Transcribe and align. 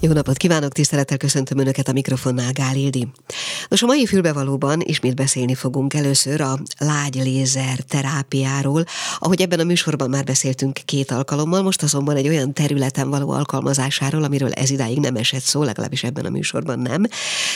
Jó 0.00 0.12
napot 0.12 0.36
kívánok, 0.36 0.72
tisztelettel 0.72 1.16
köszöntöm 1.16 1.58
Önöket 1.58 1.88
a 1.88 1.92
mikrofonnál, 1.92 2.52
Gál 2.52 2.76
Ildi. 2.76 3.08
Nos, 3.68 3.82
a 3.82 3.86
mai 3.86 4.06
fülbevalóban 4.06 4.80
ismét 4.84 5.14
beszélni 5.14 5.54
fogunk 5.54 5.94
először 5.94 6.40
a 6.40 6.58
lágy 6.78 7.14
lézer 7.14 7.78
terápiáról. 7.78 8.84
Ahogy 9.18 9.40
ebben 9.42 9.60
a 9.60 9.64
műsorban 9.64 10.10
már 10.10 10.24
beszéltünk 10.24 10.80
két 10.84 11.10
alkalommal, 11.10 11.62
most 11.62 11.82
azonban 11.82 12.16
egy 12.16 12.28
olyan 12.28 12.52
területen 12.52 13.10
való 13.10 13.30
alkalmazásáról, 13.30 14.22
amiről 14.22 14.52
ez 14.52 14.70
idáig 14.70 14.98
nem 14.98 15.16
esett 15.16 15.42
szó, 15.42 15.62
legalábbis 15.62 16.04
ebben 16.04 16.24
a 16.24 16.30
műsorban 16.30 16.78
nem, 16.78 17.04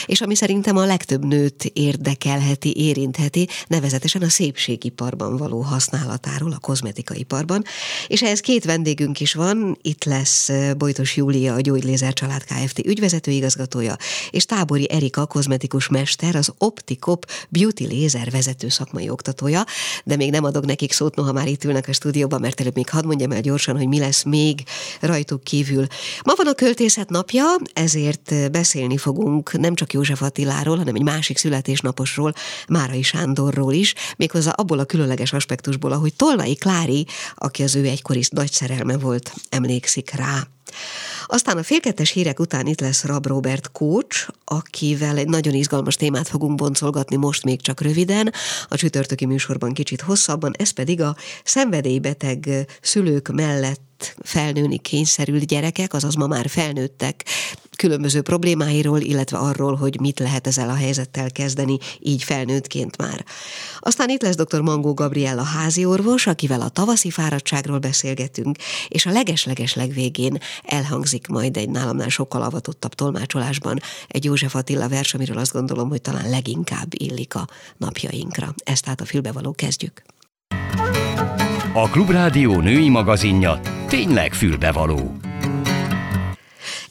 és 0.05 0.21
ami 0.21 0.35
szerintem 0.35 0.77
a 0.77 0.85
legtöbb 0.85 1.25
nőt 1.25 1.63
érdekelheti, 1.73 2.73
érintheti, 2.77 3.47
nevezetesen 3.67 4.21
a 4.21 4.29
szépségiparban 4.29 5.37
való 5.37 5.61
használatáról, 5.61 6.51
a 6.51 6.59
kozmetikaiparban. 6.59 7.63
És 8.07 8.21
ehhez 8.21 8.39
két 8.39 8.65
vendégünk 8.65 9.19
is 9.19 9.33
van, 9.33 9.77
itt 9.81 10.03
lesz 10.03 10.49
Bojtos 10.77 11.15
Júlia, 11.15 11.53
a 11.53 11.61
Gyógylézer 11.61 12.13
család 12.13 12.31
Család 12.33 12.65
Kft. 12.65 12.79
ügyvezető 12.79 13.31
igazgatója, 13.31 13.95
és 14.29 14.45
Tábori 14.45 14.91
Erika, 14.91 15.25
kozmetikus 15.25 15.87
mester, 15.87 16.35
az 16.35 16.53
Optikop 16.57 17.31
Beauty 17.49 17.87
Laser 17.87 18.31
vezető 18.31 18.69
szakmai 18.69 19.09
oktatója, 19.09 19.65
de 20.03 20.15
még 20.15 20.31
nem 20.31 20.43
adok 20.43 20.65
nekik 20.65 20.91
szót, 20.91 21.15
noha 21.15 21.31
már 21.31 21.47
itt 21.47 21.63
ülnek 21.63 21.87
a 21.87 21.93
stúdióban, 21.93 22.39
mert 22.39 22.59
előbb 22.59 22.75
még 22.75 22.89
hadd 22.89 23.05
mondjam 23.05 23.31
el 23.31 23.41
gyorsan, 23.41 23.77
hogy 23.77 23.87
mi 23.87 23.99
lesz 23.99 24.23
még 24.23 24.63
rajtuk 24.99 25.43
kívül. 25.43 25.85
Ma 26.23 26.33
van 26.35 26.47
a 26.47 26.53
költészet 26.53 27.09
napja, 27.09 27.45
ezért 27.73 28.51
beszélni 28.51 28.97
fogunk 28.97 29.57
nem 29.57 29.75
csak 29.75 29.93
József 29.93 30.21
Attiláról, 30.21 30.77
hanem 30.77 30.95
egy 30.95 31.03
másik 31.03 31.37
születésnaposról, 31.37 32.33
Márai 32.67 33.01
Sándorról 33.01 33.73
is, 33.73 33.93
méghozzá 34.17 34.51
abból 34.51 34.79
a 34.79 34.85
különleges 34.85 35.33
aspektusból, 35.33 35.91
ahogy 35.91 36.13
Tolnai 36.13 36.55
Klári, 36.55 37.05
aki 37.35 37.63
az 37.63 37.75
ő 37.75 37.85
egykori 37.85 38.23
nagy 38.29 38.51
szerelme 38.51 38.97
volt, 38.97 39.33
emlékszik 39.49 40.11
rá. 40.11 40.52
Aztán 41.25 41.57
a 41.57 41.63
félkettes 41.63 42.11
hírek 42.11 42.39
után 42.39 42.67
itt 42.67 42.81
lesz 42.81 43.03
Rab 43.03 43.25
Robert 43.25 43.71
Kócs, 43.71 44.25
akivel 44.43 45.17
egy 45.17 45.27
nagyon 45.27 45.53
izgalmas 45.53 45.95
témát 45.95 46.27
fogunk 46.27 46.55
boncolgatni 46.55 47.15
most 47.15 47.43
még 47.43 47.61
csak 47.61 47.81
röviden, 47.81 48.33
a 48.67 48.75
csütörtöki 48.75 49.25
műsorban 49.25 49.73
kicsit 49.73 50.01
hosszabban, 50.01 50.53
ez 50.57 50.69
pedig 50.69 51.01
a 51.01 51.15
szenvedélybeteg 51.43 52.49
szülők 52.81 53.27
mellett 53.27 54.15
felnőni 54.23 54.77
kényszerült 54.77 55.45
gyerekek, 55.45 55.93
azaz 55.93 56.15
ma 56.15 56.27
már 56.27 56.49
felnőttek 56.49 57.25
különböző 57.83 58.21
problémáiról, 58.21 58.99
illetve 58.99 59.37
arról, 59.37 59.75
hogy 59.75 59.99
mit 59.99 60.19
lehet 60.19 60.47
ezzel 60.47 60.69
a 60.69 60.73
helyzettel 60.73 61.31
kezdeni, 61.31 61.77
így 61.99 62.23
felnőttként 62.23 62.97
már. 62.97 63.25
Aztán 63.79 64.09
itt 64.09 64.21
lesz 64.21 64.35
dr. 64.35 64.61
Mangó 64.61 64.93
Gabriella 64.93 65.43
háziorvos, 65.43 66.27
akivel 66.27 66.61
a 66.61 66.69
tavaszi 66.69 67.09
fáradtságról 67.09 67.79
beszélgetünk, 67.79 68.57
és 68.87 69.05
a 69.05 69.11
leges-leges 69.11 69.75
legvégén 69.75 70.37
elhangzik 70.63 71.27
majd 71.27 71.57
egy 71.57 71.69
nálamnál 71.69 72.09
sokkal 72.09 72.41
avatottabb 72.41 72.93
tolmácsolásban 72.93 73.79
egy 74.07 74.23
József 74.23 74.55
Attila 74.55 74.89
vers, 74.89 75.13
amiről 75.13 75.37
azt 75.37 75.53
gondolom, 75.53 75.89
hogy 75.89 76.01
talán 76.01 76.29
leginkább 76.29 76.87
illik 76.89 77.35
a 77.35 77.47
napjainkra. 77.77 78.53
Ezt 78.63 78.83
tehát 78.83 79.01
a 79.01 79.05
fülbevaló 79.05 79.51
kezdjük. 79.51 80.03
A 81.73 81.89
Klubrádió 81.89 82.59
női 82.59 82.89
magazinja 82.89 83.59
tényleg 83.87 84.33
fülbevaló. 84.33 85.15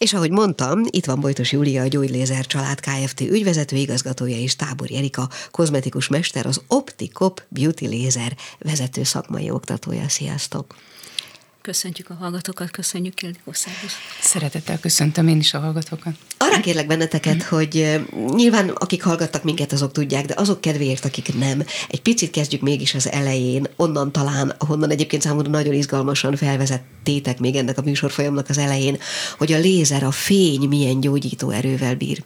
És 0.02 0.12
ahogy 0.12 0.30
mondtam, 0.30 0.82
itt 0.90 1.04
van 1.04 1.20
Bojtos 1.20 1.52
Júlia, 1.52 1.82
a 1.82 1.86
Gyógylézer 1.86 2.46
Család 2.46 2.80
Kft. 2.80 3.20
ügyvezető 3.20 3.76
igazgatója 3.76 4.36
és 4.36 4.56
Tábor 4.56 4.88
Erika, 4.92 5.28
kozmetikus 5.50 6.08
mester, 6.08 6.46
az 6.46 6.60
Optikop 6.68 7.42
Beauty 7.48 7.86
Laser 7.86 8.36
vezető 8.58 9.02
szakmai 9.02 9.50
oktatója. 9.50 10.08
Sziasztok! 10.08 10.74
Köszöntjük 11.62 12.10
a 12.10 12.14
hallgatókat, 12.14 12.70
köszönjük 12.70 13.22
Ildikó 13.22 13.52
Szervusz. 13.52 13.94
Szeretettel 14.20 14.78
köszöntöm 14.78 15.28
én 15.28 15.38
is 15.38 15.54
a 15.54 15.58
hallgatókat. 15.58 16.12
Arra 16.38 16.60
kérlek 16.60 16.86
benneteket, 16.86 17.42
hogy 17.42 18.00
nyilván 18.34 18.68
akik 18.68 19.02
hallgattak 19.02 19.42
minket, 19.42 19.72
azok 19.72 19.92
tudják, 19.92 20.26
de 20.26 20.34
azok 20.36 20.60
kedvéért, 20.60 21.04
akik 21.04 21.34
nem, 21.34 21.64
egy 21.88 22.02
picit 22.02 22.30
kezdjük 22.30 22.60
mégis 22.60 22.94
az 22.94 23.10
elején, 23.10 23.66
onnan 23.76 24.12
talán, 24.12 24.54
ahonnan 24.58 24.90
egyébként 24.90 25.22
számomra 25.22 25.50
nagyon 25.50 25.74
izgalmasan 25.74 26.36
felvezettétek 26.36 27.38
még 27.38 27.56
ennek 27.56 27.78
a 27.78 27.82
műsorfolyamnak 27.82 28.48
az 28.48 28.58
elején, 28.58 28.98
hogy 29.38 29.52
a 29.52 29.58
lézer, 29.58 30.02
a 30.02 30.10
fény 30.10 30.68
milyen 30.68 31.00
gyógyító 31.00 31.50
erővel 31.50 31.94
bír. 31.94 32.24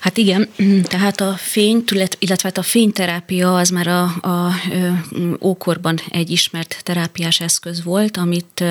Hát 0.00 0.16
igen, 0.16 0.48
tehát 0.92 1.20
a 1.20 1.34
fény, 1.36 1.84
illetve 2.18 2.48
hát 2.48 2.58
a 2.58 2.62
fényterápia 2.62 3.56
az 3.56 3.68
már 3.68 3.86
a, 3.86 4.02
a, 4.02 4.54
ókorban 5.40 6.00
egy 6.10 6.30
ismert 6.30 6.80
terápiás 6.82 7.40
eszköz 7.40 7.84
volt, 7.84 8.16
amit 8.16 8.64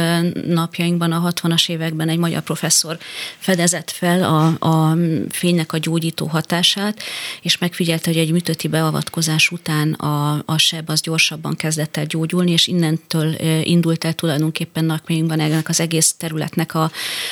napjainkban 0.47 1.11
a 1.11 1.31
60-as 1.31 1.69
években 1.69 2.09
egy 2.09 2.17
magyar 2.17 2.41
professzor 2.41 2.97
fedezett 3.37 3.91
fel 3.91 4.23
a, 4.23 4.67
a 4.67 4.97
fénynek 5.29 5.73
a 5.73 5.77
gyógyító 5.77 6.25
hatását, 6.25 7.01
és 7.41 7.57
megfigyelte, 7.57 8.09
hogy 8.09 8.19
egy 8.19 8.31
műtőti 8.31 8.67
beavatkozás 8.67 9.51
után 9.51 9.93
a, 9.93 10.43
a 10.45 10.57
seb 10.57 10.89
az 10.89 11.01
gyorsabban 11.01 11.55
kezdett 11.55 11.97
el 11.97 12.05
gyógyulni, 12.05 12.51
és 12.51 12.67
innentől 12.67 13.35
indult 13.63 14.05
el 14.05 14.13
tulajdonképpen 14.13 14.85
napjainkban 14.85 15.39
ennek 15.39 15.69
az 15.69 15.79
egész 15.79 16.15
területnek 16.17 16.75
a, 16.75 16.91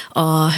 a, 0.09 0.19
a 0.19 0.51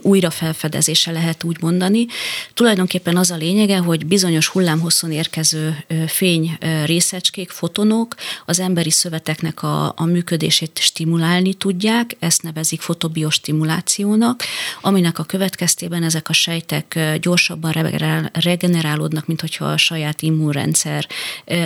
újrafelfedezése 0.00 1.10
lehet 1.10 1.44
úgy 1.44 1.56
mondani. 1.60 2.06
Tulajdonképpen 2.54 3.16
az 3.16 3.30
a 3.30 3.36
lényege, 3.36 3.78
hogy 3.78 4.06
bizonyos 4.06 4.48
hullámhosszon 4.48 5.12
érkező 5.12 5.84
fény 6.06 6.58
részecskék, 6.84 7.50
fotonok 7.50 8.14
az 8.46 8.60
emberi 8.60 8.90
szöveteknek 8.90 9.62
a, 9.62 9.92
a 9.96 10.04
működését 10.04 10.78
stimulálni 10.78 11.54
tudják, 11.54 12.16
ezt 12.18 12.42
nevezik 12.42 12.80
fotobiostimulációnak, 12.80 14.42
aminek 14.80 15.18
a 15.18 15.24
következtében 15.24 16.02
ezek 16.02 16.28
a 16.28 16.32
sejtek 16.32 16.98
gyorsabban 17.20 17.72
regenerálódnak, 18.32 19.26
mint 19.26 19.40
hogyha 19.40 19.64
a 19.64 19.76
saját 19.76 20.22
immunrendszer 20.22 21.06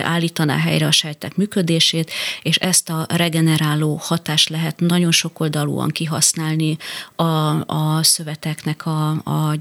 állítaná 0.03 0.57
helyre 0.57 0.87
a 0.87 0.91
sejtek 0.91 1.35
működését, 1.35 2.11
és 2.41 2.55
ezt 2.55 2.89
a 2.89 3.05
regeneráló 3.09 3.99
hatást 4.01 4.49
lehet 4.49 4.79
nagyon 4.79 5.11
sokoldalúan 5.11 5.89
kihasználni 5.89 6.77
a, 7.15 7.23
a 7.65 8.03
szöveteknek 8.03 8.85
a, 8.85 9.09
a 9.23 9.55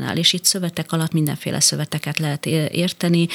gyógyításánál. 0.00 0.16
És 0.16 0.32
itt 0.32 0.44
szövetek 0.44 0.92
alatt 0.92 1.12
mindenféle 1.12 1.60
szöveteket 1.60 2.18
lehet 2.18 2.46
érteni, 2.46 3.28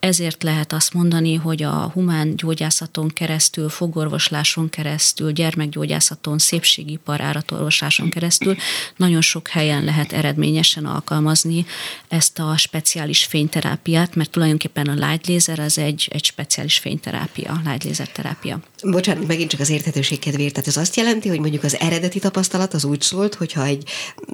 ezért 0.00 0.42
lehet 0.42 0.72
azt 0.72 0.94
mondani, 0.94 1.34
hogy 1.34 1.62
a 1.62 1.90
humán 1.94 2.36
gyógyászaton 2.36 3.08
keresztül, 3.08 3.68
fogorvosláson 3.68 4.68
keresztül, 4.68 5.32
gyermekgyógyászaton, 5.32 6.38
szépségipar 6.38 7.20
áratorvosláson 7.20 8.10
keresztül 8.10 8.56
nagyon 8.96 9.20
sok 9.20 9.48
helyen 9.48 9.84
lehet 9.84 10.12
eredményesen 10.12 10.86
alkalmazni 10.86 11.66
ezt 12.08 12.38
a 12.38 12.56
speciális 12.56 13.24
fényterápiát, 13.24 14.14
mert 14.14 14.30
tulajdonképpen 14.30 14.86
a 14.86 15.06
light 15.06 15.26
laser 15.26 15.58
az 15.58 15.78
egy, 15.78 16.08
egy 16.10 16.24
speciális 16.24 16.78
fényterápia, 16.78 17.60
light 17.64 17.84
laser 17.84 18.08
terápia. 18.08 18.60
Bocsánat, 18.82 19.26
megint 19.26 19.50
csak 19.50 19.60
az 19.60 19.70
érthetőség 19.70 20.18
kedvéért. 20.18 20.52
Tehát 20.52 20.68
ez 20.68 20.76
azt 20.76 20.96
jelenti, 20.96 21.28
hogy 21.28 21.40
mondjuk 21.40 21.62
az 21.62 21.76
eredeti 21.80 22.18
tapasztalat 22.18 22.74
az 22.74 22.84
úgy 22.84 23.00
szólt, 23.00 23.34
hogyha 23.34 23.64
egy 23.64 23.84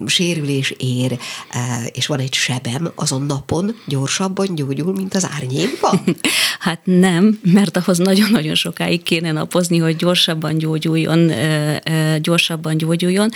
sérülés 0.06 0.74
ér, 0.78 1.18
eh, 1.50 1.86
és 1.92 2.06
van 2.06 2.18
egy 2.18 2.34
sebem, 2.34 2.92
azon 2.94 3.22
napon 3.22 3.74
gyorsabban 3.86 4.54
gyógyul, 4.54 4.92
mint 4.92 5.14
az 5.14 5.28
árnyék 5.36 5.80
van? 5.80 6.00
Hát 6.58 6.80
nem, 6.84 7.40
mert 7.42 7.76
ahhoz 7.76 7.98
nagyon-nagyon 7.98 8.54
sokáig 8.54 9.02
kéne 9.02 9.32
napozni, 9.32 9.78
hogy 9.78 9.96
gyorsabban 9.96 10.58
gyógyuljon, 10.58 11.32
gyorsabban 12.20 12.76
gyógyuljon, 12.76 13.28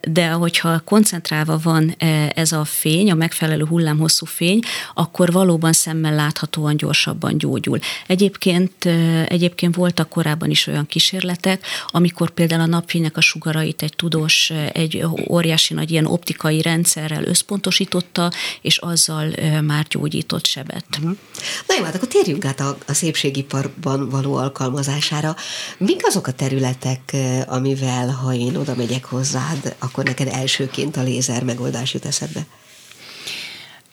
de 0.00 0.28
hogyha 0.28 0.80
koncentrálva 0.80 1.58
van 1.62 1.94
ez 2.34 2.52
a 2.52 2.64
fény, 2.64 3.10
a 3.10 3.14
megfelelő 3.14 3.64
hullámhosszú 3.64 4.26
fény, 4.26 4.60
akkor 4.94 5.32
valóban 5.32 5.72
szemmel 5.72 6.14
láthatóan 6.14 6.76
gyorsabban 6.76 7.38
gyógyul. 7.38 7.78
Egyébként, 8.06 8.84
egyébként 9.28 9.69
voltak 9.72 10.08
korábban 10.08 10.50
is 10.50 10.66
olyan 10.66 10.86
kísérletek, 10.86 11.66
amikor 11.86 12.30
például 12.30 12.60
a 12.60 12.66
napfénynek 12.66 13.16
a 13.16 13.20
sugarait 13.20 13.82
egy 13.82 13.92
tudós, 13.96 14.50
egy 14.72 15.04
óriási 15.28 15.74
nagy 15.74 15.90
ilyen 15.90 16.06
optikai 16.06 16.62
rendszerrel 16.62 17.24
összpontosította, 17.24 18.30
és 18.60 18.78
azzal 18.78 19.34
már 19.60 19.86
gyógyított 19.88 20.46
sebet. 20.46 20.84
Uh-huh. 20.98 21.16
Na 21.66 21.74
jó, 21.78 21.84
hát 21.84 21.94
akkor 21.94 22.08
térjünk 22.08 22.44
át 22.44 22.60
a, 22.60 22.78
a 22.86 22.92
szépségiparban 22.92 24.08
való 24.08 24.34
alkalmazására. 24.34 25.36
Mik 25.78 26.06
azok 26.06 26.26
a 26.26 26.32
területek, 26.32 27.16
amivel, 27.46 28.08
ha 28.08 28.34
én 28.34 28.56
oda 28.56 28.74
megyek 28.74 29.04
hozzád, 29.04 29.76
akkor 29.78 30.04
neked 30.04 30.28
elsőként 30.28 30.96
a 30.96 31.02
lézer 31.02 31.44
megoldás 31.44 31.94
jut 31.94 32.04
eszedbe? 32.04 32.46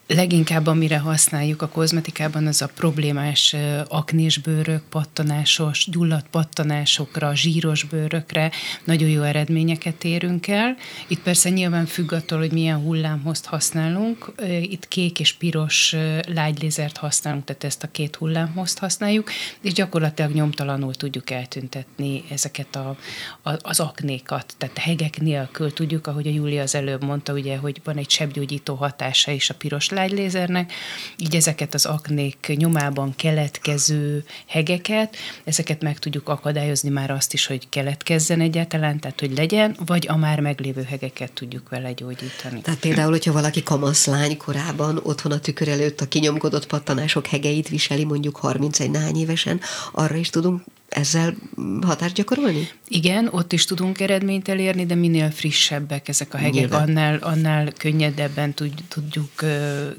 Leginkább 0.07 0.68
amire 0.68 0.98
használjuk 0.98 1.62
a 1.62 1.68
kozmetikában, 1.68 2.48
az 2.48 2.62
a 2.62 2.68
problémás 2.75 3.56
aknés 3.88 4.38
bőrök, 4.38 4.81
pattanásos, 4.89 5.89
gyulladt 5.89 6.27
pattanásokra, 6.30 7.36
zsíros 7.36 7.83
bőrökre 7.83 8.51
nagyon 8.83 9.09
jó 9.09 9.21
eredményeket 9.21 10.04
érünk 10.04 10.48
el. 10.48 10.75
Itt 11.07 11.21
persze 11.21 11.50
nyilván 11.50 11.86
függ 11.86 12.12
attól, 12.12 12.38
hogy 12.38 12.51
milyen 12.51 12.77
hullámhozt 12.77 13.45
használunk. 13.45 14.33
Itt 14.62 14.88
kék 14.88 15.19
és 15.19 15.33
piros 15.33 15.95
lágylézert 16.27 16.98
használunk, 16.98 17.44
tehát 17.44 17.63
ezt 17.63 17.83
a 17.83 17.92
két 17.92 18.15
hullámhozt 18.15 18.80
használjuk, 18.80 19.31
és 19.62 19.74
gyakorlatilag 19.74 20.31
nyomtalanul 20.31 20.95
tudjuk 20.95 21.30
eltüntetni 21.30 22.24
ezeket 22.30 22.75
a, 22.75 22.98
a, 23.42 23.51
az 23.62 23.80
aknékat. 23.80 24.54
Tehát 24.57 24.77
hegek 24.77 25.19
nélkül 25.19 25.74
tudjuk, 25.74 26.07
ahogy 26.07 26.27
a 26.27 26.31
Júlia 26.31 26.62
az 26.62 26.75
előbb 26.75 27.04
mondta, 27.04 27.33
ugye, 27.33 27.57
hogy 27.57 27.81
van 27.83 27.98
egy 27.98 28.09
sebgyógyító 28.09 28.75
hatása 28.75 29.31
is 29.31 29.50
a 29.50 29.54
piros 29.54 29.89
lágylézernek, 29.97 30.73
így 31.17 31.35
ezeket 31.35 31.73
az 31.73 31.85
aknék 31.85 32.53
nyomában 32.55 33.15
keletkező 33.15 34.23
hegeket, 34.47 35.15
ezeket 35.44 35.81
meg 35.81 35.99
tudjuk 35.99 36.29
akadályozni 36.29 36.89
már 36.89 37.11
azt 37.11 37.33
is, 37.33 37.45
hogy 37.45 37.69
keletkezzen 37.69 38.41
egyáltalán, 38.41 38.99
tehát 38.99 39.19
hogy 39.19 39.38
legyen, 39.38 39.75
vagy 39.85 40.07
a 40.09 40.17
már 40.17 40.39
meglévő 40.39 40.83
hegeket 40.83 41.31
tudjuk 41.31 41.69
vele 41.69 41.91
gyógyítani. 41.91 42.61
Tehát 42.61 42.79
például, 42.79 43.11
hogyha 43.11 43.31
valaki 43.31 43.63
kamaszlány 43.63 44.38
korában 44.38 44.99
otthon 45.03 45.31
a 45.31 45.39
tükör 45.39 45.67
előtt 45.67 46.01
a 46.01 46.07
kinyomkodott 46.07 46.67
pattanások 46.67 47.25
hegeit 47.27 47.69
viseli 47.69 48.03
mondjuk 48.03 48.38
31 48.38 48.91
nány 48.91 49.17
évesen, 49.17 49.59
arra 49.91 50.15
is 50.15 50.29
tudunk 50.29 50.61
ezzel 50.89 51.35
hatást 51.81 52.13
gyakorolni? 52.13 52.69
Igen, 52.87 53.27
ott 53.31 53.53
is 53.53 53.65
tudunk 53.65 53.99
eredményt 53.99 54.49
elérni, 54.49 54.85
de 54.85 54.95
minél 54.95 55.31
frissebbek 55.31 56.07
ezek 56.07 56.33
a 56.33 56.37
hegyek, 56.37 56.73
annál, 56.73 57.17
annál 57.17 57.71
könnyedebben 57.77 58.53
tud, 58.53 58.73
tudjuk 58.87 59.31
uh, 59.41 59.49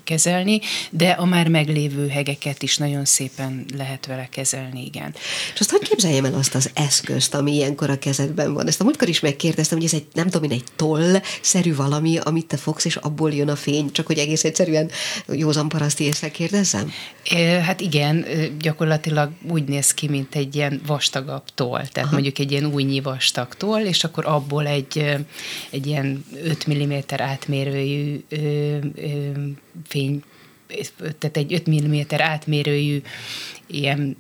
kezelni, 0.05 0.61
de 0.90 1.11
a 1.11 1.25
már 1.25 1.49
meglévő 1.49 2.08
hegeket 2.08 2.62
is 2.62 2.76
nagyon 2.76 3.05
szépen 3.05 3.64
lehet 3.76 4.06
vele 4.06 4.29
kezelni, 4.31 4.85
igen. 4.85 5.14
És 5.55 5.61
azt 5.61 5.70
hogy 5.70 5.88
képzeljem 5.88 6.25
el 6.25 6.35
azt 6.35 6.55
az 6.55 6.70
eszközt, 6.75 7.35
ami 7.35 7.55
ilyenkor 7.55 7.90
a 7.90 7.99
kezedben 7.99 8.52
van? 8.55 8.67
Ezt 8.67 8.81
a 8.81 8.85
múltkor 8.85 9.08
is 9.08 9.20
megkérdeztem, 9.20 9.79
hogy 9.79 9.87
ez 9.87 9.94
egy, 9.94 10.06
nem 10.12 10.29
tudom 10.29 10.50
én, 10.50 10.58
egy 10.58 10.64
toll-szerű 10.76 11.75
valami, 11.75 12.19
amit 12.19 12.46
te 12.46 12.56
fogsz, 12.56 12.85
és 12.85 12.96
abból 12.96 13.32
jön 13.32 13.49
a 13.49 13.56
fény, 13.56 13.93
csak 13.93 14.06
hogy 14.06 14.19
egész 14.19 14.44
egyszerűen 14.44 14.90
józan 15.26 15.69
paraszti 15.69 16.05
észre 16.05 16.31
kérdezzem? 16.31 16.93
Hát 17.62 17.81
igen, 17.81 18.25
gyakorlatilag 18.61 19.31
úgy 19.50 19.64
néz 19.64 19.94
ki, 19.94 20.08
mint 20.08 20.35
egy 20.35 20.56
ilyen 20.56 20.78
vastagabb 20.87 21.45
toll, 21.55 21.87
tehát 21.87 21.97
Aha. 21.97 22.13
mondjuk 22.13 22.39
egy 22.39 22.51
ilyen 22.51 22.65
újnyi 22.65 23.01
vastag 23.01 23.55
toll, 23.55 23.85
és 23.85 24.05
akkor 24.05 24.27
abból 24.27 24.67
egy, 24.67 25.17
egy 25.71 25.87
ilyen 25.87 26.25
5 26.43 26.67
mm 26.69 26.93
átmérőjű 27.17 28.25
ö, 28.29 28.37
ö, 28.95 29.31
fény 29.87 30.23
tehát 31.19 31.37
egy 31.37 31.53
5 31.53 31.71
mm 31.71 32.01
átmérőjű 32.17 33.03
ilyen 33.67 34.17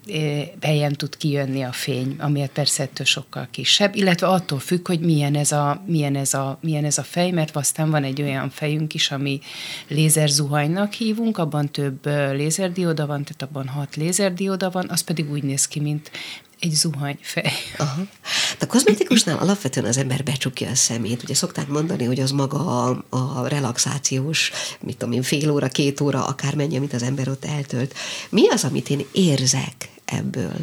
helyen 0.60 0.92
tud 0.92 1.16
kijönni 1.16 1.62
a 1.62 1.72
fény, 1.72 2.16
amiért 2.18 2.50
persze 2.50 2.82
ettől 2.82 3.06
sokkal 3.06 3.48
kisebb, 3.50 3.94
illetve 3.94 4.26
attól 4.26 4.58
függ, 4.58 4.86
hogy 4.86 5.00
milyen 5.00 5.34
ez 5.34 5.52
a, 5.52 5.82
milyen 5.86 6.16
ez 6.16 6.34
a, 6.34 6.58
milyen 6.60 6.84
ez 6.84 6.98
a 6.98 7.02
fej, 7.02 7.30
mert 7.30 7.56
aztán 7.56 7.90
van 7.90 8.04
egy 8.04 8.22
olyan 8.22 8.50
fejünk 8.50 8.94
is, 8.94 9.10
ami 9.10 9.40
lézerzuhanynak 9.88 10.92
hívunk, 10.92 11.38
abban 11.38 11.70
több 11.70 12.06
lézerdioda 12.32 13.06
van, 13.06 13.24
tehát 13.24 13.42
abban 13.42 13.68
hat 13.68 13.96
lézerdioda 13.96 14.70
van, 14.70 14.88
az 14.88 15.00
pedig 15.00 15.30
úgy 15.30 15.42
néz 15.42 15.68
ki, 15.68 15.80
mint, 15.80 16.10
egy 16.60 16.72
zuhanyfej. 16.72 17.52
Aha. 17.76 18.02
De 18.58 18.64
a 18.64 18.66
kozmetikusnál 18.66 19.38
alapvetően 19.38 19.86
az 19.86 19.96
ember 19.96 20.22
becsukja 20.22 20.70
a 20.70 20.74
szemét. 20.74 21.22
Ugye 21.22 21.34
szokták 21.34 21.68
mondani, 21.68 22.04
hogy 22.04 22.20
az 22.20 22.30
maga 22.30 22.84
a, 22.84 23.04
a 23.08 23.48
relaxációs, 23.48 24.50
mit 24.80 24.96
tudom 24.96 25.14
én, 25.14 25.22
fél 25.22 25.50
óra, 25.50 25.68
két 25.68 26.00
óra, 26.00 26.26
akármennyi, 26.26 26.76
amit 26.76 26.92
az 26.92 27.02
ember 27.02 27.28
ott 27.28 27.44
eltölt. 27.44 27.94
Mi 28.28 28.48
az, 28.48 28.64
amit 28.64 28.90
én 28.90 29.06
érzek 29.12 29.88
ebből? 30.04 30.56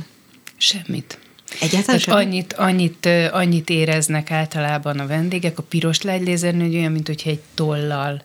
Semmit. 0.57 1.19
Egyáltalán 1.59 1.99
sem? 1.99 2.15
Annyit, 2.15 2.53
annyit, 2.53 3.05
annyit 3.31 3.69
éreznek 3.69 4.31
általában 4.31 4.99
a 4.99 5.07
vendégek. 5.07 5.57
A 5.59 5.63
piros 5.63 6.01
lágylézernő 6.01 6.77
olyan, 6.77 6.91
mint 6.91 7.07
hogyha 7.07 7.29
egy 7.29 7.41
tollal 7.53 8.23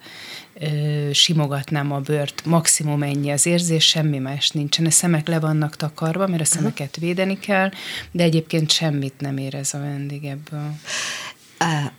simogatnám 1.12 1.92
a 1.92 1.98
bőrt, 1.98 2.44
maximum 2.44 3.02
ennyi 3.02 3.30
az 3.30 3.46
érzés, 3.46 3.86
semmi 3.86 4.18
más 4.18 4.50
nincsen. 4.50 4.86
A 4.86 4.90
szemek 4.90 5.28
le 5.28 5.40
vannak 5.40 5.76
takarva, 5.76 6.26
mert 6.26 6.42
a 6.42 6.44
szemeket 6.44 6.96
védeni 6.96 7.38
kell, 7.38 7.70
de 8.10 8.22
egyébként 8.22 8.70
semmit 8.70 9.14
nem 9.18 9.36
érez 9.36 9.74
a 9.74 9.78
vendég 9.78 10.24
ebből. 10.24 10.74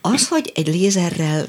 Az, 0.01 0.27
hogy 0.27 0.51
egy 0.55 0.67
lézerrel 0.67 1.45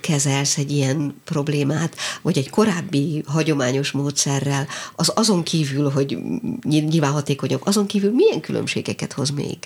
kezelsz 0.00 0.58
egy 0.58 0.70
ilyen 0.70 1.20
problémát, 1.24 1.96
vagy 2.22 2.38
egy 2.38 2.50
korábbi 2.50 3.22
hagyományos 3.26 3.90
módszerrel, 3.90 4.66
az 4.94 5.12
azon 5.14 5.42
kívül, 5.42 5.90
hogy 5.90 6.18
nyilván 6.62 7.12
hatékonyabb, 7.12 7.60
azon 7.64 7.86
kívül 7.86 8.12
milyen 8.12 8.40
különbségeket 8.40 9.12
hoz 9.12 9.30
még? 9.30 9.58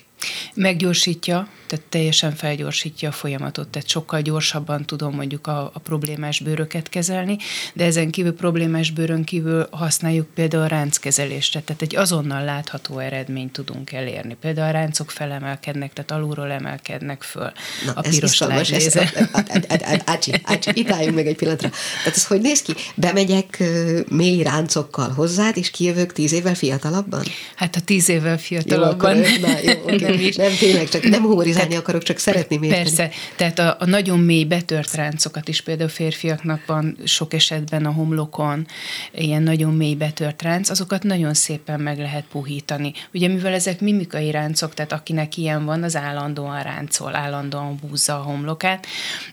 Meggyorsítja, 0.54 1.48
tehát 1.66 1.84
teljesen 1.88 2.34
felgyorsítja 2.34 3.08
a 3.08 3.12
folyamatot, 3.12 3.68
tehát 3.68 3.88
sokkal 3.88 4.20
gyorsabban 4.20 4.84
tudom 4.84 5.14
mondjuk 5.14 5.46
a, 5.46 5.70
a 5.74 5.78
problémás 5.78 6.40
bőröket 6.40 6.88
kezelni, 6.88 7.36
de 7.74 7.84
ezen 7.84 8.10
kívül 8.10 8.34
problémás 8.34 8.90
bőrön 8.90 9.24
kívül 9.24 9.68
használjuk 9.70 10.26
például 10.34 10.62
a 10.62 10.66
ránckezelésre, 10.66 11.60
tehát 11.60 11.82
egy 11.82 11.96
azonnal 11.96 12.44
látható 12.44 12.98
eredményt 12.98 13.52
tudunk 13.52 13.92
elérni. 13.92 14.36
Például 14.40 14.68
a 14.68 14.70
ráncok 14.70 15.10
felemelkednek, 15.10 15.92
tehát 15.92 16.10
alulról 16.10 16.50
emelkednek 16.50 17.22
föl. 17.22 17.52
Na, 17.86 17.92
a 17.94 18.00
piros 18.00 18.40
ez 18.40 18.94
Ácsi, 20.04 20.32
ácsi, 20.42 20.70
itt 20.74 20.90
álljunk 20.90 21.14
meg 21.14 21.26
egy 21.26 21.36
pillanatra. 21.36 21.68
Tehát 21.68 22.16
ez 22.16 22.26
hogy 22.26 22.40
néz 22.40 22.62
ki? 22.62 22.74
Bemegyek 22.94 23.62
mély 24.08 24.42
ráncokkal 24.42 25.08
hozzád, 25.08 25.56
és 25.56 25.70
kijövök 25.70 26.12
tíz 26.12 26.32
évvel 26.32 26.54
fiatalabban? 26.54 27.22
Hát 27.54 27.76
a 27.76 27.80
tíz 27.80 28.08
évvel 28.08 28.38
fiatalabban. 28.38 29.16
Jó, 29.16 29.22
akkor, 29.22 29.40
na, 29.40 29.48
jó, 29.62 29.80
okay 29.82 29.96
nem 29.96 30.12
is. 30.12 30.36
Nem, 30.36 30.56
tényleg, 30.58 30.88
csak 30.88 31.02
nem 31.02 31.22
humorizálni 31.22 31.68
tehát, 31.68 31.82
akarok, 31.82 32.02
csak 32.02 32.18
szeretném 32.18 32.62
érteni. 32.62 32.82
Persze, 32.82 33.10
tehát 33.36 33.58
a, 33.58 33.76
a 33.78 33.84
nagyon 33.84 34.18
mély 34.18 34.44
betört 34.44 34.94
ráncokat 34.94 35.48
is 35.48 35.60
például 35.60 35.88
férfiaknak 35.88 36.66
van 36.66 36.96
sok 37.04 37.34
esetben 37.34 37.86
a 37.86 37.92
homlokon, 37.92 38.66
ilyen 39.12 39.42
nagyon 39.42 39.74
mély 39.74 39.94
betört 39.94 40.42
ránc, 40.42 40.70
azokat 40.70 41.02
nagyon 41.02 41.34
szépen 41.34 41.80
meg 41.80 41.98
lehet 41.98 42.24
puhítani. 42.32 42.92
Ugye 43.14 43.28
mivel 43.28 43.52
ezek 43.52 43.80
mimikai 43.80 44.30
ráncok, 44.30 44.74
tehát 44.74 44.92
akinek 44.92 45.36
ilyen 45.36 45.64
van, 45.64 45.82
az 45.82 45.96
állandóan 45.96 46.62
ráncol, 46.62 47.16
állandóan 47.16 47.78
húzza 47.88 48.14
a 48.14 48.22
homlokát, 48.22 48.86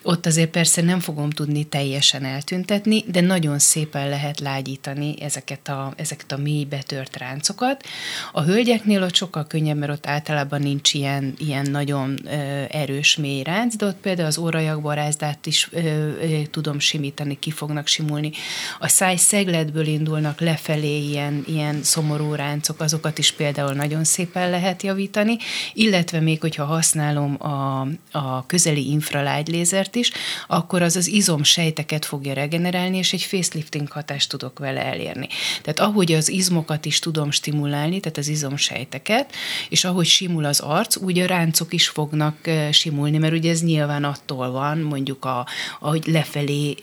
ott 0.03 0.25
azért 0.27 0.49
persze 0.49 0.81
nem 0.81 0.99
fogom 0.99 1.29
tudni 1.29 1.63
teljesen 1.63 2.25
eltüntetni, 2.25 3.03
de 3.07 3.21
nagyon 3.21 3.59
szépen 3.59 4.09
lehet 4.09 4.39
lágyítani 4.39 5.15
ezeket 5.21 5.67
a, 5.67 5.93
ezeket 5.95 6.31
a 6.31 6.37
mély 6.37 6.63
betört 6.63 7.17
ráncokat. 7.17 7.83
A 8.31 8.41
hölgyeknél 8.41 9.03
ott 9.03 9.15
sokkal 9.15 9.47
könnyebb, 9.47 9.77
mert 9.77 9.91
ott 9.91 10.07
általában 10.07 10.61
nincs 10.61 10.93
ilyen, 10.93 11.33
ilyen 11.37 11.71
nagyon 11.71 12.19
ö, 12.25 12.63
erős 12.69 13.15
mély 13.15 13.43
ránc, 13.43 13.75
de 13.75 13.85
ott 13.85 13.97
például 13.97 14.27
az 14.27 14.37
órajak 14.37 14.81
barázdát 14.81 15.45
is 15.45 15.67
ö, 15.71 15.79
ö, 15.79 16.41
tudom 16.51 16.79
simítani, 16.79 17.39
ki 17.39 17.51
fognak 17.51 17.87
simulni. 17.87 18.31
A 18.79 18.87
száj 18.87 19.15
szegletből 19.15 19.87
indulnak 19.87 20.39
lefelé 20.39 21.07
ilyen, 21.07 21.43
ilyen 21.47 21.83
szomorú 21.83 22.33
ráncok, 22.33 22.79
azokat 22.79 23.17
is 23.17 23.31
például 23.31 23.73
nagyon 23.73 24.03
szépen 24.03 24.49
lehet 24.49 24.83
javítani, 24.83 25.37
illetve 25.73 26.19
még, 26.19 26.41
hogyha 26.41 26.65
használom 26.65 27.35
a, 27.39 27.87
a 28.11 28.45
közeli 28.45 28.89
infralágylézert 28.89 29.95
is, 29.95 30.11
akkor 30.47 30.81
az 30.81 30.95
az 30.95 31.07
izomsejteket 31.07 32.05
fogja 32.05 32.33
regenerálni, 32.33 32.97
és 32.97 33.13
egy 33.13 33.23
facelifting 33.23 33.91
hatást 33.91 34.29
tudok 34.29 34.59
vele 34.59 34.85
elérni. 34.85 35.27
Tehát 35.61 35.79
ahogy 35.79 36.11
az 36.11 36.29
izmokat 36.29 36.85
is 36.85 36.99
tudom 36.99 37.31
stimulálni, 37.31 37.99
tehát 37.99 38.17
az 38.17 38.27
izomsejteket, 38.27 39.33
és 39.69 39.83
ahogy 39.83 40.05
simul 40.05 40.45
az 40.45 40.57
az 40.59 40.69
arc, 40.69 40.97
úgy 40.97 41.19
a 41.19 41.25
ráncok 41.25 41.73
is 41.73 41.87
fognak 41.87 42.35
simulni, 42.71 43.17
mert 43.17 43.33
ugye 43.33 43.51
ez 43.51 43.61
nyilván 43.61 44.03
attól 44.03 44.51
van, 44.51 44.77
mondjuk 44.77 45.25
a, 45.25 45.47
ahogy 45.79 46.07
lefelé 46.07 46.75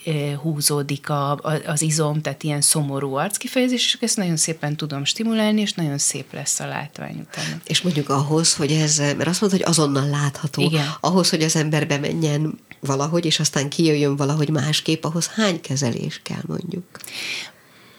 húzódik 0.42 1.08
a, 1.08 1.32
a, 1.32 1.60
az 1.66 1.82
izom, 1.82 2.20
tehát 2.20 2.42
ilyen 2.42 2.60
szomorú 2.60 3.14
arckifejezés, 3.14 3.84
és 3.84 3.98
ezt 4.00 4.16
nagyon 4.16 4.36
szépen 4.36 4.76
tudom 4.76 5.04
stimulálni, 5.04 5.60
és 5.60 5.72
nagyon 5.72 5.98
szép 5.98 6.32
lesz 6.32 6.60
a 6.60 6.66
látvány 6.66 7.26
utána. 7.30 7.60
És 7.64 7.82
mondjuk 7.82 8.08
ahhoz, 8.08 8.54
hogy 8.54 8.70
ez, 8.70 8.98
mert 8.98 9.26
azt 9.26 9.40
mondod, 9.40 9.60
hogy 9.60 9.68
azonnal 9.68 10.08
látható, 10.08 10.62
Igen. 10.62 10.86
ahhoz, 11.00 11.30
hogy 11.30 11.42
az 11.42 11.56
ember 11.56 11.86
bemenjen 11.86 12.58
valahogy, 12.80 13.23
és 13.24 13.40
aztán 13.40 13.68
kijöjjön 13.68 14.16
valahogy 14.16 14.48
másképp, 14.48 15.04
ahhoz 15.04 15.26
hány 15.26 15.60
kezelés 15.60 16.20
kell 16.22 16.42
mondjuk? 16.46 16.84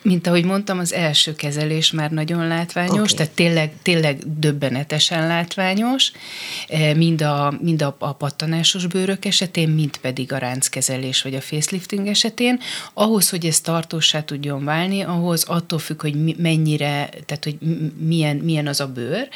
Mint 0.06 0.28
ahogy 0.28 0.46
mondtam, 0.46 0.80
az 0.80 0.94
első 0.94 1.36
kezelés 1.36 1.92
már 1.92 2.12
nagyon 2.12 2.48
látványos, 2.48 3.12
okay. 3.12 3.14
tehát 3.16 3.32
tényleg, 3.32 3.72
tényleg 3.82 4.40
döbbenetesen 4.40 5.28
látványos, 5.28 6.12
e, 6.68 6.94
mind 6.94 7.22
a, 7.22 7.54
mind 7.62 7.82
a, 7.82 7.96
a 8.00 8.14
pattanásos 8.14 8.88
bőrök 8.88 9.26
esetén, 9.26 9.70
mind 9.70 9.98
pedig 9.98 10.34
a 10.34 10.38
ránckezelés 10.38 11.22
vagy 11.22 11.36
a 11.36 11.42
facelifting 11.42 12.08
esetén. 12.08 12.60
Ahhoz, 12.94 13.30
hogy 13.30 13.46
ez 13.46 13.62
tartósá 13.62 14.24
tudjon 14.24 14.64
válni, 14.64 15.02
ahhoz 15.02 15.44
attól 15.44 15.80
függ, 15.80 16.02
hogy 16.02 16.36
mennyire, 16.38 17.10
tehát 17.26 17.44
hogy 17.44 17.58
milyen, 17.98 18.36
milyen 18.36 18.68
az 18.68 18.80
a 18.80 18.88
bőr, 18.88 19.28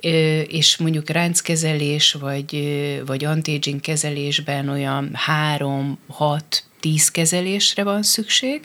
e, 0.00 0.40
és 0.40 0.76
mondjuk 0.76 1.10
ránckezelés 1.10 2.12
vagy, 2.12 2.68
vagy 3.06 3.24
anti 3.24 3.58
kezelésben 3.80 4.68
olyan 4.68 5.10
három, 5.14 5.98
hat 6.06 6.67
tíz 6.80 7.08
kezelésre 7.08 7.82
van 7.82 8.02
szükség, 8.02 8.60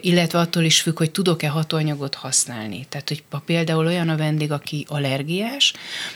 illetve 0.00 0.38
attól 0.38 0.62
is 0.62 0.80
függ, 0.80 0.98
hogy 0.98 1.10
tudok-e 1.10 1.48
hatóanyagot 1.48 2.14
használni. 2.14 2.86
Tehát, 2.88 3.08
hogy 3.08 3.22
ha 3.30 3.42
például 3.46 3.86
olyan 3.86 4.08
a 4.08 4.16
vendég, 4.16 4.52
aki 4.52 4.86
allergiás, 4.88 5.72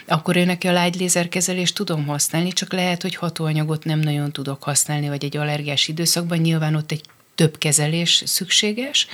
akkor 0.07 0.37
ő 0.37 0.45
neki 0.45 0.69
a 0.69 0.73
lágy 0.73 0.95
lézerkezelést 0.95 1.75
tudom 1.75 2.07
használni, 2.07 2.53
csak 2.53 2.73
lehet, 2.73 3.03
hogy 3.03 3.15
hatóanyagot 3.15 3.85
nem 3.85 3.99
nagyon 3.99 4.33
tudok 4.33 4.63
használni, 4.63 5.09
vagy 5.09 5.25
egy 5.25 5.37
allergiás 5.37 5.89
időszakban 5.89 6.39
nyilván 6.39 6.75
ott 6.75 6.93
egy 6.93 7.03
több 7.35 7.59
kezelés 7.59 8.23
szükséges. 8.27 9.07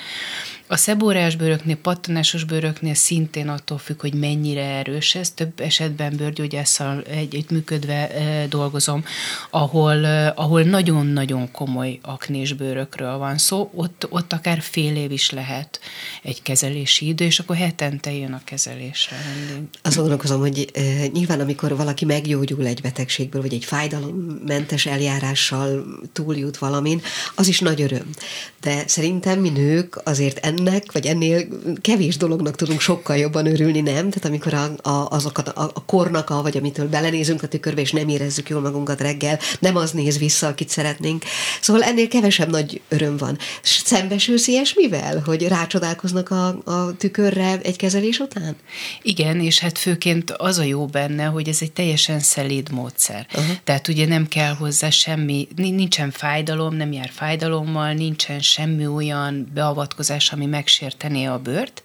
A 0.67 0.77
szebórás 0.77 1.37
bőröknél, 1.37 1.77
pattanásos 1.77 2.45
bőröknél 2.45 2.95
szintén 2.95 3.49
attól 3.49 3.79
függ, 3.79 4.01
hogy 4.01 4.15
mennyire 4.15 4.65
erős 4.65 5.15
ez. 5.15 5.31
Több 5.31 5.61
esetben 5.61 6.17
bőrgyógyásszal 6.17 7.03
egy, 7.03 7.45
működve 7.51 8.11
e, 8.11 8.47
dolgozom, 8.47 9.05
ahol, 9.51 10.05
ahol 10.35 10.63
nagyon-nagyon 10.63 11.51
komoly 11.51 11.99
aknés 12.03 12.53
bőrökről 12.53 13.17
van 13.17 13.39
szó. 13.39 13.71
Ott, 13.75 14.07
ott 14.11 14.33
akár 14.33 14.61
fél 14.61 14.97
év 14.97 15.11
is 15.11 15.31
lehet 15.31 15.81
egy 16.23 16.43
kezelési 16.43 17.07
idő, 17.07 17.25
és 17.25 17.39
akkor 17.39 17.57
hetente 17.57 18.13
jön 18.13 18.33
a 18.33 18.41
kezelésre. 18.45 19.17
Azt 19.83 19.97
gondolkozom, 19.97 20.41
hogy 20.41 20.71
e, 20.75 21.07
nyilván 21.07 21.41
amikor 21.41 21.77
valaki 21.77 22.05
meggyógyul 22.05 22.67
egy 22.67 22.81
betegségből, 22.81 23.43
vagy 23.43 23.55
egy 23.55 23.65
fájdalommentes 23.65 24.87
eljárással 24.87 25.85
túljut 26.13 26.59
valamin, 26.59 27.03
az 27.35 27.49
is 27.49 27.61
nagy 27.61 27.83
öröm. 27.83 28.11
De 28.61 28.83
szerintem 28.87 29.41
mi 29.41 29.49
nők 29.49 30.01
azért 30.05 30.47
ennek, 30.59 30.93
vagy 30.93 31.07
ennél 31.07 31.47
kevés 31.81 32.17
dolognak 32.17 32.57
tudunk 32.57 32.81
sokkal 32.81 33.17
jobban 33.17 33.47
örülni, 33.47 33.81
nem? 33.81 34.11
Tehát 34.11 34.25
amikor 34.25 34.55
a, 34.55 34.89
a, 34.89 35.09
azokat 35.11 35.49
a, 35.49 35.71
a 35.75 35.85
kornak, 35.85 36.31
a, 36.31 36.43
vagy 36.43 36.57
amitől 36.57 36.89
belenézünk 36.89 37.43
a 37.43 37.47
tükörbe, 37.47 37.81
és 37.81 37.93
nem 37.93 38.09
érezzük 38.09 38.49
jól 38.49 38.61
magunkat 38.61 39.01
reggel, 39.01 39.39
nem 39.59 39.77
az 39.77 39.91
néz 39.91 40.19
vissza, 40.19 40.47
akit 40.47 40.69
szeretnénk. 40.69 41.25
Szóval 41.61 41.83
ennél 41.83 42.09
kevesebb 42.09 42.51
nagy 42.51 42.81
öröm 42.89 43.17
van. 43.17 43.39
Szembesülsz 43.63 44.47
ilyesmivel, 44.47 45.23
hogy 45.25 45.49
rácsodálkoznak 45.49 46.31
a, 46.31 46.47
a 46.65 46.97
tükörre 46.97 47.59
egy 47.63 47.77
kezelés 47.77 48.19
után? 48.19 48.57
Igen, 49.03 49.41
és 49.41 49.59
hát 49.59 49.79
főként 49.79 50.31
az 50.31 50.59
a 50.59 50.63
jó 50.63 50.87
benne, 50.87 51.25
hogy 51.25 51.49
ez 51.49 51.59
egy 51.61 51.73
teljesen 51.73 52.21
szelíd 52.21 52.73
módszer. 52.73 53.27
Uh-huh. 53.35 53.57
Tehát 53.65 53.89
ugye 53.89 54.07
nem 54.07 54.29
kell 54.29 54.55
hozzá 54.55 54.91
semmi, 54.91 55.49
nincsen 55.57 56.11
fájdalom, 56.11 56.75
nem 56.75 56.93
jár 56.93 57.11
fájdalommal, 57.13 57.93
nincsen 57.93 58.41
semmi 58.41 58.87
olyan 58.87 59.51
beavatkozás, 59.55 60.33
ami 60.33 60.44
megsértené 60.47 61.25
a 61.25 61.39
bőrt, 61.39 61.83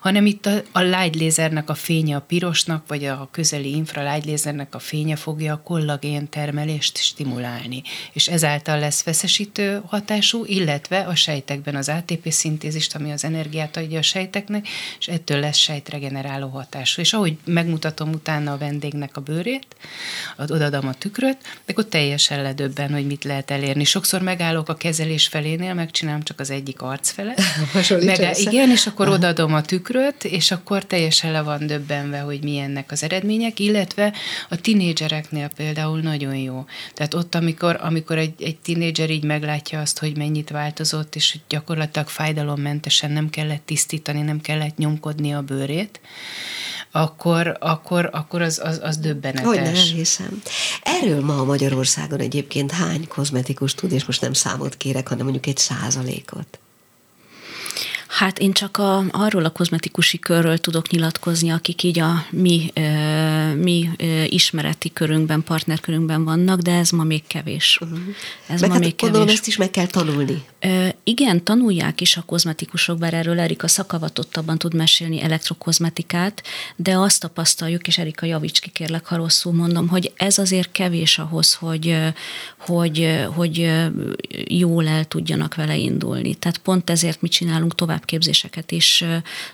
hanem 0.00 0.26
itt 0.26 0.46
a, 0.46 0.62
a 0.72 0.80
light 0.80 1.14
lézernek 1.14 1.70
a 1.70 1.74
fénye 1.74 2.16
a 2.16 2.20
pirosnak, 2.20 2.84
vagy 2.86 3.04
a 3.04 3.28
közeli 3.30 3.74
infralight 3.74 4.24
lézernek 4.24 4.74
a 4.74 4.78
fénye 4.78 5.16
fogja 5.16 5.52
a 5.52 5.60
kollagén 5.64 6.28
termelést 6.28 6.96
stimulálni, 6.96 7.82
és 8.12 8.28
ezáltal 8.28 8.78
lesz 8.78 9.02
feszesítő 9.02 9.82
hatású, 9.86 10.44
illetve 10.44 10.98
a 10.98 11.14
sejtekben 11.14 11.76
az 11.76 11.88
ATP 11.88 12.32
szintézist, 12.32 12.94
ami 12.94 13.12
az 13.12 13.24
energiát 13.24 13.76
adja 13.76 13.98
a 13.98 14.02
sejteknek, 14.02 14.68
és 14.98 15.08
ettől 15.08 15.40
lesz 15.40 15.56
sejtregeneráló 15.56 16.48
hatású. 16.48 17.00
És 17.00 17.12
ahogy 17.12 17.36
megmutatom 17.44 18.12
utána 18.12 18.52
a 18.52 18.58
vendégnek 18.58 19.16
a 19.16 19.20
bőrét, 19.20 19.66
odadom 20.50 20.88
a 20.88 20.94
tükröt, 20.94 21.36
akkor 21.68 21.84
teljesen 21.86 22.42
ledöbben, 22.42 22.92
hogy 22.92 23.06
mit 23.06 23.24
lehet 23.24 23.50
elérni. 23.50 23.84
Sokszor 23.84 24.22
megállok 24.22 24.68
a 24.68 24.74
kezelés 24.74 25.26
felénél, 25.26 25.74
megcsinálom 25.74 26.22
csak 26.22 26.40
az 26.40 26.50
egyik 26.50 26.82
arc 27.90 28.04
fele, 28.04 28.16
meg, 28.18 28.38
igen, 28.38 28.70
és 28.70 28.86
akkor 28.86 29.06
Aha. 29.06 29.14
odaadom 29.14 29.54
a 29.54 29.62
tükröt, 29.62 30.24
és 30.24 30.50
akkor 30.50 30.84
teljesen 30.84 31.32
le 31.32 31.42
van 31.42 31.66
döbbenve, 31.66 32.18
hogy 32.18 32.42
milyennek 32.42 32.92
az 32.92 33.02
eredmények, 33.02 33.58
illetve 33.58 34.12
a 34.48 34.56
tinédzsereknél 34.56 35.50
például 35.56 36.00
nagyon 36.00 36.36
jó. 36.36 36.64
Tehát 36.94 37.14
ott, 37.14 37.34
amikor, 37.34 37.78
amikor 37.80 38.18
egy, 38.18 38.42
egy 38.42 38.58
tinédzser 38.58 39.10
így 39.10 39.24
meglátja 39.24 39.80
azt, 39.80 39.98
hogy 39.98 40.16
mennyit 40.16 40.50
változott, 40.50 41.14
és 41.14 41.32
hogy 41.32 41.40
gyakorlatilag 41.48 42.08
fájdalommentesen 42.08 43.10
nem 43.10 43.30
kellett 43.30 43.62
tisztítani, 43.64 44.20
nem 44.20 44.40
kellett 44.40 44.76
nyomkodni 44.76 45.34
a 45.34 45.40
bőrét, 45.42 46.00
akkor, 46.90 47.56
akkor, 47.60 48.10
akkor 48.12 48.42
az, 48.42 48.60
az, 48.64 48.80
az 48.82 48.96
döbbenetes. 48.96 49.44
Hogy 49.44 49.60
nem 49.60 49.74
hiszem. 49.74 50.42
Erről 50.82 51.24
ma 51.24 51.38
a 51.38 51.44
Magyarországon 51.44 52.20
egyébként 52.20 52.70
hány 52.70 53.08
kozmetikus 53.08 53.74
tud, 53.74 53.92
és 53.92 54.04
most 54.04 54.20
nem 54.20 54.32
számot 54.32 54.76
kérek, 54.76 55.08
hanem 55.08 55.24
mondjuk 55.24 55.46
egy 55.46 55.56
százalékot? 55.56 56.58
Hát 58.06 58.38
én 58.38 58.52
csak 58.52 58.76
a, 58.76 59.04
arról 59.10 59.44
a 59.44 59.50
kozmetikusi 59.50 60.18
körről 60.18 60.58
tudok 60.58 60.90
nyilatkozni, 60.90 61.50
akik 61.50 61.82
így 61.82 61.98
a 61.98 62.26
mi, 62.30 62.72
mi 63.56 63.90
ismereti 64.28 64.92
körünkben, 64.92 65.42
partnerkörünkben 65.42 66.24
vannak, 66.24 66.60
de 66.60 66.72
ez 66.72 66.90
ma 66.90 67.02
még 67.02 67.26
kevés. 67.26 67.78
Uh-huh. 67.82 67.98
Ez 68.46 68.60
meg 68.60 68.68
ma 68.68 68.74
hát 68.74 68.84
még 68.84 68.94
kevés. 68.94 69.32
ezt 69.32 69.46
is 69.46 69.56
meg 69.56 69.70
kell 69.70 69.86
tanulni. 69.86 70.44
Igen, 71.04 71.44
tanulják 71.44 72.00
is 72.00 72.16
a 72.16 72.22
kozmetikusok, 72.22 72.98
bár 72.98 73.14
erről 73.14 73.40
Erika 73.40 73.68
szakavatottabban 73.68 74.58
tud 74.58 74.74
mesélni 74.74 75.22
elektrokozmetikát, 75.22 76.42
de 76.76 76.96
azt 76.96 77.20
tapasztaljuk, 77.20 77.86
és 77.86 77.98
Erika 77.98 78.26
javíts 78.26 78.60
ki 78.60 78.70
kérlek, 78.70 79.06
ha 79.06 79.16
rosszul 79.16 79.52
mondom, 79.52 79.88
hogy 79.88 80.12
ez 80.16 80.38
azért 80.38 80.72
kevés 80.72 81.18
ahhoz, 81.18 81.54
hogy, 81.54 81.96
hogy, 82.58 83.24
hogy 83.34 83.70
jól 84.48 84.88
el 84.88 85.04
tudjanak 85.04 85.54
vele 85.54 85.76
indulni. 85.76 86.34
Tehát 86.34 86.58
pont 86.58 86.90
ezért 86.90 87.20
mi 87.20 87.28
csinálunk 87.28 87.74
tovább 87.74 87.95
továbbképzéseket 87.96 88.70
is 88.72 89.04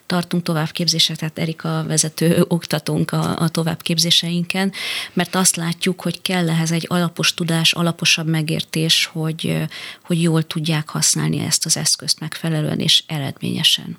tartunk 0.07 0.43
továbbképzéseket, 0.43 1.19
tehát 1.19 1.39
Erika 1.39 1.85
vezető 1.87 2.45
oktatunk 2.49 3.13
a, 3.13 3.39
a 3.39 3.49
továbbképzéseinken, 3.49 4.73
mert 5.13 5.35
azt 5.35 5.57
látjuk, 5.57 6.01
hogy 6.01 6.23
kell 6.23 6.49
ehhez 6.49 6.73
egy 6.73 6.87
alapos 6.89 7.35
tudás, 7.35 7.73
alaposabb 7.73 8.27
megértés, 8.27 9.11
hogy, 9.13 9.63
hogy 10.05 10.23
jól 10.23 10.43
tudják 10.43 10.89
használni 10.89 11.39
ezt 11.39 11.67
az 11.67 11.77
eszközt 11.77 12.21
megfelelően 12.21 12.79
és 12.79 13.03
eredményesen. 13.07 13.99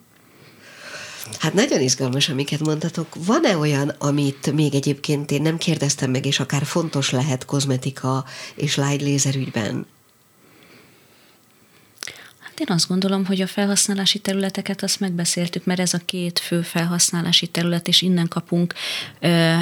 Hát 1.39 1.53
nagyon 1.53 1.81
izgalmas, 1.81 2.29
amiket 2.29 2.59
mondtatok. 2.59 3.07
Van-e 3.25 3.57
olyan, 3.57 3.89
amit 3.89 4.53
még 4.53 4.75
egyébként 4.75 5.31
én 5.31 5.41
nem 5.41 5.57
kérdeztem 5.57 6.11
meg, 6.11 6.25
és 6.25 6.39
akár 6.39 6.65
fontos 6.65 7.09
lehet 7.09 7.45
kozmetika 7.45 8.25
és 8.55 8.75
light 8.75 9.01
laser 9.01 9.35
ügyben? 9.35 9.85
Hát 12.53 12.69
én 12.69 12.75
azt 12.75 12.87
gondolom, 12.87 13.25
hogy 13.25 13.41
a 13.41 13.47
felhasználási 13.47 14.19
területeket 14.19 14.83
azt 14.83 14.99
megbeszéltük, 14.99 15.65
mert 15.65 15.79
ez 15.79 15.93
a 15.93 15.97
két 16.05 16.39
fő 16.39 16.61
felhasználási 16.61 17.47
terület, 17.47 17.87
és 17.87 18.01
innen 18.01 18.27
kapunk 18.27 18.73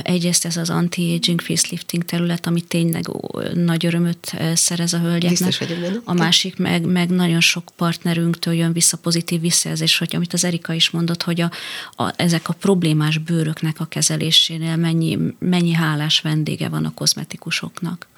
egyrészt 0.04 0.46
ez 0.46 0.58
az 0.58 0.70
anti-aging 0.70 1.42
facelifting 1.42 2.04
terület, 2.06 2.48
ami 2.48 2.62
tényleg 2.62 3.06
nagy 3.54 3.86
örömöt 3.86 4.34
szerez 4.54 4.94
a 4.94 5.00
hölgyeknek. 5.00 5.68
A 6.04 6.14
másik 6.14 6.58
meg, 6.58 6.86
meg 6.86 7.10
nagyon 7.10 7.40
sok 7.40 7.70
partnerünktől 7.76 8.54
jön 8.54 8.74
vissza 8.74 8.98
pozitív 8.98 9.42
visszajelzés, 9.42 9.98
hogy 9.98 10.16
amit 10.16 10.34
az 10.34 10.44
Erika 10.44 10.74
is 10.74 10.90
mondott, 10.90 11.24
hogy 11.24 11.42
a, 11.42 11.52
a, 11.96 12.14
ezek 12.16 12.50
a 12.50 12.54
problémás 12.54 13.18
bőröknek 13.18 13.80
a 13.80 13.86
kezelésénél 13.86 14.76
mennyi, 14.76 15.18
mennyi 15.40 15.74
hálás 15.74 16.22
vendége 16.22 16.70
van 16.70 16.86
a 16.86 16.94
kozmetikusoknak. 16.94 18.10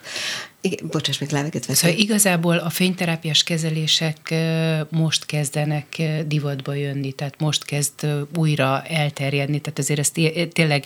Igen, 0.65 0.87
bocsáss, 0.91 1.17
még 1.17 1.29
levegőt 1.29 1.65
veszek. 1.65 1.89
Szóval 1.89 2.03
igazából 2.03 2.57
a 2.57 2.69
fényterápiás 2.69 3.43
kezelések 3.43 4.33
most 4.89 5.25
kezdenek 5.25 6.01
divatba 6.27 6.73
jönni, 6.73 7.11
tehát 7.11 7.39
most 7.39 7.65
kezd 7.65 8.07
újra 8.35 8.83
elterjedni, 8.83 9.59
tehát 9.59 9.79
azért 9.79 9.99
ezt 9.99 10.19
tényleg 10.51 10.85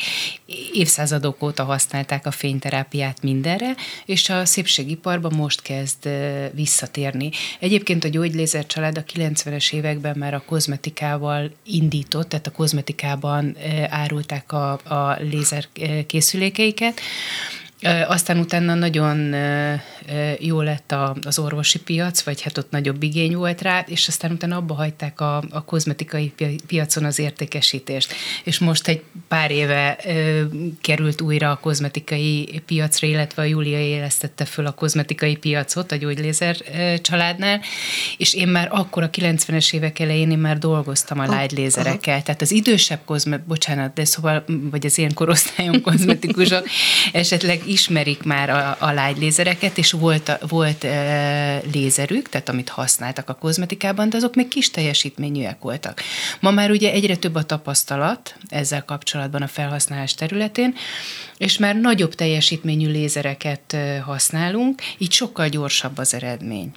évszázadok 0.74 1.44
óta 1.44 1.64
használták 1.64 2.26
a 2.26 2.32
fényterápiát 2.32 3.22
mindenre, 3.22 3.76
és 4.06 4.30
a 4.30 4.46
szépségiparban 4.46 5.34
most 5.36 5.62
kezd 5.62 6.10
visszatérni. 6.54 7.30
Egyébként 7.60 8.04
a 8.04 8.08
gyógylézer 8.08 8.66
család 8.66 8.98
a 8.98 9.04
90-es 9.04 9.74
években 9.74 10.18
már 10.18 10.34
a 10.34 10.44
kozmetikával 10.46 11.52
indított, 11.66 12.30
tehát 12.30 12.48
a 12.48 12.52
kozmetikában 12.52 13.58
árulták 13.90 14.52
a, 14.52 14.72
a 14.72 15.18
lézer 15.20 15.68
készülékeiket, 16.08 17.02
aztán 18.08 18.40
utána 18.40 18.74
nagyon 18.74 19.36
jó 20.40 20.62
lett 20.62 20.96
az 21.22 21.40
orvosi 21.40 21.80
piac, 21.80 22.22
vagy 22.22 22.42
hát 22.42 22.58
ott 22.58 22.72
nagyobb 22.72 23.04
igény 23.04 23.36
volt 23.36 23.62
rá, 23.62 23.84
és 23.88 24.08
aztán 24.08 24.32
utána 24.32 24.56
abba 24.56 24.74
hagyták 24.74 25.22
a, 25.22 25.44
a 25.50 25.64
kozmetikai 25.66 26.34
piacon 26.68 27.04
az 27.04 27.20
értékesítést. 27.20 28.14
És 28.44 28.60
most 28.60 28.88
egy 28.88 29.02
pár 29.28 29.52
éve 29.52 29.98
került 30.82 31.22
újra 31.22 31.52
a 31.52 31.56
kozmetikai 31.56 32.62
piacra, 32.66 33.08
illetve 33.08 33.42
a 33.42 33.46
Júlia 33.46 33.80
élesztette 33.80 34.46
föl 34.46 34.66
a 34.66 34.72
kozmetikai 34.72 35.36
piacot 35.36 35.92
a 35.92 35.96
gyógylézer 35.96 36.58
családnál, 37.02 37.62
és 38.18 38.34
én 38.34 38.48
már 38.48 38.68
akkor 38.72 39.04
a 39.04 39.10
90-es 39.10 39.74
évek 39.74 40.00
elején 40.00 40.32
én 40.32 40.38
már 40.38 40.58
dolgoztam 40.58 41.20
a 41.20 41.26
oh, 41.28 41.40
light 41.40 41.52
lézerekkel, 41.52 42.24
tehát 42.24 42.42
az 42.42 42.52
idősebb 42.52 43.00
kozmet, 43.06 43.44
bocsánat, 43.44 43.94
de 43.94 44.06
szóval, 44.06 44.44
vagy 44.72 44.86
az 44.86 44.98
én 44.98 45.14
korosztályom 45.14 45.82
kozmetikusok 45.82 46.68
esetleg 47.12 47.67
ismerik 47.68 48.24
már 48.24 48.50
a, 48.50 48.78
a 48.80 48.92
lágylézereket, 48.92 49.78
és 49.78 49.92
volt, 49.92 50.38
volt 50.48 50.84
e, 50.84 51.62
lézerük, 51.74 52.30
tehát 52.30 52.50
amit 52.50 52.70
használtak 52.70 53.30
a 53.30 53.34
kozmetikában, 53.34 54.10
de 54.10 54.18
azok 54.18 54.36
még 54.36 54.48
kis 54.48 54.72
teljesítményűek 54.72 55.62
voltak. 55.62 56.02
Ma 56.40 56.52
már 56.52 56.72
ugye 56.72 56.92
egyre 56.92 57.16
több 57.16 57.36
a 57.36 57.44
tapasztalat 57.44 58.36
ezzel 58.48 58.86
kapcsolatban 58.86 59.42
a 59.42 59.48
felhasználás 59.48 60.14
területén, 60.14 60.76
és 61.38 61.58
már 61.58 61.76
nagyobb 61.76 62.16
teljesítményű 62.16 62.92
lézereket 62.92 63.78
használunk, 64.06 64.82
így 64.98 65.12
sokkal 65.12 65.48
gyorsabb 65.48 65.98
az 65.98 66.14
eredmény. 66.14 66.72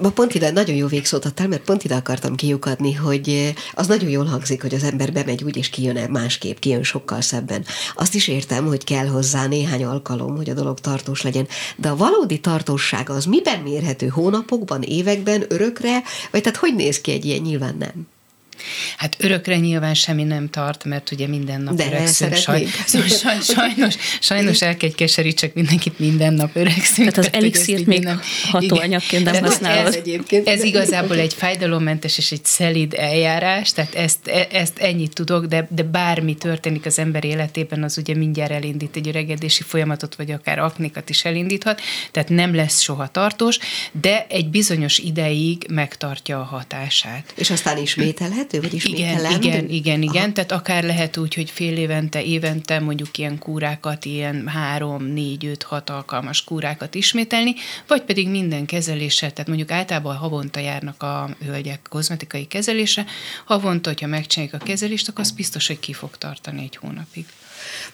Ma 0.00 0.10
pont 0.10 0.34
ide 0.34 0.50
nagyon 0.50 0.76
jó 0.76 0.86
végszót 0.86 1.24
adtál, 1.24 1.48
mert 1.48 1.62
pont 1.62 1.84
ide 1.84 1.94
akartam 1.94 2.34
kiukadni, 2.34 2.92
hogy 2.92 3.54
az 3.74 3.86
nagyon 3.86 4.10
jól 4.10 4.24
hangzik, 4.24 4.62
hogy 4.62 4.74
az 4.74 4.82
ember 4.82 5.12
bemegy 5.12 5.44
úgy, 5.44 5.56
és 5.56 5.68
kijön 5.68 6.10
másképp, 6.10 6.58
kijön 6.58 6.82
sokkal 6.82 7.20
szebben. 7.20 7.64
Azt 7.94 8.14
is 8.14 8.28
értem, 8.28 8.66
hogy 8.66 8.84
kell 8.84 9.06
hozzá 9.06 9.46
néhány 9.46 9.84
alkalom, 9.84 10.36
hogy 10.36 10.50
a 10.50 10.54
dolog 10.54 10.80
tartós 10.80 11.22
legyen, 11.22 11.48
de 11.76 11.88
a 11.88 11.96
valódi 11.96 12.40
tartóság 12.40 13.10
az 13.10 13.24
miben 13.24 13.60
mérhető? 13.60 14.06
Hónapokban, 14.06 14.82
években, 14.82 15.44
örökre? 15.48 16.02
Vagy 16.30 16.42
tehát 16.42 16.58
hogy 16.58 16.74
néz 16.74 17.00
ki 17.00 17.12
egy 17.12 17.24
ilyen? 17.24 17.40
Nyilván 17.40 17.76
nem. 17.78 18.06
Hát 18.96 19.16
örökre 19.18 19.56
nyilván 19.56 19.94
semmi 19.94 20.22
nem 20.22 20.50
tart, 20.50 20.84
mert 20.84 21.10
ugye 21.10 21.26
minden 21.26 21.60
nap 21.60 21.74
De 21.74 21.86
öregszünk. 21.86 22.34
Saj, 22.34 22.66
saj, 22.86 23.38
sajnos, 23.40 23.94
sajnos 24.20 24.62
el 24.62 24.76
kell 24.76 24.90
keserítsek 24.90 25.54
mindenkit 25.54 25.98
minden 25.98 26.34
nap 26.34 26.56
öregszünk. 26.56 27.10
Tehát 27.10 27.18
az 27.18 27.28
elixírt 27.32 27.86
még 27.86 28.08
hatóanyagként 28.50 29.24
nem 29.24 29.42
használod. 29.42 29.86
Ez, 29.86 29.94
egyébként. 29.94 30.48
ez 30.48 30.62
igazából 30.62 31.18
egy 31.18 31.34
fájdalommentes 31.34 32.18
és 32.18 32.32
egy 32.32 32.44
szelid 32.44 32.94
eljárás, 32.94 33.72
tehát 33.72 33.94
ezt, 33.94 34.26
e, 34.26 34.46
ezt 34.52 34.78
ennyit 34.78 35.14
tudok, 35.14 35.44
de, 35.44 35.68
de 35.70 35.82
bármi 35.82 36.34
történik 36.34 36.86
az 36.86 36.98
ember 36.98 37.24
életében, 37.24 37.82
az 37.82 37.98
ugye 37.98 38.14
mindjárt 38.14 38.50
elindít 38.50 38.96
egy 38.96 39.08
öregedési 39.08 39.62
folyamatot, 39.62 40.14
vagy 40.14 40.30
akár 40.30 40.58
aknikat 40.58 41.10
is 41.10 41.24
elindíthat, 41.24 41.80
tehát 42.10 42.28
nem 42.28 42.54
lesz 42.54 42.80
soha 42.80 43.08
tartós, 43.08 43.58
de 44.00 44.26
egy 44.28 44.48
bizonyos 44.48 44.98
ideig 44.98 45.66
megtartja 45.70 46.40
a 46.40 46.44
hatását. 46.44 47.32
És 47.34 47.50
aztán 47.50 47.78
ismételhet? 47.78 48.47
Ismételhető, 48.48 48.60
vagy 48.60 48.74
ismételem? 48.74 49.40
Igen, 49.40 49.52
igen, 49.52 49.68
igen, 49.68 50.02
igen. 50.02 50.22
Aha. 50.22 50.32
Tehát 50.32 50.52
akár 50.52 50.84
lehet 50.84 51.16
úgy, 51.16 51.34
hogy 51.34 51.50
fél 51.50 51.76
évente, 51.76 52.22
évente 52.22 52.80
mondjuk 52.80 53.18
ilyen 53.18 53.38
kúrákat, 53.38 54.04
ilyen 54.04 54.48
három, 54.48 55.04
négy, 55.04 55.46
öt, 55.46 55.62
hat 55.62 55.90
alkalmas 55.90 56.44
kúrákat 56.44 56.94
ismételni, 56.94 57.54
vagy 57.86 58.02
pedig 58.02 58.28
minden 58.28 58.66
kezelése, 58.66 59.30
tehát 59.30 59.46
mondjuk 59.46 59.70
általában 59.70 60.16
havonta 60.16 60.60
járnak 60.60 61.02
a 61.02 61.30
hölgyek 61.44 61.80
kozmetikai 61.88 62.46
kezelése, 62.46 63.06
havonta, 63.44 63.88
hogyha 63.88 64.06
megcsináljuk 64.06 64.62
a 64.62 64.64
kezelést, 64.64 65.08
akkor 65.08 65.20
az 65.20 65.30
biztos, 65.30 65.66
hogy 65.66 65.80
ki 65.80 65.92
fog 65.92 66.16
tartani 66.18 66.62
egy 66.62 66.76
hónapig. 66.76 67.24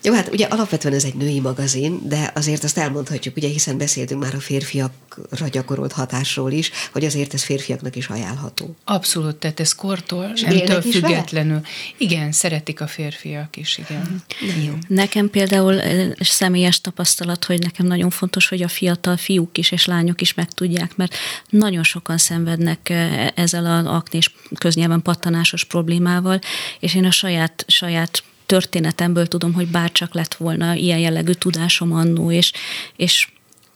Jó, 0.03 0.13
hát 0.15 0.33
ugye 0.33 0.47
alapvetően 0.47 0.95
ez 0.95 1.05
egy 1.05 1.15
női 1.15 1.41
magazin, 1.41 2.09
de 2.09 2.33
azért 2.35 2.65
azt 2.65 2.79
elmondhatjuk, 2.79 3.37
ugye 3.37 3.49
hiszen 3.49 3.79
beszéltünk 3.79 4.23
már 4.23 4.35
a 4.35 4.41
férfiakra 4.41 5.49
gyakorolt 5.51 5.93
hatásról 5.93 6.53
is, 6.53 6.71
hogy 6.93 7.05
azért 7.05 7.35
ez 7.35 7.43
férfiaknak 7.43 7.97
is 7.97 8.09
ajánlható. 8.09 8.77
Abszolút, 8.85 9.37
tehát 9.37 9.61
ez 9.61 9.73
kortól, 9.73 10.33
nemtől 10.45 10.83
függetlenül. 10.83 11.53
Vele? 11.53 11.67
Igen, 11.97 12.33
szeretik 12.33 12.81
a 12.81 12.87
férfiak 12.87 13.57
is, 13.57 13.79
igen. 13.79 14.23
Jó. 14.67 14.73
Nekem 14.89 15.31
például 15.31 15.81
személyes 16.21 16.81
tapasztalat, 16.81 17.45
hogy 17.45 17.59
nekem 17.59 17.87
nagyon 17.87 18.11
fontos, 18.11 18.49
hogy 18.49 18.63
a 18.63 18.69
fiatal 18.69 19.17
fiúk 19.17 19.59
is 19.59 19.71
és 19.71 19.85
lányok 19.85 20.21
is 20.21 20.35
megtudják, 20.35 20.97
mert 20.97 21.17
nagyon 21.51 21.83
sokan 21.83 22.19
szenvednek 22.19 22.93
ezzel 23.35 23.67
az 23.67 23.87
aknés 23.87 24.35
köznyelven 24.59 25.03
pattanásos 25.03 25.65
problémával, 25.65 26.39
és 26.81 26.95
én 26.95 27.05
a 27.05 27.11
saját, 27.11 27.65
saját 27.69 28.23
történetemből 28.47 29.27
tudom, 29.27 29.53
hogy 29.53 29.67
bárcsak 29.67 30.15
lett 30.15 30.35
volna 30.35 30.75
ilyen 30.75 30.99
jellegű 30.99 31.33
tudásom 31.33 31.93
annó, 31.93 32.31
és, 32.31 32.53
és 32.97 33.29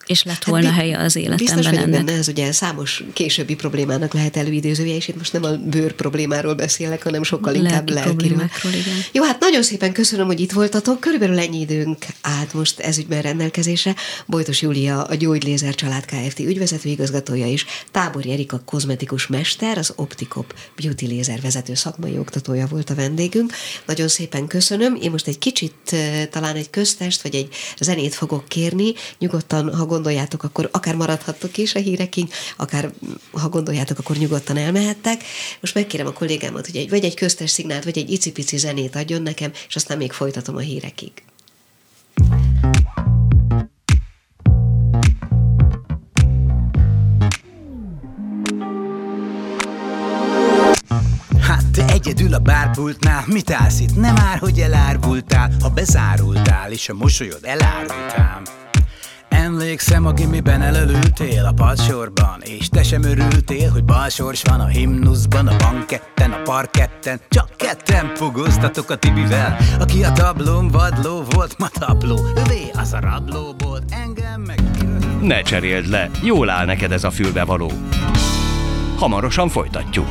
és 0.08 0.22
lett 0.22 0.44
volna 0.44 0.66
hát, 0.66 0.76
helye 0.76 0.98
az 0.98 1.16
életemben 1.16 1.56
biztos 1.56 1.66
ennek. 1.66 1.90
benne, 1.90 2.12
ez 2.12 2.28
ugye 2.28 2.52
számos 2.52 3.04
későbbi 3.12 3.54
problémának 3.54 4.12
lehet 4.12 4.36
előidézője, 4.36 4.94
és 4.94 5.08
itt 5.08 5.16
most 5.16 5.32
nem 5.32 5.44
a 5.44 5.56
bőr 5.56 5.92
problémáról 5.92 6.54
beszélek, 6.54 7.02
hanem 7.02 7.22
sokkal 7.22 7.52
Lelki 7.52 7.68
inkább 7.68 7.90
lelkiről. 7.90 8.50
Igen. 8.64 8.94
Jó, 9.12 9.22
hát 9.22 9.40
nagyon 9.40 9.62
szépen 9.62 9.92
köszönöm, 9.92 10.26
hogy 10.26 10.40
itt 10.40 10.52
voltatok. 10.52 11.00
Körülbelül 11.00 11.38
ennyi 11.38 11.60
időnk 11.60 12.06
állt 12.20 12.54
most 12.54 12.80
ezügyben 12.80 13.22
rendelkezésre. 13.22 13.94
Bojtos 14.26 14.62
Júlia, 14.62 15.02
a 15.02 15.14
Gyógylézer 15.14 15.74
Család 15.74 16.04
Kft. 16.04 16.38
ügyvezető 16.38 16.88
igazgatója 16.88 17.46
is, 17.46 17.64
Tábori 17.90 18.32
Erika 18.32 18.62
kozmetikus 18.64 19.26
mester, 19.26 19.78
az 19.78 19.92
Optikop 19.96 20.54
Beauty 20.76 21.06
Lézer 21.06 21.40
vezető 21.40 21.74
szakmai 21.74 22.18
oktatója 22.18 22.66
volt 22.66 22.90
a 22.90 22.94
vendégünk. 22.94 23.52
Nagyon 23.86 24.08
szépen 24.08 24.46
köszönöm. 24.46 24.98
Én 25.02 25.10
most 25.10 25.26
egy 25.26 25.38
kicsit 25.38 25.96
talán 26.30 26.56
egy 26.56 26.70
köztest, 26.70 27.22
vagy 27.22 27.34
egy 27.34 27.48
zenét 27.80 28.14
fogok 28.14 28.48
kérni. 28.48 28.92
Nyugodtan, 29.18 29.74
ha 29.74 29.86
gondoljátok, 29.98 30.42
akkor 30.42 30.68
akár 30.72 30.94
maradhattok 30.94 31.56
is 31.56 31.74
a 31.74 31.78
hírekig, 31.78 32.32
akár 32.56 32.90
ha 33.32 33.48
gondoljátok, 33.48 33.98
akkor 33.98 34.16
nyugodtan 34.16 34.56
elmehettek. 34.56 35.24
Most 35.60 35.74
megkérem 35.74 36.06
a 36.06 36.12
kollégámat, 36.12 36.66
hogy 36.66 36.76
egy, 36.76 36.90
vagy 36.90 37.04
egy 37.04 37.14
köztes 37.14 37.50
szignált, 37.50 37.84
vagy 37.84 37.98
egy 37.98 38.10
icipici 38.10 38.56
zenét 38.56 38.96
adjon 38.96 39.22
nekem, 39.22 39.50
és 39.68 39.76
aztán 39.76 39.96
még 39.96 40.12
folytatom 40.12 40.56
a 40.56 40.60
hírekig. 40.60 41.12
Hát 51.40 51.90
egyedül 51.90 52.34
a 52.34 52.38
bárpultnál, 52.38 53.24
mit 53.26 53.50
állsz 53.50 53.80
itt? 53.80 53.96
Nem 53.96 54.14
már, 54.14 54.38
hogy 54.38 54.58
elárvultál, 54.60 55.52
ha 55.60 55.68
bezárultál, 55.68 56.72
és 56.72 56.88
a 56.88 56.94
mosolyod 56.94 57.44
elárultál. 57.44 58.42
Emlékszem 59.60 60.06
a 60.06 60.12
gimiben 60.12 60.62
elölültél 60.62 61.44
a 61.44 61.52
padsorban. 61.52 62.40
És 62.42 62.68
te 62.68 62.82
sem 62.82 63.02
örültél, 63.02 63.70
hogy 63.70 63.84
balsors 63.84 64.42
van 64.42 64.60
a 64.60 64.66
himnuszban 64.66 65.46
A 65.46 65.56
banketten, 65.56 66.32
a 66.32 66.42
parketten. 66.42 67.20
Csak 67.28 67.50
ketten 67.56 68.12
pugoztatok 68.14 68.90
a 68.90 68.96
Tibivel 68.96 69.56
Aki 69.80 70.04
a 70.04 70.12
tablón 70.12 70.68
vadló 70.68 71.22
volt, 71.30 71.58
ma 71.58 71.68
tabló. 71.68 72.16
Övé 72.16 72.70
az 72.72 72.92
a 72.92 73.00
rabló 73.00 73.54
volt, 73.58 73.82
engem 73.90 74.40
meg 74.40 74.60
Ne 75.20 75.42
cseréld 75.42 75.88
le, 75.88 76.10
jól 76.22 76.50
áll 76.50 76.64
neked 76.64 76.92
ez 76.92 77.04
a 77.04 77.10
fülbevaló. 77.10 77.72
Hamarosan 78.96 79.48
folytatjuk 79.48 80.06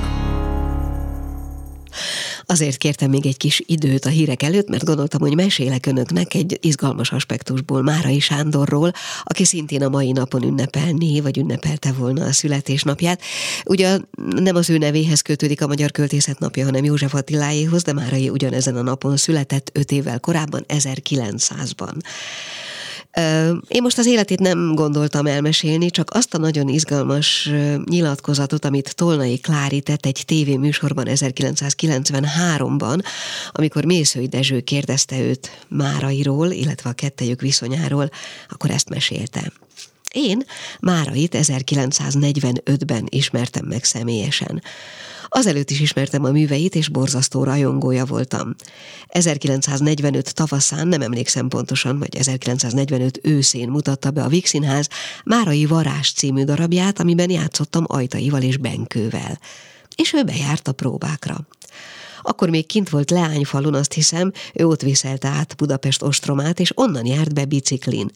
Azért 2.50 2.78
kértem 2.78 3.10
még 3.10 3.26
egy 3.26 3.38
kis 3.38 3.62
időt 3.66 4.06
a 4.06 4.10
hírek 4.10 4.44
előtt, 4.44 4.70
mert 4.70 4.84
gondoltam, 4.84 5.22
hogy 5.22 5.36
mesélek 5.36 5.86
önöknek 5.86 6.34
egy 6.34 6.58
izgalmas 6.62 7.12
aspektusból 7.12 7.82
Márai 7.82 8.20
Sándorról, 8.20 8.92
aki 9.24 9.46
szintén 9.46 9.84
a 9.84 9.90
mai 9.90 10.12
napon 10.12 10.44
ünnepelni, 10.44 11.20
vagy 11.20 11.38
ünnepelte 11.38 11.92
volna 11.92 12.26
a 12.26 12.32
születésnapját. 12.32 13.22
Ugye 13.66 14.00
nem 14.36 14.56
az 14.56 14.70
ő 14.70 14.78
nevéhez 14.78 15.22
kötődik 15.22 15.62
a 15.62 15.68
Magyar 15.68 15.92
Költészet 15.92 16.40
napja, 16.40 16.66
hanem 16.66 16.84
József 16.84 17.14
Attiláéhoz, 17.14 17.84
de 17.84 17.94
Márai 17.94 18.30
ugyanezen 18.30 18.76
a 18.76 18.82
napon 18.82 19.18
született 19.18 19.70
öt 19.74 19.92
évvel 19.92 20.20
korábban, 20.20 20.66
1900-ban. 20.68 21.94
Én 23.68 23.82
most 23.82 23.98
az 23.98 24.06
életét 24.06 24.40
nem 24.40 24.76
gondoltam 24.76 25.26
elmesélni, 25.26 25.90
csak 25.90 26.10
azt 26.14 26.34
a 26.34 26.38
nagyon 26.38 26.68
izgalmas 26.68 27.50
nyilatkozatot, 27.86 28.66
amit 28.66 28.96
Tolnai 28.96 29.38
Klári 29.38 29.82
tett 29.82 30.06
egy 30.06 30.24
tévéműsorban 30.26 31.06
1993-ban, 31.10 33.04
amikor 33.52 33.86
Mészői 33.86 34.28
Dezső 34.28 34.60
kérdezte 34.60 35.20
őt 35.20 35.66
Márairól, 35.68 36.52
illetve 36.52 36.90
a 36.90 36.94
kettejük 36.94 37.42
viszonyáról, 37.42 38.10
akkor 38.50 38.70
ezt 38.70 38.90
mesélte. 38.90 39.52
Én 40.14 40.44
Márait 40.80 41.38
1945-ben 41.38 43.06
ismertem 43.10 43.66
meg 43.66 43.84
személyesen. 43.84 44.62
Azelőtt 45.30 45.70
is 45.70 45.80
ismertem 45.80 46.24
a 46.24 46.32
műveit, 46.32 46.76
és 46.76 46.90
borzasztó 46.90 47.44
rajongója 47.44 48.06
voltam. 48.06 48.56
1945 49.08 50.34
tavaszán, 50.34 50.88
nem 50.88 51.02
emlékszem 51.02 51.48
pontosan, 51.48 52.00
vagy 52.00 52.16
1945 52.16 53.20
őszén 53.24 53.70
mutatta 53.70 54.12
be 54.12 54.24
a 54.24 54.28
Vixinház 54.28 54.88
Márai 55.24 55.66
Varás 55.66 56.12
című 56.12 56.44
darabját, 56.44 57.00
amiben 57.00 57.30
játszottam 57.30 57.84
Ajtaival 57.88 58.42
és 58.42 58.58
Benkővel. 58.58 59.40
És 59.96 60.13
ő 60.13 60.24
bejárt 60.24 60.68
a 60.68 60.72
próbákra. 60.72 61.48
Akkor 62.22 62.50
még 62.50 62.66
kint 62.66 62.90
volt 62.90 63.12
Leányfalun, 63.12 63.74
azt 63.74 63.94
hiszem, 63.94 64.32
ő 64.54 64.68
ott 64.68 64.82
viszelte 64.82 65.28
át 65.28 65.56
Budapest 65.56 66.02
ostromát, 66.02 66.60
és 66.60 66.72
onnan 66.76 67.06
járt 67.06 67.34
be 67.34 67.46
biciklin. 67.46 68.12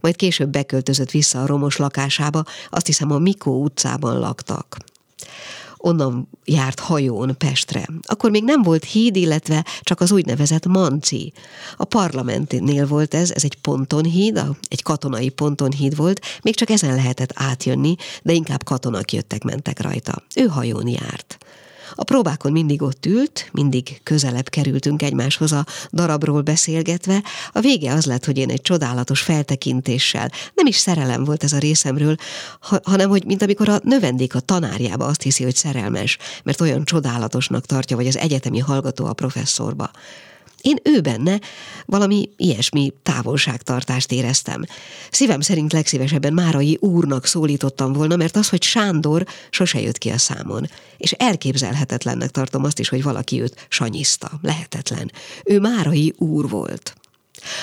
Majd 0.00 0.16
később 0.16 0.50
beköltözött 0.50 1.10
vissza 1.10 1.42
a 1.42 1.46
romos 1.46 1.76
lakásába, 1.76 2.44
azt 2.70 2.86
hiszem 2.86 3.10
a 3.10 3.18
Mikó 3.18 3.62
utcában 3.62 4.18
laktak 4.18 4.76
onnan 5.78 6.28
járt 6.44 6.80
hajón 6.80 7.34
Pestre. 7.38 7.86
Akkor 8.02 8.30
még 8.30 8.44
nem 8.44 8.62
volt 8.62 8.84
híd, 8.84 9.16
illetve 9.16 9.64
csak 9.80 10.00
az 10.00 10.12
úgynevezett 10.12 10.66
Manci. 10.66 11.32
A 11.76 11.84
parlamentnél 11.84 12.86
volt 12.86 13.14
ez, 13.14 13.30
ez 13.30 13.44
egy 13.44 13.54
pontonhíd, 13.54 14.40
egy 14.68 14.82
katonai 14.82 15.28
pontonhíd 15.28 15.96
volt, 15.96 16.20
még 16.42 16.54
csak 16.54 16.70
ezen 16.70 16.94
lehetett 16.94 17.32
átjönni, 17.34 17.94
de 18.22 18.32
inkább 18.32 18.64
katonák 18.64 19.12
jöttek-mentek 19.12 19.80
rajta. 19.80 20.22
Ő 20.36 20.46
hajón 20.46 20.88
járt. 20.88 21.38
A 21.94 22.04
próbákon 22.04 22.52
mindig 22.52 22.82
ott 22.82 23.06
ült, 23.06 23.48
mindig 23.52 24.00
közelebb 24.02 24.48
kerültünk 24.48 25.02
egymáshoz 25.02 25.52
a 25.52 25.66
darabról 25.92 26.40
beszélgetve. 26.40 27.22
A 27.52 27.60
vége 27.60 27.92
az 27.92 28.06
lett, 28.06 28.24
hogy 28.24 28.38
én 28.38 28.50
egy 28.50 28.60
csodálatos 28.60 29.20
feltekintéssel, 29.20 30.30
nem 30.54 30.66
is 30.66 30.76
szerelem 30.76 31.24
volt 31.24 31.44
ez 31.44 31.52
a 31.52 31.58
részemről, 31.58 32.16
ha, 32.60 32.80
hanem 32.82 33.08
hogy 33.08 33.24
mint 33.24 33.42
amikor 33.42 33.68
a 33.68 33.80
növendék 33.82 34.34
a 34.34 34.40
tanárjába 34.40 35.06
azt 35.06 35.22
hiszi, 35.22 35.44
hogy 35.44 35.56
szerelmes, 35.56 36.18
mert 36.44 36.60
olyan 36.60 36.84
csodálatosnak 36.84 37.66
tartja, 37.66 37.96
vagy 37.96 38.06
az 38.06 38.16
egyetemi 38.16 38.58
hallgató 38.58 39.06
a 39.06 39.12
professzorba. 39.12 39.90
Én 40.62 40.76
ő 40.82 41.00
benne 41.00 41.40
valami 41.86 42.28
ilyesmi 42.36 42.92
távolságtartást 43.02 44.12
éreztem. 44.12 44.64
Szívem 45.10 45.40
szerint 45.40 45.72
legszívesebben 45.72 46.32
Márai 46.32 46.76
úrnak 46.80 47.26
szólítottam 47.26 47.92
volna, 47.92 48.16
mert 48.16 48.36
az, 48.36 48.48
hogy 48.48 48.62
Sándor 48.62 49.26
sose 49.50 49.80
jött 49.80 49.98
ki 49.98 50.10
a 50.10 50.18
számon. 50.18 50.68
És 50.96 51.12
elképzelhetetlennek 51.12 52.30
tartom 52.30 52.64
azt 52.64 52.78
is, 52.78 52.88
hogy 52.88 53.02
valaki 53.02 53.40
őt 53.40 53.66
sanyiszta. 53.68 54.30
Lehetetlen. 54.42 55.12
Ő 55.44 55.60
Márai 55.60 56.14
úr 56.18 56.48
volt. 56.48 56.94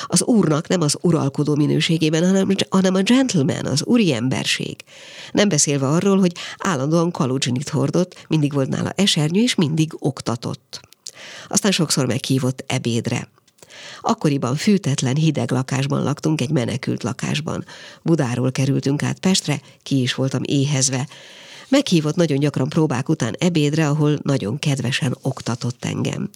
Az 0.05 0.23
úrnak 0.23 0.67
nem 0.67 0.81
az 0.81 0.97
uralkodó 1.01 1.55
minőségében, 1.55 2.25
hanem, 2.25 2.49
hanem 2.69 2.95
a 2.95 3.01
gentleman, 3.01 3.65
az 3.65 3.83
úri 3.83 4.13
emberség. 4.13 4.75
Nem 5.31 5.49
beszélve 5.49 5.87
arról, 5.87 6.19
hogy 6.19 6.31
állandóan 6.57 7.11
kalucsinit 7.11 7.69
hordott, 7.69 8.25
mindig 8.27 8.53
volt 8.53 8.69
nála 8.69 8.89
esernyő, 8.89 9.41
és 9.41 9.55
mindig 9.55 9.95
oktatott. 9.99 10.79
Aztán 11.47 11.71
sokszor 11.71 12.05
meghívott 12.05 12.63
ebédre. 12.67 13.27
Akkoriban 14.01 14.55
fűtetlen, 14.55 15.15
hideg 15.15 15.51
lakásban 15.51 16.03
laktunk, 16.03 16.41
egy 16.41 16.51
menekült 16.51 17.03
lakásban. 17.03 17.65
Budáról 18.01 18.51
kerültünk 18.51 19.03
át 19.03 19.19
Pestre, 19.19 19.61
ki 19.83 20.01
is 20.01 20.13
voltam 20.13 20.41
éhezve. 20.43 21.07
Meghívott 21.67 22.15
nagyon 22.15 22.39
gyakran 22.39 22.69
próbák 22.69 23.09
után 23.09 23.35
ebédre, 23.39 23.87
ahol 23.87 24.19
nagyon 24.21 24.59
kedvesen 24.59 25.17
oktatott 25.21 25.85
engem. 25.85 26.29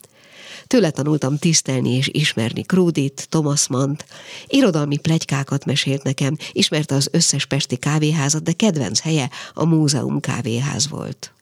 Tőle 0.66 0.90
tanultam 0.90 1.38
tisztelni 1.38 1.96
és 1.96 2.08
ismerni 2.12 2.62
Krúdit, 2.62 3.26
Thomas 3.28 3.68
Mann-t. 3.68 4.04
Irodalmi 4.46 4.96
plegykákat 4.96 5.64
mesélt 5.64 6.02
nekem, 6.02 6.36
ismerte 6.52 6.94
az 6.94 7.08
összes 7.12 7.46
pesti 7.46 7.76
kávéházat, 7.76 8.42
de 8.42 8.52
kedvenc 8.52 9.00
helye 9.00 9.30
a 9.54 9.64
múzeum 9.64 10.20
kávéház 10.20 10.88
volt. 10.88 11.32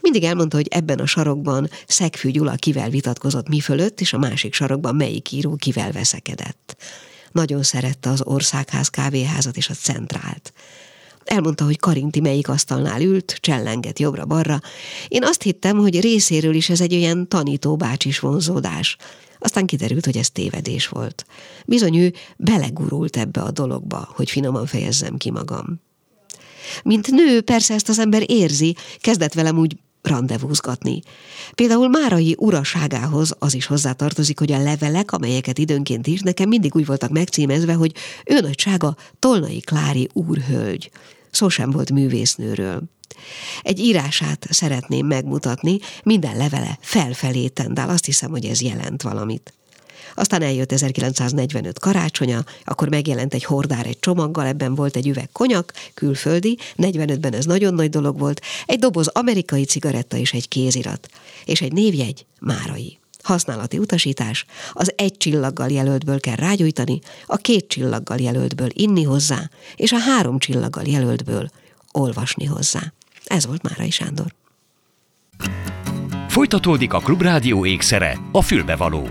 Mindig 0.00 0.24
elmondta, 0.24 0.56
hogy 0.56 0.68
ebben 0.70 0.98
a 0.98 1.06
sarokban 1.06 1.70
Szegfű 1.86 2.30
Gyula 2.30 2.54
kivel 2.54 2.90
vitatkozott 2.90 3.48
mi 3.48 3.60
fölött, 3.60 4.00
és 4.00 4.12
a 4.12 4.18
másik 4.18 4.54
sarokban 4.54 4.94
melyik 4.94 5.32
író 5.32 5.56
kivel 5.56 5.92
veszekedett. 5.92 6.76
Nagyon 7.32 7.62
szerette 7.62 8.10
az 8.10 8.22
országház 8.24 8.88
kávéházat 8.88 9.56
és 9.56 9.68
a 9.68 9.74
centrált. 9.74 10.52
Elmondta, 11.24 11.64
hogy 11.64 11.78
Karinti 11.78 12.20
melyik 12.20 12.48
asztalnál 12.48 13.00
ült, 13.00 13.38
csellenget 13.40 13.98
jobbra-balra. 13.98 14.60
Én 15.08 15.24
azt 15.24 15.42
hittem, 15.42 15.76
hogy 15.76 16.00
részéről 16.00 16.54
is 16.54 16.68
ez 16.68 16.80
egy 16.80 16.94
olyan 16.94 17.28
tanító 17.28 17.76
bácsis 17.76 18.18
vonzódás. 18.18 18.96
Aztán 19.38 19.66
kiderült, 19.66 20.04
hogy 20.04 20.16
ez 20.16 20.30
tévedés 20.30 20.88
volt. 20.88 21.24
Bizony 21.66 21.96
ő 21.96 22.12
belegurult 22.36 23.16
ebbe 23.16 23.40
a 23.40 23.50
dologba, 23.50 24.08
hogy 24.14 24.30
finoman 24.30 24.66
fejezzem 24.66 25.16
ki 25.16 25.30
magam. 25.30 25.80
Mint 26.82 27.10
nő 27.10 27.40
persze 27.40 27.74
ezt 27.74 27.88
az 27.88 27.98
ember 27.98 28.22
érzi, 28.26 28.76
kezdett 29.00 29.32
velem 29.32 29.58
úgy 29.58 29.76
rendezvúzgatni. 30.02 31.02
Például 31.54 31.88
Márai 31.88 32.34
uraságához 32.38 33.34
az 33.38 33.54
is 33.54 33.66
hozzátartozik, 33.66 34.38
hogy 34.38 34.52
a 34.52 34.62
levelek, 34.62 35.12
amelyeket 35.12 35.58
időnként 35.58 36.06
írt, 36.06 36.24
nekem 36.24 36.48
mindig 36.48 36.74
úgy 36.74 36.86
voltak 36.86 37.10
megcímezve, 37.10 37.72
hogy 37.72 37.94
ő 38.24 38.40
nagysága 38.40 38.96
Tolnai 39.18 39.60
Klári 39.60 40.08
úrhölgy. 40.12 40.90
Szó 41.30 41.48
sem 41.48 41.70
volt 41.70 41.90
művésznőről. 41.90 42.82
Egy 43.62 43.78
írását 43.78 44.46
szeretném 44.50 45.06
megmutatni, 45.06 45.78
minden 46.04 46.36
levele 46.36 46.78
felfelé 46.80 47.48
tendál, 47.48 47.88
azt 47.88 48.04
hiszem, 48.04 48.30
hogy 48.30 48.44
ez 48.44 48.62
jelent 48.62 49.02
valamit. 49.02 49.54
Aztán 50.20 50.42
eljött 50.42 50.72
1945 50.72 51.78
karácsonya, 51.78 52.44
akkor 52.64 52.88
megjelent 52.88 53.34
egy 53.34 53.44
hordár 53.44 53.86
egy 53.86 53.98
csomaggal, 53.98 54.46
ebben 54.46 54.74
volt 54.74 54.96
egy 54.96 55.08
üveg 55.08 55.28
konyak, 55.32 55.72
külföldi, 55.94 56.58
45-ben 56.76 57.34
ez 57.34 57.44
nagyon 57.44 57.74
nagy 57.74 57.90
dolog 57.90 58.18
volt, 58.18 58.40
egy 58.66 58.78
doboz 58.78 59.06
amerikai 59.06 59.64
cigaretta 59.64 60.16
és 60.16 60.32
egy 60.32 60.48
kézirat, 60.48 61.08
és 61.44 61.60
egy 61.60 61.72
névjegy, 61.72 62.26
Márai. 62.40 62.98
Használati 63.22 63.78
utasítás, 63.78 64.44
az 64.72 64.92
egy 64.96 65.16
csillaggal 65.16 65.70
jelöltből 65.70 66.20
kell 66.20 66.36
rágyújtani, 66.36 67.00
a 67.26 67.36
két 67.36 67.68
csillaggal 67.68 68.18
jelöltből 68.18 68.68
inni 68.72 69.02
hozzá, 69.02 69.50
és 69.76 69.92
a 69.92 69.98
három 69.98 70.38
csillaggal 70.38 70.84
jelöltből 70.86 71.50
olvasni 71.92 72.44
hozzá. 72.44 72.92
Ez 73.24 73.46
volt 73.46 73.62
Márai 73.62 73.90
Sándor. 73.90 74.34
Folytatódik 76.28 76.92
a 76.92 76.98
Klubrádió 76.98 77.66
ékszere, 77.66 78.18
a 78.32 78.42
fülbevaló. 78.42 79.08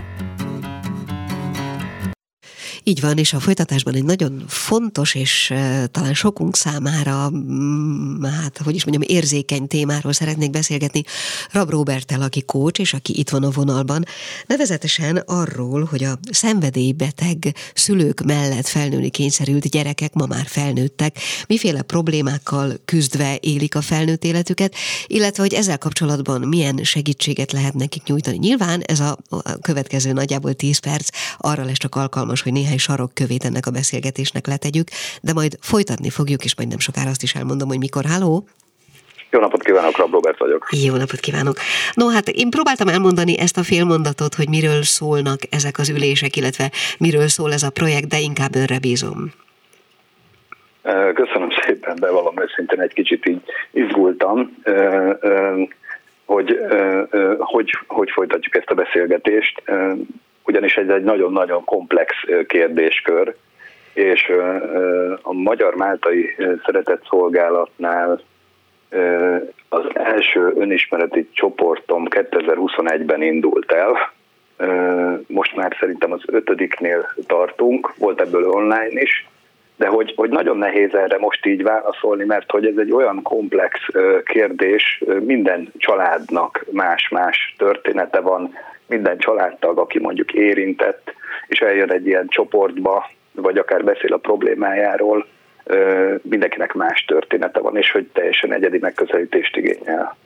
Így 2.90 3.00
van, 3.00 3.18
és 3.18 3.32
a 3.32 3.40
folytatásban 3.40 3.94
egy 3.94 4.04
nagyon 4.04 4.44
fontos 4.46 5.14
és 5.14 5.54
talán 5.90 6.14
sokunk 6.14 6.56
számára, 6.56 7.30
mm, 7.30 8.22
hát 8.22 8.58
hogy 8.64 8.74
is 8.74 8.84
mondjam, 8.84 9.16
érzékeny 9.16 9.66
témáról 9.66 10.12
szeretnék 10.12 10.50
beszélgetni 10.50 11.02
Rab 11.50 11.70
Robertel, 11.70 12.22
aki 12.22 12.42
kócs, 12.42 12.78
és 12.78 12.94
aki 12.94 13.18
itt 13.18 13.30
van 13.30 13.42
a 13.42 13.50
vonalban, 13.50 14.04
nevezetesen 14.46 15.16
arról, 15.16 15.84
hogy 15.84 16.04
a 16.04 16.18
szenvedélybeteg 16.30 17.54
szülők 17.74 18.22
mellett 18.24 18.66
felnőni 18.66 19.10
kényszerült 19.10 19.68
gyerekek 19.68 20.12
ma 20.12 20.26
már 20.26 20.46
felnőttek, 20.46 21.18
miféle 21.46 21.82
problémákkal 21.82 22.72
küzdve 22.84 23.36
élik 23.40 23.74
a 23.74 23.80
felnőtt 23.80 24.24
életüket, 24.24 24.74
illetve 25.06 25.42
hogy 25.42 25.54
ezzel 25.54 25.78
kapcsolatban 25.78 26.40
milyen 26.40 26.80
segítséget 26.82 27.52
lehet 27.52 27.74
nekik 27.74 28.02
nyújtani. 28.02 28.36
Nyilván 28.36 28.80
ez 28.80 29.00
a, 29.00 29.18
következő 29.60 30.12
nagyjából 30.12 30.52
10 30.54 30.78
perc 30.78 31.08
arra 31.38 31.64
lesz 31.64 31.78
csak 31.78 31.94
alkalmas, 31.94 32.40
hogy 32.40 32.52
néhány 32.52 32.78
sarokkövét 32.80 33.44
ennek 33.44 33.66
a 33.66 33.70
beszélgetésnek 33.70 34.46
letegyük, 34.46 34.88
de 35.22 35.32
majd 35.32 35.56
folytatni 35.60 36.10
fogjuk, 36.10 36.44
és 36.44 36.56
majd 36.56 36.68
nem 36.68 36.78
sokára 36.78 37.10
azt 37.10 37.22
is 37.22 37.34
elmondom, 37.34 37.68
hogy 37.68 37.78
mikor. 37.78 38.04
Háló! 38.04 38.44
Jó 39.30 39.40
napot 39.40 39.62
kívánok, 39.62 39.96
Rab 39.96 40.12
Robert 40.12 40.38
vagyok. 40.38 40.66
Jó 40.84 40.96
napot 40.96 41.20
kívánok. 41.20 41.56
No, 41.94 42.08
hát 42.08 42.28
én 42.28 42.50
próbáltam 42.50 42.88
elmondani 42.88 43.38
ezt 43.38 43.58
a 43.58 43.62
félmondatot, 43.62 44.34
hogy 44.34 44.48
miről 44.48 44.82
szólnak 44.82 45.38
ezek 45.50 45.78
az 45.78 45.88
ülések, 45.88 46.36
illetve 46.36 46.70
miről 46.98 47.28
szól 47.28 47.52
ez 47.52 47.62
a 47.62 47.70
projekt, 47.70 48.08
de 48.08 48.18
inkább 48.18 48.54
önre 48.54 48.78
bízom. 48.78 49.32
Köszönöm 51.14 51.48
szépen, 51.66 51.96
de 52.00 52.10
valami 52.10 52.40
őszintén 52.40 52.80
egy 52.80 52.92
kicsit 52.92 53.26
így 53.26 53.40
izgultam, 53.70 54.56
hogy, 56.24 56.58
hogy, 57.38 57.70
hogy 57.86 58.10
folytatjuk 58.10 58.56
ezt 58.56 58.70
a 58.70 58.74
beszélgetést 58.74 59.62
ugyanis 60.50 60.76
ez 60.76 60.88
egy 60.88 61.02
nagyon-nagyon 61.02 61.64
komplex 61.64 62.12
kérdéskör, 62.46 63.34
és 63.92 64.32
a 65.22 65.32
Magyar 65.32 65.74
Máltai 65.74 66.36
Szeretett 66.64 67.02
Szolgálatnál 67.08 68.20
az 69.68 69.84
első 69.92 70.52
önismereti 70.56 71.28
csoportom 71.32 72.06
2021-ben 72.10 73.22
indult 73.22 73.72
el, 73.72 74.12
most 75.26 75.56
már 75.56 75.76
szerintem 75.80 76.12
az 76.12 76.20
ötödiknél 76.26 77.14
tartunk, 77.26 77.96
volt 77.96 78.20
ebből 78.20 78.48
online 78.48 79.00
is, 79.00 79.28
de 79.80 79.86
hogy, 79.86 80.12
hogy 80.16 80.30
nagyon 80.30 80.56
nehéz 80.56 80.94
erre 80.94 81.18
most 81.18 81.46
így 81.46 81.62
válaszolni, 81.62 82.24
mert 82.24 82.50
hogy 82.50 82.66
ez 82.66 82.76
egy 82.76 82.92
olyan 82.92 83.22
komplex 83.22 83.78
kérdés, 84.24 85.02
minden 85.20 85.72
családnak 85.76 86.64
más-más 86.70 87.54
története 87.58 88.20
van, 88.20 88.54
minden 88.86 89.18
családtag, 89.18 89.78
aki 89.78 89.98
mondjuk 89.98 90.32
érintett, 90.32 91.12
és 91.46 91.60
eljön 91.60 91.90
egy 91.90 92.06
ilyen 92.06 92.26
csoportba, 92.28 93.10
vagy 93.32 93.58
akár 93.58 93.84
beszél 93.84 94.12
a 94.12 94.16
problémájáról, 94.16 95.26
mindenkinek 96.22 96.74
más 96.74 97.04
története 97.04 97.60
van, 97.60 97.76
és 97.76 97.90
hogy 97.90 98.06
teljesen 98.12 98.52
egyedi 98.52 98.78
megközelítést 98.78 99.56
igényel. 99.56 100.16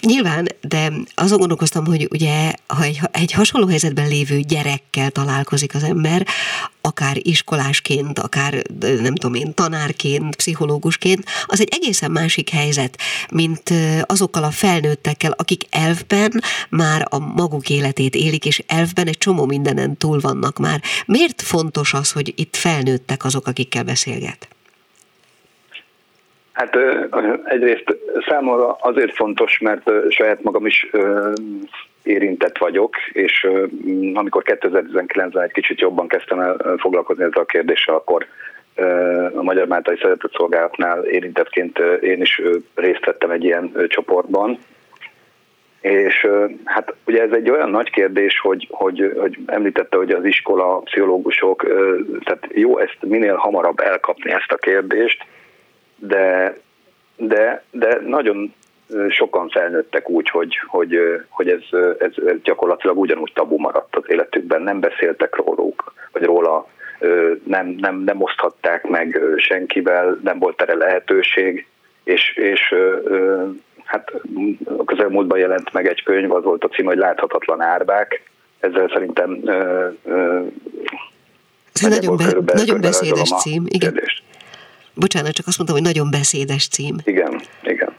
Nyilván, 0.00 0.48
de 0.60 0.92
azon 1.14 1.38
gondolkoztam, 1.38 1.86
hogy 1.86 2.08
ugye, 2.10 2.52
ha 2.66 2.82
egy, 2.82 3.00
egy 3.10 3.32
hasonló 3.32 3.66
helyzetben 3.66 4.08
lévő 4.08 4.40
gyerekkel 4.40 5.10
találkozik 5.10 5.74
az 5.74 5.82
ember, 5.82 6.26
akár 6.80 7.16
iskolásként, 7.22 8.18
akár 8.18 8.62
nem 8.78 9.14
tudom 9.14 9.34
én, 9.34 9.54
tanárként, 9.54 10.36
pszichológusként, 10.36 11.24
az 11.46 11.60
egy 11.60 11.68
egészen 11.70 12.10
másik 12.10 12.50
helyzet, 12.50 12.98
mint 13.30 13.72
azokkal 14.02 14.44
a 14.44 14.50
felnőttekkel, 14.50 15.30
akik 15.30 15.66
elfben 15.70 16.42
már 16.68 17.06
a 17.10 17.18
maguk 17.18 17.68
életét 17.68 18.14
élik, 18.14 18.44
és 18.44 18.62
elfben 18.66 19.06
egy 19.06 19.18
csomó 19.18 19.46
mindenen 19.46 19.96
túl 19.96 20.20
vannak 20.20 20.58
már. 20.58 20.82
Miért 21.06 21.42
fontos 21.42 21.94
az, 21.94 22.10
hogy 22.10 22.32
itt 22.36 22.56
felnőttek 22.56 23.24
azok, 23.24 23.46
akikkel 23.46 23.82
beszélget? 23.82 24.48
Hát 26.54 26.78
egyrészt 27.44 27.96
számomra 28.28 28.76
azért 28.80 29.14
fontos, 29.14 29.58
mert 29.58 29.90
saját 30.08 30.42
magam 30.42 30.66
is 30.66 30.90
érintett 32.02 32.58
vagyok, 32.58 32.96
és 33.12 33.46
amikor 34.14 34.42
2019-ben 34.46 35.42
egy 35.42 35.52
kicsit 35.52 35.80
jobban 35.80 36.08
kezdtem 36.08 36.40
el 36.40 36.76
foglalkozni 36.78 37.24
ezzel 37.24 37.42
a 37.42 37.44
kérdéssel, 37.44 37.94
akkor 37.94 38.26
a 39.34 39.42
Magyar 39.42 39.66
Máltai 39.66 39.96
Szeretett 40.00 40.32
Szolgálatnál 40.32 41.04
érintettként 41.04 41.78
én 42.00 42.20
is 42.20 42.42
részt 42.74 43.04
vettem 43.04 43.30
egy 43.30 43.44
ilyen 43.44 43.72
csoportban, 43.88 44.58
És 45.80 46.28
hát 46.64 46.94
ugye 47.06 47.22
ez 47.22 47.32
egy 47.32 47.50
olyan 47.50 47.70
nagy 47.70 47.90
kérdés, 47.90 48.40
hogy, 48.40 48.66
hogy, 48.70 49.12
hogy 49.18 49.38
említette, 49.46 49.96
hogy 49.96 50.10
az 50.10 50.24
iskola, 50.24 50.78
pszichológusok, 50.78 51.66
tehát 52.24 52.46
jó 52.52 52.78
ezt 52.78 52.98
minél 53.00 53.34
hamarabb 53.34 53.78
elkapni 53.78 54.30
ezt 54.30 54.52
a 54.52 54.56
kérdést, 54.56 55.24
de, 55.96 56.56
de, 57.16 57.64
de 57.70 58.00
nagyon 58.06 58.54
sokan 59.08 59.48
felnőttek 59.48 60.08
úgy, 60.08 60.28
hogy, 60.28 60.60
hogy, 60.66 60.98
hogy 61.28 61.48
ez, 61.48 61.62
ez, 61.98 62.12
ez 62.26 62.36
gyakorlatilag 62.42 62.98
ugyanúgy 62.98 63.32
tabu 63.34 63.58
maradt 63.58 63.96
az 63.96 64.02
életükben, 64.06 64.62
nem 64.62 64.80
beszéltek 64.80 65.36
róluk, 65.36 65.94
vagy 66.12 66.22
róla, 66.22 66.66
nem, 67.44 67.66
nem, 67.78 68.02
nem 68.04 68.22
oszthatták 68.22 68.88
meg 68.88 69.20
senkivel, 69.36 70.18
nem 70.22 70.38
volt 70.38 70.62
erre 70.62 70.74
lehetőség, 70.74 71.66
és, 72.04 72.36
és 72.36 72.74
hát 73.84 74.12
a 74.76 74.84
közelmúltban 74.84 75.38
jelent 75.38 75.72
meg 75.72 75.86
egy 75.86 76.02
könyv, 76.02 76.32
az 76.32 76.44
volt 76.44 76.64
a 76.64 76.68
cím, 76.68 76.84
hogy 76.84 76.98
Láthatatlan 76.98 77.60
árbák, 77.60 78.22
ezzel 78.60 78.90
szerintem 78.92 79.40
ez 81.72 81.88
nagyon, 81.88 82.16
be, 82.44 82.52
nagyon 82.54 82.80
beszédes 82.80 83.30
cím, 83.42 83.64
igen. 83.68 83.92
Kérdést. 83.92 84.22
Bocsánat, 84.94 85.32
csak 85.32 85.46
azt 85.46 85.56
mondtam, 85.58 85.78
hogy 85.78 85.86
nagyon 85.86 86.10
beszédes 86.10 86.68
cím. 86.68 86.96
Igen, 87.04 87.40
igen. 87.62 87.92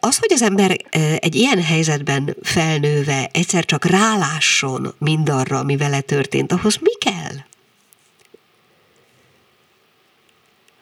Az, 0.00 0.18
hogy 0.18 0.32
az 0.32 0.42
ember 0.42 0.70
egy 1.18 1.34
ilyen 1.34 1.62
helyzetben 1.62 2.36
felnőve 2.42 3.28
egyszer 3.32 3.64
csak 3.64 3.84
rálásson 3.84 4.86
mindarra, 4.98 5.58
ami 5.58 5.76
vele 5.76 6.00
történt, 6.00 6.52
ahhoz 6.52 6.76
mi 6.76 6.92
kell? 7.04 7.36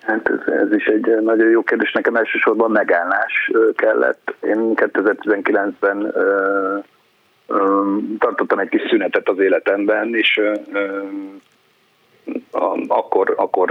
Hát 0.00 0.28
ez, 0.28 0.52
ez 0.54 0.72
is 0.72 0.84
egy 0.84 1.22
nagyon 1.22 1.48
jó 1.48 1.62
kérdés. 1.62 1.92
Nekem 1.92 2.16
elsősorban 2.16 2.70
megállás 2.70 3.50
kellett. 3.74 4.34
Én 4.40 4.72
2019-ben 4.74 6.10
ö, 6.14 6.78
ö, 7.46 7.82
tartottam 8.18 8.58
egy 8.58 8.68
kis 8.68 8.82
szünetet 8.88 9.28
az 9.28 9.38
életemben, 9.38 10.14
és 10.14 10.40
ö, 10.72 11.02
a, 12.50 12.78
akkor, 12.86 13.34
akkor 13.36 13.70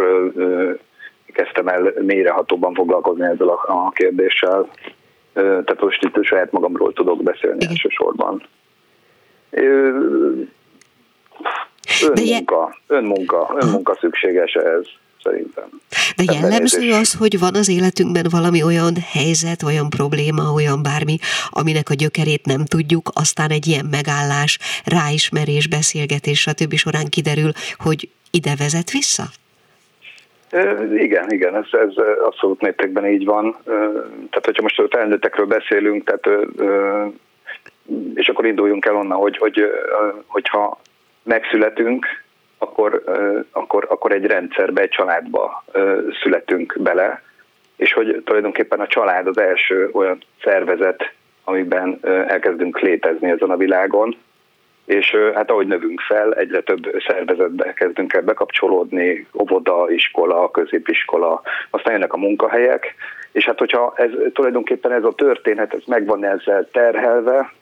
kezdtem 1.34 1.68
el 1.68 1.94
mélyrehatóban 2.02 2.74
foglalkozni 2.74 3.26
ezzel 3.26 3.48
a, 3.48 3.64
a 3.68 3.92
kérdéssel. 3.92 4.70
Tehát 5.34 5.82
most 5.82 6.04
itt 6.04 6.24
saját 6.24 6.52
magamról 6.52 6.94
tudok 6.94 7.24
beszélni 7.24 7.58
Igen. 7.58 7.70
elsősorban. 7.70 8.44
Önmunka, 12.02 12.78
önmunka, 12.88 13.56
önmunka 13.60 13.98
szükséges 14.00 14.54
ez 14.54 14.88
szerintem. 15.24 15.82
De 16.16 16.24
jellemző 16.34 16.92
az, 16.92 17.14
hogy 17.14 17.40
van 17.40 17.56
az 17.56 17.70
életünkben 17.70 18.26
valami 18.30 18.64
olyan 18.64 18.94
helyzet, 19.12 19.64
olyan 19.64 19.90
probléma, 19.90 20.52
olyan 20.54 20.84
bármi, 20.84 21.18
aminek 21.50 21.90
a 21.90 21.94
gyökerét 21.94 22.46
nem 22.46 22.66
tudjuk, 22.66 23.10
aztán 23.14 23.50
egy 23.50 23.68
ilyen 23.68 23.86
megállás, 23.86 24.60
ráismerés, 24.86 25.68
beszélgetés, 25.68 26.40
stb. 26.40 26.74
során 26.74 27.06
kiderül, 27.10 27.52
hogy 27.78 28.10
ide 28.32 28.56
vezet 28.58 28.92
vissza? 28.92 29.24
Igen, 30.94 31.32
igen, 31.32 31.56
ez, 31.56 31.66
ez 31.72 31.94
abszolút 32.24 32.62
mértékben 32.62 33.06
így 33.06 33.26
van. 33.26 33.56
Tehát, 34.30 34.46
hogyha 34.46 34.62
most 34.62 34.80
a 34.80 34.88
felnőttekről 34.90 35.46
beszélünk, 35.46 36.04
tehát, 36.04 36.48
és 38.16 38.28
akkor 38.28 38.46
induljunk 38.46 38.86
el 38.86 38.96
onnan, 38.96 39.18
hogy, 39.18 39.38
hogy, 39.38 39.72
hogyha 40.26 40.80
megszületünk, 41.24 42.06
akkor, 42.58 43.04
akkor, 43.52 43.86
akkor 43.90 44.12
egy 44.12 44.26
rendszerbe, 44.26 44.82
egy 44.82 44.90
családba 44.90 45.64
születünk 46.22 46.76
bele, 46.80 47.22
és 47.76 47.94
hogy 47.94 48.22
tulajdonképpen 48.26 48.80
a 48.80 48.88
család 48.88 49.28
az 49.28 49.38
első 49.38 49.90
olyan 49.94 50.18
szervezet, 50.44 51.14
amiben 51.44 52.00
elkezdünk 52.28 52.80
létezni 52.80 53.30
ezen 53.30 53.50
a 53.50 53.58
világon, 53.58 54.18
és 54.86 55.16
hát 55.34 55.52
ahogy 55.52 55.68
növünk 55.68 56.00
fel, 56.02 56.34
egyre 56.34 56.62
több 56.62 57.02
szervezetbe 57.08 57.74
kezdünk 57.74 58.14
el 58.14 58.22
bekapcsolódni, 58.22 59.28
óvoda, 59.40 59.92
iskola, 59.92 60.52
középiskola, 60.52 61.42
aztán 61.70 61.94
jönnek 61.94 62.14
a 62.14 62.18
munkahelyek, 62.18 62.96
és 63.32 63.46
hát 63.46 63.60
hogyha 63.60 63.94
ez 63.96 64.10
tulajdonképpen 64.34 64.92
ez 64.92 65.04
a 65.04 65.14
történet, 65.14 65.74
ez 65.74 65.82
megvan 65.86 66.26
ezzel 66.26 66.70
terhelve, 66.72 67.54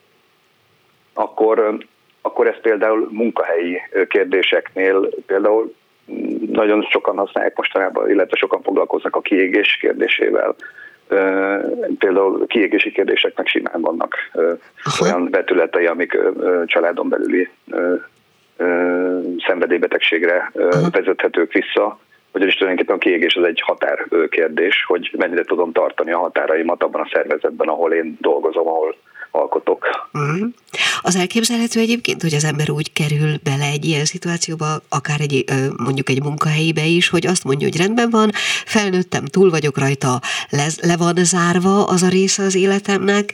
akkor, 1.14 1.78
akkor 2.22 2.46
ez 2.46 2.60
például 2.60 3.08
munkahelyi 3.10 3.80
kérdéseknél 4.08 5.08
például 5.26 5.74
nagyon 6.46 6.82
sokan 6.82 7.16
használják 7.16 7.56
mostanában, 7.56 8.10
illetve 8.10 8.36
sokan 8.36 8.62
foglalkoznak 8.62 9.16
a 9.16 9.20
kiégés 9.20 9.76
kérdésével, 9.80 10.54
például 11.98 12.46
kiégési 12.46 12.92
kérdéseknek 12.92 13.46
simán 13.46 13.80
vannak 13.80 14.14
Aha. 14.84 15.04
olyan 15.04 15.30
vetületei, 15.30 15.86
amik 15.86 16.18
családon 16.66 17.08
belüli 17.08 17.48
szenvedélybetegségre 19.46 20.52
Aha. 20.54 20.90
vezethetők 20.90 21.52
vissza, 21.52 21.98
ugyanis 22.32 22.54
tulajdonképpen 22.54 22.96
a 22.96 22.98
kiégés 22.98 23.36
az 23.36 23.44
egy 23.44 23.60
határ 23.60 24.06
kérdés, 24.28 24.84
hogy 24.86 25.14
mennyire 25.18 25.44
tudom 25.44 25.72
tartani 25.72 26.12
a 26.12 26.18
határaimat 26.18 26.82
abban 26.82 27.00
a 27.00 27.08
szervezetben, 27.12 27.68
ahol 27.68 27.92
én 27.92 28.16
dolgozom, 28.20 28.66
ahol 28.66 28.96
alkotok. 29.32 30.08
Uh-huh. 30.12 30.48
Az 31.02 31.16
elképzelhető 31.16 31.80
egyébként, 31.80 32.22
hogy 32.22 32.34
az 32.34 32.44
ember 32.44 32.70
úgy 32.70 32.92
kerül 32.92 33.38
bele 33.42 33.64
egy 33.64 33.84
ilyen 33.84 34.04
szituációba, 34.04 34.82
akár 34.88 35.20
egy, 35.20 35.44
mondjuk 35.76 36.08
egy 36.08 36.22
munkahelyibe 36.22 36.84
is, 36.84 37.08
hogy 37.08 37.26
azt 37.26 37.44
mondja, 37.44 37.68
hogy 37.68 37.76
rendben 37.76 38.10
van, 38.10 38.30
felnőttem, 38.64 39.24
túl 39.24 39.50
vagyok 39.50 39.78
rajta, 39.78 40.20
le, 40.50 40.66
le 40.80 40.96
van 40.96 41.14
zárva 41.24 41.84
az 41.84 42.02
a 42.02 42.08
része 42.08 42.42
az 42.42 42.54
életemnek, 42.54 43.32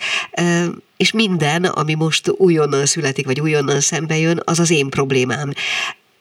és 0.97 1.13
minden, 1.13 1.65
ami 1.65 1.95
most 1.95 2.31
újonnan 2.37 2.87
születik, 2.87 3.27
vagy 3.27 3.41
újonnan 3.41 3.81
szembe 3.81 4.19
jön, 4.19 4.41
az 4.45 4.59
az 4.59 4.71
én 4.71 4.89
problémám. 4.89 5.53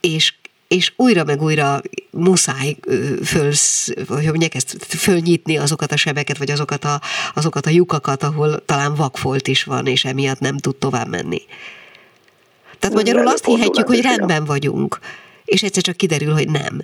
És 0.01 0.33
és 0.67 0.93
újra 0.95 1.23
meg 1.23 1.41
újra 1.41 1.79
muszáj 2.11 2.75
föl, 3.23 3.51
hogy 4.07 4.25
mondják 4.25 4.55
ezt, 4.55 4.83
fölnyitni 4.83 5.57
azokat 5.57 5.91
a 5.91 5.97
sebeket, 5.97 6.37
vagy 6.37 6.51
azokat 6.51 6.83
a, 6.83 6.99
azokat 7.35 7.65
a 7.65 7.69
lyukakat, 7.69 8.23
ahol 8.23 8.65
talán 8.65 8.95
vakfolt 8.95 9.47
is 9.47 9.63
van, 9.63 9.85
és 9.85 10.05
emiatt 10.05 10.39
nem 10.39 10.57
tud 10.57 10.75
tovább 10.75 11.07
menni. 11.07 11.41
Tehát 12.79 12.95
magyarul 12.95 13.27
azt 13.27 13.45
hihetjük, 13.45 13.87
hogy 13.87 14.01
rendben 14.01 14.45
vagyunk, 14.45 14.99
és 15.45 15.63
egyszer 15.63 15.83
csak 15.83 15.97
kiderül, 15.97 16.33
hogy 16.33 16.49
nem. 16.49 16.81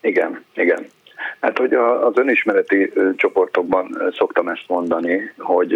Igen, 0.00 0.44
igen. 0.54 0.86
Hát, 1.40 1.58
hogy 1.58 1.72
az 1.74 2.12
önismereti 2.14 2.92
csoportokban 3.16 4.12
szoktam 4.16 4.48
ezt 4.48 4.64
mondani, 4.66 5.32
hogy 5.38 5.72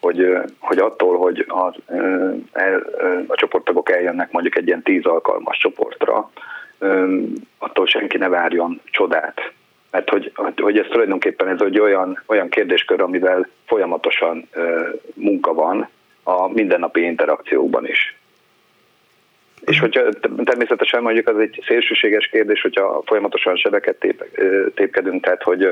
hogy, 0.00 0.36
hogy 0.58 0.78
attól, 0.78 1.16
hogy 1.16 1.46
a, 1.48 1.66
a 3.26 3.34
csoporttagok 3.34 3.90
eljönnek 3.90 4.30
mondjuk 4.30 4.56
egy 4.56 4.66
ilyen 4.66 4.82
tíz 4.82 5.04
alkalmas 5.04 5.58
csoportra, 5.58 6.30
attól 7.58 7.86
senki 7.86 8.16
ne 8.16 8.28
várjon 8.28 8.80
csodát. 8.84 9.52
Mert 9.90 10.10
hogy, 10.10 10.32
hogy 10.56 10.78
ez 10.78 10.86
tulajdonképpen 10.90 11.48
ez 11.48 11.60
egy 11.60 11.80
olyan, 11.80 12.22
olyan 12.26 12.48
kérdéskör, 12.48 13.00
amivel 13.00 13.48
folyamatosan 13.66 14.48
munka 15.14 15.54
van 15.54 15.88
a 16.22 16.48
mindennapi 16.48 17.02
interakciókban 17.02 17.86
is. 17.86 18.18
És 19.60 19.80
hogyha 19.80 20.02
természetesen 20.44 21.02
mondjuk 21.02 21.28
az 21.28 21.38
egy 21.38 21.62
szélsőséges 21.66 22.26
kérdés, 22.26 22.60
hogyha 22.60 23.02
folyamatosan 23.04 23.56
sebeket 23.56 23.96
tép, 23.98 24.24
tépkedünk, 24.74 25.24
tehát 25.24 25.42
hogy 25.42 25.68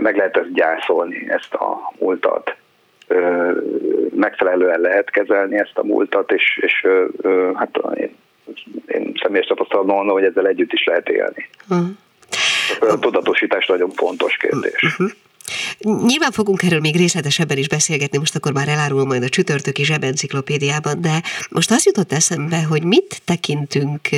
meg 0.00 0.16
lehet 0.16 0.36
ezt 0.36 0.52
gyászolni, 0.52 1.26
ezt 1.28 1.54
a 1.54 1.92
múltat. 1.98 2.56
Megfelelően 4.10 4.80
lehet 4.80 5.10
kezelni 5.10 5.58
ezt 5.58 5.78
a 5.78 5.84
múltat, 5.84 6.32
és, 6.32 6.58
és 6.62 6.86
hát 7.54 7.80
én, 7.94 8.16
én 8.86 9.12
személyes 9.22 9.46
tapasztalatban 9.46 9.96
mondom, 9.96 10.14
hogy 10.14 10.24
ezzel 10.24 10.46
együtt 10.46 10.72
is 10.72 10.84
lehet 10.84 11.08
élni. 11.08 11.48
Uh-huh. 11.70 12.92
A 12.92 12.98
tudatosítás 12.98 13.66
nagyon 13.66 13.90
fontos 13.90 14.36
kérdés. 14.36 14.82
Uh-huh. 14.82 15.10
Nyilván 15.78 16.30
fogunk 16.30 16.62
erről 16.62 16.80
még 16.80 16.96
részletesebben 16.96 17.56
is 17.56 17.68
beszélgetni, 17.68 18.18
most 18.18 18.36
akkor 18.36 18.52
már 18.52 18.68
elárul 18.68 19.04
majd 19.04 19.22
a 19.22 19.28
csütörtöki 19.28 19.84
zsebenciklopédiában, 19.84 21.00
de 21.00 21.22
most 21.50 21.70
az 21.70 21.84
jutott 21.84 22.12
eszembe, 22.12 22.62
hogy 22.62 22.84
mit 22.84 23.22
tekintünk 23.24 24.08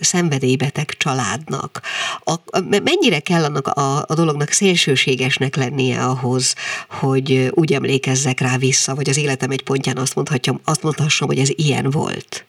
szenvedélybeteg 0.00 0.96
családnak. 0.96 1.80
A, 2.24 2.60
mennyire 2.84 3.18
kell 3.18 3.44
annak 3.44 3.66
a, 3.66 4.04
a 4.06 4.14
dolognak 4.14 4.50
szélsőségesnek 4.50 5.56
lennie 5.56 6.04
ahhoz, 6.04 6.54
hogy 6.88 7.48
úgy 7.50 7.72
emlékezzek 7.72 8.40
rá 8.40 8.56
vissza, 8.56 8.94
vagy 8.94 9.08
az 9.08 9.16
életem 9.16 9.50
egy 9.50 9.62
pontján 9.62 9.96
azt, 9.96 10.14
mondhatjam, 10.14 10.60
azt 10.64 10.82
mondhassam, 10.82 11.28
hogy 11.28 11.38
ez 11.38 11.48
ilyen 11.54 11.90
volt? 11.90 12.44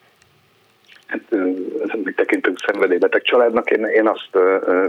Hát 1.06 1.21
szenvedélybeteg 2.65 3.21
családnak. 3.21 3.71
Én, 3.71 3.86
én 3.86 4.08
azt 4.08 4.30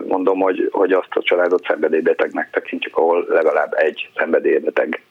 mondom, 0.06 0.40
hogy, 0.40 0.68
hogy 0.72 0.92
azt 0.92 1.08
a 1.10 1.22
családot 1.22 1.64
szenvedélybetegnek 1.64 2.50
tekintjük, 2.50 2.96
ahol 2.96 3.26
legalább 3.28 3.72
egy 3.76 4.10
szenvedélybeteg 4.16 5.02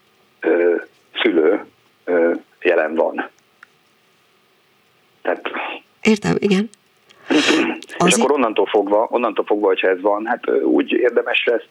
szülő 1.21 1.65
jelen 2.61 2.95
van. 2.95 3.29
Tehát, 5.21 5.49
Értem, 6.01 6.35
igen. 6.39 6.69
És 8.05 8.15
akkor 8.15 8.31
onnantól 8.31 8.65
fogva, 8.65 9.07
onnantól 9.11 9.45
fogva, 9.45 9.67
hogyha 9.67 9.87
ez 9.87 10.01
van, 10.01 10.25
hát 10.25 10.49
úgy 10.61 10.91
érdemes 10.91 11.45
ezt 11.45 11.69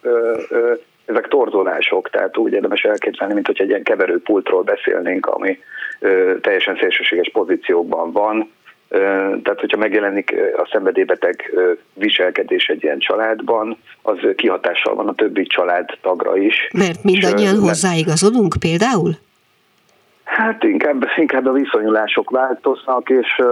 ezek 1.04 1.28
torzulások, 1.28 2.10
tehát 2.10 2.36
úgy 2.36 2.52
érdemes 2.52 2.82
elképzelni, 2.82 3.34
mint 3.34 3.46
hogy 3.46 3.60
egy 3.60 3.68
ilyen 3.68 3.82
keverőpultról 3.82 4.62
beszélnénk, 4.62 5.26
ami 5.26 5.58
teljesen 6.40 6.76
szélsőséges 6.76 7.30
pozíciókban 7.32 8.12
van, 8.12 8.50
tehát, 9.42 9.60
hogyha 9.60 9.76
megjelenik 9.76 10.34
a 10.56 10.68
szenvedélybeteg 10.72 11.52
viselkedés 11.92 12.66
egy 12.66 12.82
ilyen 12.82 12.98
családban, 12.98 13.76
az 14.02 14.18
kihatással 14.36 14.94
van 14.94 15.08
a 15.08 15.14
többi 15.14 15.46
családtagra 15.46 16.36
is. 16.36 16.68
Mert 16.72 17.04
mindannyian 17.04 17.58
hozzáigazodunk 17.58 18.54
például? 18.60 19.12
Hát 20.24 20.62
inkább, 20.62 21.04
inkább 21.16 21.46
a 21.46 21.52
viszonyulások 21.52 22.30
változnak, 22.30 23.08
és 23.10 23.42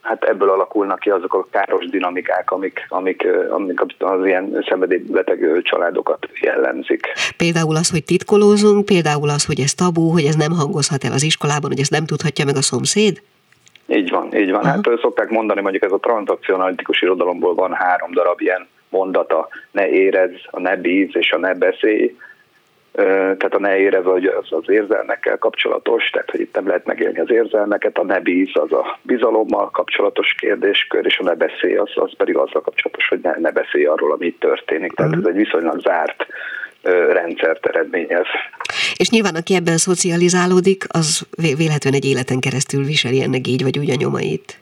hát 0.00 0.24
ebből 0.24 0.50
alakulnak 0.50 0.98
ki 0.98 1.10
azok 1.10 1.34
a 1.34 1.46
káros 1.50 1.86
dinamikák, 1.86 2.50
amik, 2.50 2.86
amik, 2.88 3.26
amik 3.50 3.80
az 3.98 4.26
ilyen 4.26 4.64
szenvedélybeteg 4.68 5.60
családokat 5.62 6.28
jellemzik. 6.40 7.06
Például 7.36 7.76
az, 7.76 7.90
hogy 7.90 8.04
titkolózunk, 8.04 8.84
például 8.84 9.28
az, 9.28 9.44
hogy 9.44 9.60
ez 9.60 9.74
tabú, 9.74 10.08
hogy 10.08 10.24
ez 10.24 10.34
nem 10.34 10.52
hangozhat 10.52 11.04
el 11.04 11.12
az 11.12 11.22
iskolában, 11.22 11.70
hogy 11.70 11.80
ezt 11.80 11.90
nem 11.90 12.06
tudhatja 12.06 12.44
meg 12.44 12.56
a 12.56 12.62
szomszéd? 12.62 13.22
Így 13.86 14.10
van, 14.10 14.34
így 14.34 14.50
van. 14.50 14.60
Uh-huh. 14.60 14.84
Hát 14.86 15.00
szokták 15.00 15.28
mondani, 15.28 15.60
mondjuk 15.60 15.84
ez 15.84 15.92
a 15.92 15.98
transakcionalitikus 15.98 17.02
irodalomból 17.02 17.54
van 17.54 17.72
három 17.72 18.12
darab 18.12 18.40
ilyen 18.40 18.66
mondata, 18.88 19.48
ne 19.70 19.88
érez, 19.88 20.30
a 20.50 20.60
ne 20.60 20.76
bíz 20.76 21.08
és 21.12 21.32
a 21.32 21.38
ne 21.38 21.54
beszélj. 21.54 22.16
Tehát 22.92 23.54
a 23.54 23.58
ne 23.58 23.78
érez 23.78 24.06
az 24.06 24.52
az 24.52 24.68
érzelmekkel 24.70 25.38
kapcsolatos, 25.38 26.10
tehát 26.10 26.30
hogy 26.30 26.40
itt 26.40 26.54
nem 26.54 26.66
lehet 26.66 26.86
megélni 26.86 27.18
az 27.18 27.30
érzelmeket, 27.30 27.98
a 27.98 28.04
ne 28.04 28.20
bíz 28.20 28.50
az 28.52 28.72
a 28.72 28.98
bizalommal 29.02 29.70
kapcsolatos 29.70 30.34
kérdéskör, 30.34 31.06
és 31.06 31.18
a 31.18 31.22
ne 31.22 31.34
beszélj 31.34 31.76
az, 31.76 31.90
az 31.94 32.16
pedig 32.16 32.36
azzal 32.36 32.62
kapcsolatos, 32.62 33.08
hogy 33.08 33.20
ne, 33.22 33.34
ne 33.38 33.50
beszélj 33.50 33.84
arról, 33.84 34.12
ami 34.12 34.26
itt 34.26 34.40
történik. 34.40 34.92
Tehát 34.92 35.12
uh-huh. 35.12 35.28
ez 35.28 35.34
egy 35.34 35.44
viszonylag 35.44 35.80
zárt 35.80 36.26
rendszert 37.12 37.66
eredményez. 37.66 38.26
És 38.96 39.08
nyilván, 39.08 39.34
aki 39.34 39.54
ebben 39.54 39.78
szocializálódik, 39.78 40.84
az 40.88 41.26
véletlenül 41.36 41.98
egy 41.98 42.04
életen 42.04 42.40
keresztül 42.40 42.84
viseli 42.84 43.22
ennek 43.22 43.46
így 43.46 43.62
vagy 43.62 43.78
úgy 43.78 43.90
a 43.90 43.94
nyomait. 43.94 44.58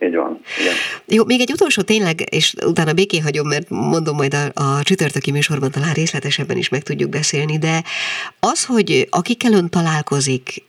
Így 0.00 0.14
van, 0.14 0.40
igen. 0.60 0.74
Jó, 1.06 1.24
még 1.24 1.40
egy 1.40 1.52
utolsó 1.52 1.82
tényleg, 1.82 2.24
és 2.30 2.54
utána 2.66 2.92
béké 2.92 3.18
hagyom, 3.18 3.48
mert 3.48 3.68
mondom 3.68 4.16
majd 4.16 4.34
a, 4.34 4.50
a 4.54 4.82
csütörtöki 4.82 5.30
műsorban 5.30 5.70
talán 5.70 5.92
részletesebben 5.92 6.56
is 6.56 6.68
meg 6.68 6.82
tudjuk 6.82 7.10
beszélni, 7.10 7.58
de 7.58 7.84
az, 8.40 8.64
hogy 8.64 9.06
akikkel 9.10 9.52
ön 9.52 9.68
találkozik, 9.68 10.64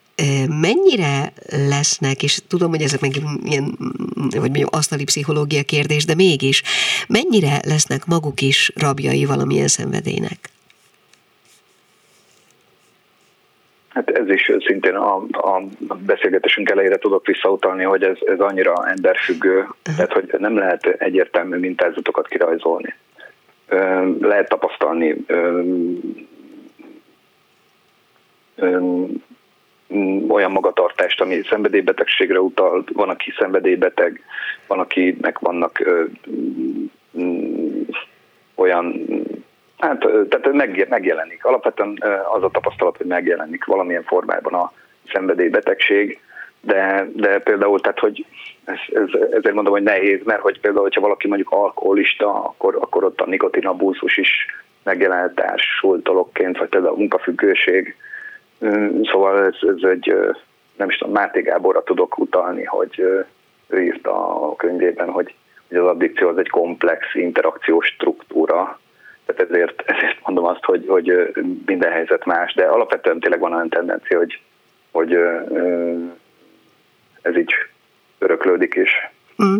mennyire 0.48 1.34
lesznek, 1.50 2.24
és 2.24 2.40
tudom, 2.48 2.70
hogy 2.70 2.82
ezek 2.82 3.00
meg 3.00 3.22
ilyen, 3.44 3.78
vagy 4.16 4.40
mondjam, 4.40 4.70
asztali 4.72 5.04
pszichológia 5.04 5.64
kérdés, 5.64 6.06
de 6.06 6.16
mégis, 6.16 6.64
mennyire 7.08 7.62
lesznek 7.66 8.06
maguk 8.06 8.42
is 8.42 8.72
rabjai 8.76 9.26
valamilyen 9.26 9.68
szenvedélynek? 9.68 10.50
Hát 13.98 14.10
ez 14.10 14.30
is 14.30 14.52
szintén 14.66 14.96
a, 14.96 15.16
a 15.32 15.62
beszélgetésünk 16.06 16.70
elejére 16.70 16.98
tudok 16.98 17.26
visszautalni, 17.26 17.84
hogy 17.84 18.04
ez, 18.04 18.18
ez 18.26 18.40
annyira 18.40 18.88
emberfüggő, 18.88 19.68
tehát 19.84 20.14
hogy 20.14 20.36
nem 20.38 20.58
lehet 20.58 20.86
egyértelmű 20.86 21.58
mintázatokat 21.58 22.28
kirajzolni. 22.28 22.94
Lehet 24.20 24.50
tapasztalni 24.50 25.26
olyan 30.28 30.52
magatartást, 30.52 31.22
ami 31.22 31.42
szenvedélybetegségre 31.50 32.40
utal, 32.40 32.84
van, 32.94 33.10
aki 33.10 33.34
szenvedélybeteg, 33.38 34.22
van, 34.68 34.80
akinek 34.80 35.40
vannak 35.40 35.84
olyan 38.56 39.06
Hát, 39.78 40.00
tehát 40.30 40.90
megjelenik. 40.90 41.46
Alapvetően 41.46 42.04
az 42.34 42.44
a 42.44 42.50
tapasztalat, 42.50 42.98
hogy 42.98 43.06
megjelenik 43.06 43.66
valamilyen 43.66 44.04
formában 44.04 44.54
a 44.54 44.72
szenvedélybetegség, 45.14 46.20
de, 46.62 47.08
de 47.14 47.40
például, 47.40 47.80
tehát, 47.80 48.00
hogy 48.00 48.26
ez, 48.66 48.78
ez, 48.94 49.22
ezért 49.22 49.54
mondom, 49.54 49.74
hogy 49.74 49.84
nehéz, 49.84 50.20
mert 50.24 50.42
hogy 50.42 50.60
például, 50.60 50.84
hogyha 50.84 51.02
valaki 51.02 51.28
mondjuk 51.28 51.52
alkoholista, 51.52 52.44
akkor, 52.44 52.76
akkor 52.76 53.04
ott 53.04 53.22
a 53.22 53.26
nikotinabúzus 53.26 54.18
is 54.18 54.46
megjelent 54.84 55.36
társultolokként, 55.36 56.58
vagy 56.58 56.70
például 56.70 56.94
a 56.94 56.98
munkafüggőség. 56.98 57.96
Szóval 59.04 59.46
ez, 59.46 59.56
ez 59.62 59.90
egy, 59.90 60.16
nem 60.78 60.90
is 60.90 60.98
tudom, 60.98 61.14
Máté 61.14 61.42
Gáborra 61.42 61.84
tudok 61.84 62.18
utalni, 62.18 62.64
hogy 62.64 63.00
ő 63.68 63.82
írta 63.82 64.42
a 64.50 64.56
könyvében, 64.56 65.10
hogy, 65.10 65.36
hogy 65.68 65.78
az 65.78 65.86
addikció 65.86 66.28
az 66.28 66.38
egy 66.38 66.50
komplex 66.50 67.16
interakciós 67.16 67.86
struktúra, 67.88 68.80
tehát 69.28 69.52
ezért, 69.52 69.82
ezért 69.86 70.18
mondom 70.26 70.46
azt, 70.46 70.64
hogy, 70.64 70.86
hogy 70.88 71.34
minden 71.66 71.92
helyzet 71.92 72.26
más, 72.26 72.54
de 72.54 72.64
alapvetően 72.66 73.20
tényleg 73.20 73.40
van 73.40 73.54
olyan 73.54 73.70
tendencia, 73.70 74.18
hogy, 74.18 74.42
hogy 74.92 75.18
ez 77.22 77.38
így 77.38 77.54
öröklődik 78.18 78.76
is. 78.76 78.92
Mm. 79.44 79.58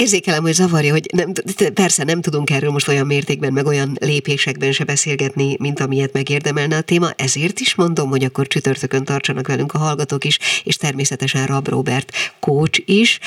Érzékelem, 0.00 0.42
hogy 0.42 0.52
zavarja, 0.52 0.92
hogy 0.92 1.06
nem, 1.14 1.32
persze 1.74 2.04
nem 2.04 2.20
tudunk 2.20 2.50
erről 2.50 2.70
most 2.70 2.88
olyan 2.88 3.06
mértékben, 3.06 3.52
meg 3.52 3.66
olyan 3.66 3.96
lépésekben 4.00 4.72
se 4.72 4.84
beszélgetni, 4.84 5.56
mint 5.58 5.80
amilyet 5.80 6.12
megérdemelne 6.12 6.76
a 6.76 6.80
téma, 6.80 7.10
ezért 7.16 7.60
is 7.60 7.74
mondom, 7.74 8.08
hogy 8.08 8.24
akkor 8.24 8.46
csütörtökön 8.46 9.04
tartsanak 9.04 9.46
velünk 9.46 9.72
a 9.72 9.78
hallgatók 9.78 10.24
is, 10.24 10.38
és 10.64 10.76
természetesen 10.76 11.46
Rab 11.46 11.68
Robert 11.68 12.12
coach 12.38 12.82
is, 12.84 13.18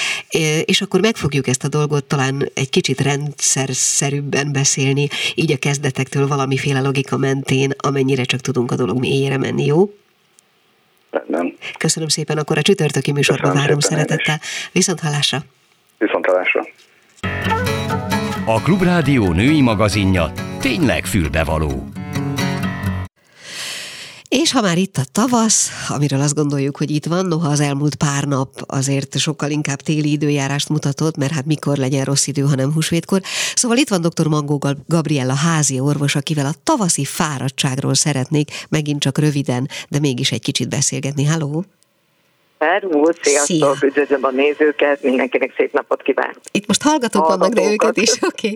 és 0.66 0.82
akkor 0.82 1.00
meg 1.00 1.16
fogjuk 1.16 1.48
ezt 1.48 1.64
a 1.64 1.68
dolgot 1.68 2.04
talán 2.04 2.50
egy 2.54 2.70
kicsit 2.70 3.02
rendszerszerűbben 3.02 4.52
beszélni, 4.52 5.08
így 5.36 5.52
a 5.52 5.58
kezdetektől 5.58 6.28
valamiféle 6.28 6.82
logika 6.82 7.18
mentén, 7.18 7.74
amennyire 7.78 8.24
csak 8.24 8.40
tudunk 8.40 8.72
a 8.72 8.76
dolog 8.76 9.00
mélyére 9.00 9.38
menni, 9.38 9.66
jó? 9.66 9.94
Nem. 11.28 11.58
Köszönöm 11.78 12.08
szépen, 12.08 12.38
akkor 12.38 12.58
a 12.58 12.62
csütörtöki 12.62 13.12
műsorban 13.12 13.54
várom 13.54 13.80
szeretettel. 13.80 14.40
Viszont 14.72 15.00
hallásra! 15.00 15.46
Viszontalásra! 15.98 16.66
A 18.46 18.62
Klubrádió 18.62 19.32
női 19.32 19.62
magazinja 19.62 20.32
tényleg 20.60 21.06
fülbevaló. 21.06 21.88
És 24.28 24.52
ha 24.52 24.62
már 24.62 24.78
itt 24.78 24.98
a 24.98 25.06
tavasz, 25.12 25.70
amiről 25.90 26.22
azt 26.22 26.36
gondoljuk, 26.36 26.78
hogy 26.78 26.92
itt 26.92 27.06
van, 27.06 27.26
noha 27.26 27.50
az 27.50 27.60
elmúlt 27.60 27.96
pár 27.96 28.24
nap 28.24 28.50
azért 28.68 29.18
sokkal 29.18 29.50
inkább 29.50 29.82
téli 29.82 30.12
időjárást 30.12 30.70
mutatott, 30.70 31.18
mert 31.18 31.32
hát 31.32 31.46
mikor 31.46 31.78
legyen 31.78 32.06
rossz 32.06 32.28
idő, 32.28 32.42
hanem 32.42 32.74
húsvétkor. 32.74 33.22
Szóval 33.56 33.78
itt 33.78 33.90
van 33.90 34.02
dr. 34.02 34.28
Mangó 34.28 34.60
Gabriella 34.88 35.34
házi 35.34 35.80
orvos, 35.80 36.16
akivel 36.16 36.46
a 36.46 36.54
tavaszi 36.64 37.06
fáradtságról 37.06 37.94
szeretnék 37.94 38.66
megint 38.70 39.00
csak 39.00 39.18
röviden, 39.18 39.68
de 39.90 40.00
mégis 40.00 40.32
egy 40.32 40.42
kicsit 40.42 40.70
beszélgetni. 40.70 41.26
Halló! 41.26 41.66
Szervusz, 42.64 43.18
sziasztok, 43.22 43.76
Szia. 43.76 43.88
üdvözlöm 43.88 44.24
a 44.24 44.32
nézőket, 44.32 45.02
mindenkinek 45.02 45.54
szép 45.58 45.74
napot 45.74 46.02
kívánok. 46.02 46.36
Itt 46.52 46.68
most 46.68 46.84
hallgatók 46.84 47.28
vannak, 47.28 47.54
de 47.54 47.72
őket 47.72 47.98
is, 47.98 48.12
oké. 48.32 48.56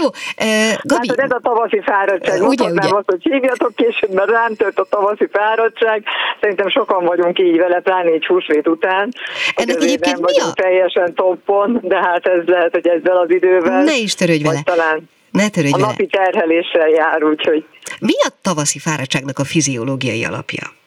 Jó, 0.00 0.06
uh, 0.06 0.74
Gabi. 0.82 1.08
Hát 1.08 1.18
ez 1.18 1.30
a 1.30 1.40
tavaszi 1.42 1.80
fáradtság, 1.84 2.42
ugye, 2.42 2.70
ugye? 2.70 2.88
azt, 2.88 3.10
hogy 3.10 3.22
hívjatok 3.22 3.74
később, 3.74 4.12
mert 4.12 4.30
rám 4.30 4.54
tört 4.54 4.78
a 4.78 4.86
tavaszi 4.90 5.28
fáradtság. 5.32 6.04
Szerintem 6.40 6.68
sokan 6.68 7.04
vagyunk 7.04 7.38
így 7.38 7.56
vele, 7.56 7.80
pláne 7.80 8.14
így 8.14 8.26
húsvét 8.26 8.68
után. 8.68 9.12
Ennek 9.54 9.82
egyébként 9.82 10.20
mi 10.20 10.40
a... 10.40 10.52
teljesen 10.52 11.14
toppon, 11.14 11.80
de 11.82 11.96
hát 11.96 12.26
ez 12.26 12.46
lehet, 12.46 12.72
hogy 12.72 12.88
ezzel 12.88 13.16
az 13.16 13.30
idővel. 13.30 13.82
Ne 13.82 13.96
is 13.96 14.14
törődj 14.14 14.42
vele. 14.42 14.62
talán 14.64 15.08
ne 15.30 15.48
törődj 15.48 15.72
a 15.72 15.76
vele. 15.76 15.88
napi 15.88 16.06
terheléssel 16.06 16.88
jár, 16.88 17.24
úgyhogy... 17.24 17.64
Mi 18.00 18.12
a 18.12 18.28
tavaszi 18.42 18.78
fáradtságnak 18.78 19.38
a 19.38 19.44
fiziológiai 19.44 20.24
alapja? 20.24 20.78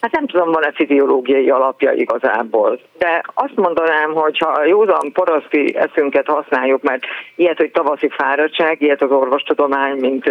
Hát 0.00 0.12
nem 0.12 0.26
tudom, 0.26 0.50
van-e 0.52 0.72
fiziológiai 0.74 1.50
alapja 1.50 1.92
igazából. 1.92 2.80
De 2.98 3.24
azt 3.34 3.56
mondanám, 3.56 4.12
hogy 4.12 4.38
ha 4.38 4.64
józan 4.64 5.12
paraszti 5.12 5.76
eszünket 5.76 6.26
használjuk, 6.26 6.82
mert 6.82 7.02
ilyet, 7.36 7.56
hogy 7.56 7.70
tavaszi 7.70 8.08
fáradtság, 8.08 8.82
ilyet 8.82 9.02
az 9.02 9.10
orvostudomány, 9.10 9.98
mint 9.98 10.30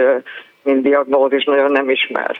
mint 0.67 0.82
diagnózis 0.82 1.43
nagyon 1.43 1.71
nem 1.71 1.89
ismer. 1.89 2.39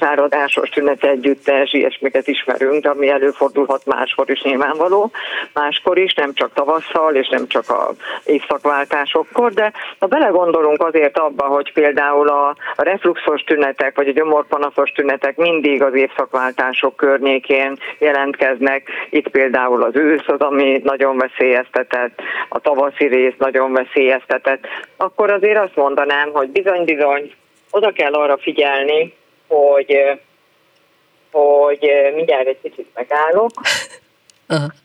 Száradásos 0.00 0.68
tünet 0.68 1.04
együttes, 1.04 1.72
ilyesmiket 1.72 2.28
ismerünk, 2.28 2.86
ami 2.86 3.08
előfordulhat 3.08 3.86
máskor 3.86 4.30
is 4.30 4.42
nyilvánvaló, 4.42 5.10
máskor 5.54 5.98
is, 5.98 6.14
nem 6.14 6.34
csak 6.34 6.52
tavasszal, 6.52 7.14
és 7.14 7.28
nem 7.28 7.46
csak 7.46 7.68
a 7.68 7.90
évszakváltásokkor, 8.24 9.52
de 9.52 9.72
ha 9.98 10.06
belegondolunk 10.06 10.82
azért 10.82 11.18
abba, 11.18 11.44
hogy 11.44 11.72
például 11.72 12.28
a, 12.28 12.48
a 12.74 12.82
refluxos 12.82 13.42
tünetek, 13.42 13.96
vagy 13.96 14.08
a 14.08 14.12
gyomorpanaszos 14.12 14.90
tünetek 14.90 15.36
mindig 15.36 15.82
az 15.82 15.94
évszakváltások 15.94 16.96
környékén 16.96 17.78
jelentkeznek, 17.98 18.88
itt 19.10 19.28
például 19.28 19.82
az 19.82 19.96
ősz 19.96 20.26
az, 20.26 20.40
ami 20.40 20.80
nagyon 20.84 21.16
veszélyeztetett, 21.16 22.20
a 22.48 22.58
tavaszi 22.58 23.06
rész 23.06 23.34
nagyon 23.38 23.72
veszélyeztetett, 23.72 24.66
akkor 24.96 25.30
azért 25.30 25.58
azt 25.58 25.76
mondanám, 25.76 26.30
hogy 26.32 26.48
bizony-bizony 26.48 27.32
oda 27.74 27.92
kell 27.92 28.12
arra 28.12 28.38
figyelni, 28.38 29.14
hogy, 29.48 29.96
hogy 31.32 31.90
mindjárt 32.14 32.46
egy 32.46 32.60
kicsit 32.62 32.88
megállok, 32.94 33.50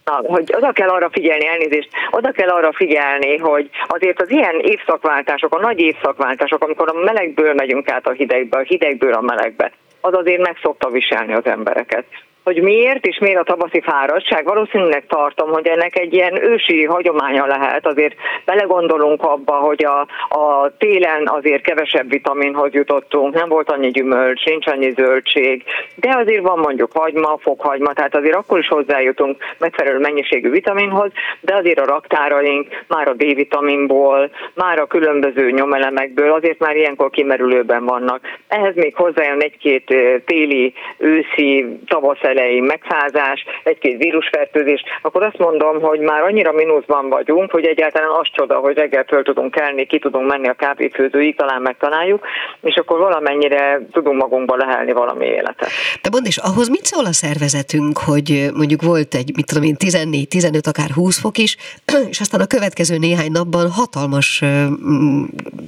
Na, 0.05 0.21
hogy 0.23 0.53
oda 0.55 0.71
kell 0.71 0.89
arra 0.89 1.09
figyelni, 1.09 1.47
elnézést, 1.47 1.89
oda 2.11 2.31
kell 2.31 2.49
arra 2.49 2.73
figyelni, 2.73 3.37
hogy 3.37 3.69
azért 3.87 4.21
az 4.21 4.29
ilyen 4.29 4.59
évszakváltások, 4.59 5.55
a 5.55 5.59
nagy 5.59 5.79
évszakváltások, 5.79 6.63
amikor 6.63 6.89
a 6.89 7.03
melegből 7.03 7.53
megyünk 7.53 7.89
át 7.89 8.07
a 8.07 8.11
hidegbe, 8.11 8.57
a 8.57 8.61
hidegből 8.61 9.13
a 9.13 9.21
melegbe, 9.21 9.71
az 10.01 10.13
azért 10.13 10.41
meg 10.41 10.57
szokta 10.61 10.89
viselni 10.89 11.33
az 11.33 11.45
embereket 11.45 12.05
hogy 12.53 12.61
miért 12.61 13.05
és 13.05 13.17
miért 13.19 13.39
a 13.39 13.43
tavaszi 13.43 13.81
fáradtság. 13.81 14.45
Valószínűleg 14.45 15.03
tartom, 15.07 15.49
hogy 15.49 15.67
ennek 15.67 15.99
egy 15.99 16.13
ilyen 16.13 16.49
ősi 16.49 16.83
hagyománya 16.83 17.45
lehet. 17.45 17.85
Azért 17.85 18.15
belegondolunk 18.45 19.23
abba, 19.23 19.53
hogy 19.53 19.85
a, 19.85 19.99
a 20.39 20.71
télen 20.77 21.27
azért 21.27 21.63
kevesebb 21.63 22.09
vitaminhoz 22.09 22.73
jutottunk, 22.73 23.33
nem 23.33 23.49
volt 23.49 23.71
annyi 23.71 23.89
gyümölcs, 23.89 24.45
nincs 24.45 24.67
annyi 24.67 24.91
zöldség, 24.95 25.63
de 25.95 26.15
azért 26.15 26.41
van 26.41 26.59
mondjuk 26.59 26.91
hagyma, 26.93 27.37
fokhagyma, 27.37 27.93
tehát 27.93 28.15
azért 28.15 28.35
akkor 28.35 28.59
is 28.59 28.67
hozzájutunk 28.67 29.37
megfelelő 29.57 29.99
mennyiségű 29.99 30.49
vitaminhoz, 30.49 31.11
de 31.41 31.55
azért 31.55 31.79
a 31.79 31.85
raktáraink 31.85 32.67
már 32.87 33.07
a 33.07 33.13
D-vitaminból, 33.13 34.29
már 34.53 34.79
a 34.79 34.87
különböző 34.87 35.51
nyomelemekből 35.51 36.31
azért 36.31 36.59
már 36.59 36.75
ilyenkor 36.75 37.09
kimerülőben 37.09 37.85
vannak. 37.85 38.21
Ehhez 38.47 38.75
még 38.75 38.95
hozzájön 38.95 39.41
egy-két 39.41 39.95
téli, 40.25 40.73
őszi, 40.97 41.65
tavasz 41.87 42.21
elején 42.39 42.63
megfázás, 42.63 43.45
egy-két 43.63 43.97
vírusfertőzés, 43.97 44.83
akkor 45.01 45.23
azt 45.23 45.37
mondom, 45.37 45.81
hogy 45.81 45.99
már 45.99 46.21
annyira 46.21 46.51
mínuszban 46.51 47.09
vagyunk, 47.09 47.51
hogy 47.51 47.65
egyáltalán 47.65 48.09
az 48.09 48.27
csoda, 48.31 48.55
hogy 48.55 48.77
reggel 48.77 49.03
föl 49.03 49.23
tudunk 49.23 49.51
kelni, 49.51 49.85
ki 49.85 49.99
tudunk 49.99 50.29
menni 50.29 50.47
a 50.47 50.53
kávéfőzőig, 50.53 51.35
talán 51.35 51.61
megtaláljuk, 51.61 52.25
és 52.61 52.75
akkor 52.75 52.99
valamennyire 52.99 53.81
tudunk 53.91 54.21
magunkba 54.21 54.55
lehelni 54.55 54.91
valami 54.91 55.25
életet. 55.25 55.69
De 56.01 56.09
mondd 56.11 56.25
is, 56.25 56.37
ahhoz 56.37 56.69
mit 56.69 56.85
szól 56.85 57.05
a 57.05 57.13
szervezetünk, 57.13 57.97
hogy 57.97 58.49
mondjuk 58.53 58.81
volt 58.81 59.15
egy, 59.15 59.31
mit 59.35 59.45
tudom 59.45 59.63
én, 59.63 59.75
14, 59.75 60.27
15, 60.27 60.67
akár 60.67 60.89
20 60.89 61.19
fok 61.19 61.37
is, 61.37 61.57
és 62.11 62.19
aztán 62.19 62.41
a 62.41 62.47
következő 62.47 62.97
néhány 62.97 63.31
napban 63.31 63.69
hatalmas 63.71 64.43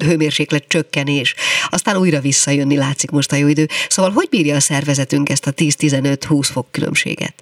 hőmérséklet 0.07 0.63
csökkenés, 0.67 1.35
aztán 1.69 1.97
újra 1.97 2.19
visszajönni 2.19 2.77
látszik 2.77 3.11
most 3.11 3.31
a 3.31 3.35
jó 3.35 3.47
idő. 3.47 3.65
Szóval 3.87 4.11
hogy 4.11 4.29
bírja 4.29 4.55
a 4.55 4.59
szervezetünk 4.59 5.29
ezt 5.29 5.47
a 5.47 5.51
10-15-20 5.51 6.50
fok 6.51 6.65
különbséget? 6.71 7.33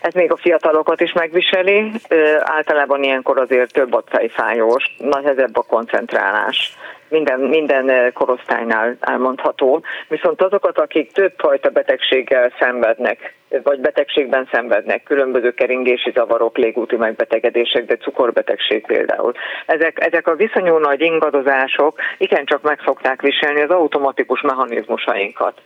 Ez 0.00 0.14
még 0.14 0.32
a 0.32 0.36
fiatalokat 0.36 1.00
is 1.00 1.12
megviseli, 1.12 1.90
általában 2.38 3.02
ilyenkor 3.02 3.38
azért 3.38 3.72
több 3.72 3.94
a 3.94 4.02
fejfájós, 4.06 4.96
nehezebb 4.98 5.56
a 5.56 5.62
koncentrálás. 5.62 6.76
Minden, 7.08 7.40
minden 7.40 8.12
korosztálynál 8.12 8.96
elmondható. 9.00 9.82
Viszont 10.08 10.42
azokat, 10.42 10.78
akik 10.78 11.12
több 11.12 11.32
fajta 11.36 11.70
betegséggel 11.70 12.52
szenvednek, 12.58 13.34
vagy 13.62 13.80
betegségben 13.80 14.48
szenvednek, 14.52 15.02
különböző 15.02 15.50
keringési 15.50 16.10
zavarok, 16.14 16.56
légúti 16.56 16.96
megbetegedések, 16.96 17.84
de 17.84 17.96
cukorbetegség 17.96 18.86
például. 18.86 19.32
Ezek, 19.66 20.06
ezek 20.06 20.26
a 20.26 20.34
viszonyú 20.34 20.76
nagy 20.76 21.00
ingadozások 21.00 21.98
igencsak 22.18 22.62
meg 22.62 22.80
szokták 22.84 23.22
viselni 23.22 23.60
az 23.60 23.70
automatikus 23.70 24.40
mechanizmusainkat 24.40 25.60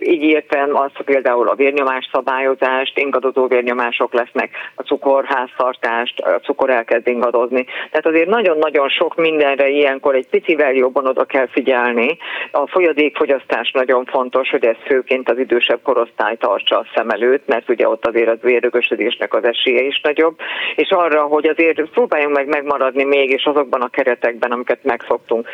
így 0.00 0.22
értem 0.22 0.76
azt, 0.76 1.02
például 1.04 1.48
a 1.48 1.54
vérnyomás 1.54 2.08
szabályozást, 2.12 2.98
ingadozó 2.98 3.46
vérnyomások 3.46 4.12
lesznek, 4.12 4.50
a 4.74 4.82
cukorháztartást, 4.82 6.20
a 6.20 6.40
cukor 6.40 6.70
elkezd 6.70 7.08
ingadozni. 7.08 7.64
Tehát 7.64 8.06
azért 8.06 8.28
nagyon-nagyon 8.28 8.88
sok 8.88 9.16
mindenre 9.16 9.68
ilyenkor 9.68 10.14
egy 10.14 10.28
picivel 10.28 10.72
jobban 10.72 11.06
oda 11.06 11.24
kell 11.24 11.46
figyelni. 11.46 12.18
A 12.50 12.66
folyadékfogyasztás 12.66 13.70
nagyon 13.70 14.04
fontos, 14.04 14.50
hogy 14.50 14.64
ez 14.64 14.76
főként 14.86 15.30
az 15.30 15.38
idősebb 15.38 15.80
korosztály 15.82 16.36
tartsa 16.36 16.78
a 16.78 16.86
szem 16.94 17.08
előtt, 17.08 17.46
mert 17.46 17.68
ugye 17.68 17.88
ott 17.88 18.06
azért 18.06 18.28
az 18.28 18.40
vérrögösödésnek 18.40 19.34
az 19.34 19.44
esélye 19.44 19.82
is 19.82 20.00
nagyobb, 20.00 20.36
és 20.76 20.90
arra, 20.90 21.22
hogy 21.22 21.46
azért 21.46 21.82
próbáljunk 21.90 22.36
meg 22.36 22.46
megmaradni 22.48 23.04
még, 23.04 23.30
és 23.30 23.44
azokban 23.44 23.80
a 23.80 23.88
keretekben, 23.88 24.50
amiket 24.50 24.84
megszoktunk. 24.84 25.48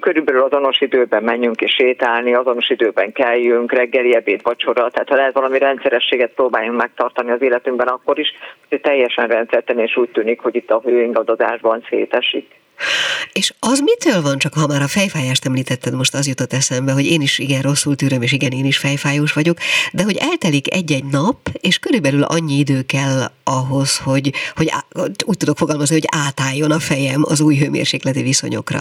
Körülbelül 0.00 0.42
azonos 0.42 0.80
időben 0.80 1.22
menjünk 1.22 1.60
és 1.60 1.74
sétálni, 1.74 2.34
azonos 2.34 2.70
időben 2.70 3.12
kelljünk, 3.72 3.92
reggeli, 3.92 4.14
ebéd, 4.14 4.42
vacsora, 4.42 4.90
tehát 4.90 5.08
ha 5.08 5.14
lehet 5.14 5.34
valami 5.34 5.58
rendszerességet 5.58 6.32
próbáljunk 6.34 6.78
megtartani 6.78 7.30
az 7.30 7.42
életünkben 7.42 7.86
akkor 7.86 8.18
is, 8.18 8.28
hogy 8.68 8.80
teljesen 8.80 9.26
rendszerten 9.26 9.78
és 9.78 9.96
úgy 9.96 10.08
tűnik, 10.08 10.40
hogy 10.40 10.54
itt 10.54 10.70
a 10.70 10.80
hőingadozásban 10.84 11.84
szétesik. 11.88 12.60
És 13.32 13.52
az 13.60 13.80
mitől 13.80 14.22
van, 14.22 14.38
csak 14.38 14.54
ha 14.54 14.66
már 14.66 14.82
a 14.82 14.88
fejfájást 14.88 15.46
említetted, 15.46 15.94
most 15.94 16.14
az 16.14 16.26
jutott 16.26 16.52
eszembe, 16.52 16.92
hogy 16.92 17.06
én 17.06 17.20
is 17.20 17.38
igen 17.38 17.62
rosszul 17.62 17.96
tűröm, 17.96 18.22
és 18.22 18.32
igen, 18.32 18.52
én 18.52 18.64
is 18.64 18.78
fejfájós 18.78 19.32
vagyok, 19.32 19.56
de 19.92 20.02
hogy 20.02 20.16
eltelik 20.30 20.74
egy-egy 20.74 21.04
nap, 21.04 21.36
és 21.60 21.78
körülbelül 21.78 22.22
annyi 22.22 22.58
idő 22.58 22.82
kell 22.86 23.20
ahhoz, 23.44 23.98
hogy, 23.98 24.30
hogy 24.54 24.70
úgy 25.26 25.36
tudok 25.36 25.56
fogalmazni, 25.56 25.94
hogy 25.94 26.08
átálljon 26.26 26.70
a 26.70 26.78
fejem 26.78 27.22
az 27.24 27.40
új 27.40 27.56
hőmérsékleti 27.56 28.22
viszonyokra 28.22 28.80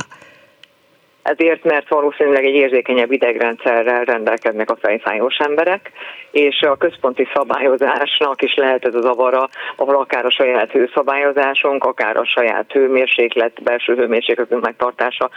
ezért, 1.24 1.64
mert 1.64 1.90
valószínűleg 1.90 2.46
egy 2.46 2.56
érzékenyebb 2.56 3.12
idegrendszerrel 3.12 4.04
rendelkeznek 4.04 4.70
a 4.70 4.78
fejfájós 4.82 5.38
emberek, 5.38 5.92
és 6.32 6.62
a 6.62 6.78
központi 6.78 7.28
szabályozásnak 7.34 8.42
is 8.42 8.56
lehet 8.56 8.86
ez 8.86 8.96
a 8.96 9.02
zavara, 9.02 9.50
ahol 9.76 9.96
akár 9.96 10.26
a 10.26 10.30
saját 10.30 10.72
hőszabályozásunk, 10.72 11.84
akár 11.84 12.18
a 12.18 12.26
saját 12.26 12.72
hőmérséklet, 12.72 13.64
belső 13.64 13.96
hőmérsékletünk 13.96 14.64
megtartása, 14.64 15.30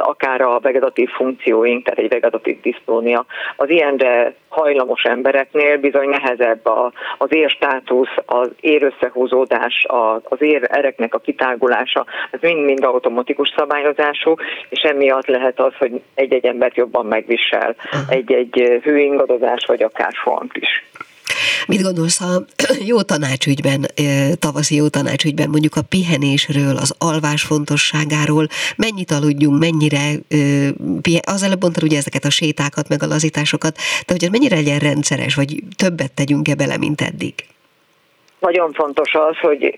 akár 0.00 0.40
a 0.40 0.58
vegetatív 0.60 1.08
funkcióink, 1.10 1.84
tehát 1.84 1.98
egy 1.98 2.08
vegetatív 2.08 2.60
diszplónia. 2.60 3.24
Az 3.56 3.70
ilyenre 3.70 4.34
hajlamos 4.48 5.02
embereknél 5.02 5.78
bizony 5.78 6.08
nehezebb 6.08 6.70
az 7.18 7.34
érstátusz, 7.34 8.14
az 8.26 8.50
érösszehúzódás, 8.60 9.86
az 10.22 10.42
ér 10.42 10.66
ereknek 10.70 11.14
a 11.14 11.18
kitágulása, 11.18 12.06
ez 12.30 12.40
mind-mind 12.40 12.84
automatikus 12.84 13.52
szabályozású, 13.56 14.34
és 14.68 14.80
emiatt 14.80 15.21
lehet 15.26 15.60
az, 15.60 15.74
hogy 15.78 16.02
egy-egy 16.14 16.44
embert 16.44 16.76
jobban 16.76 17.06
megvisel 17.06 17.76
egy-egy 18.08 18.80
hőingadozás, 18.82 19.64
vagy 19.66 19.82
akár 19.82 20.12
font 20.22 20.56
is. 20.56 20.84
Mit 21.66 21.82
gondolsz 21.82 22.20
a 22.20 22.44
jó 22.92 23.02
tanácsügyben, 23.02 23.80
tavaszi 24.38 24.74
jó 24.74 24.88
tanácsügyben, 24.88 25.48
mondjuk 25.48 25.76
a 25.76 25.82
pihenésről, 25.88 26.76
az 26.76 26.94
alvás 26.98 27.42
fontosságáról, 27.42 28.46
mennyit 28.76 29.10
aludjunk, 29.10 29.58
mennyire, 29.58 30.04
az 31.34 31.42
előbb 31.42 31.60
mondtad 31.60 31.82
ugye 31.82 31.96
ezeket 31.96 32.24
a 32.24 32.30
sétákat, 32.30 32.88
meg 32.88 33.02
a 33.02 33.06
lazításokat, 33.06 33.74
de 34.06 34.12
hogy 34.12 34.22
ez 34.22 34.30
mennyire 34.30 34.56
legyen 34.56 34.78
rendszeres, 34.78 35.34
vagy 35.34 35.62
többet 35.76 36.12
tegyünk-e 36.12 36.54
bele, 36.54 36.78
mint 36.78 37.00
eddig? 37.00 37.34
Nagyon 38.38 38.72
fontos 38.72 39.14
az, 39.14 39.38
hogy 39.38 39.76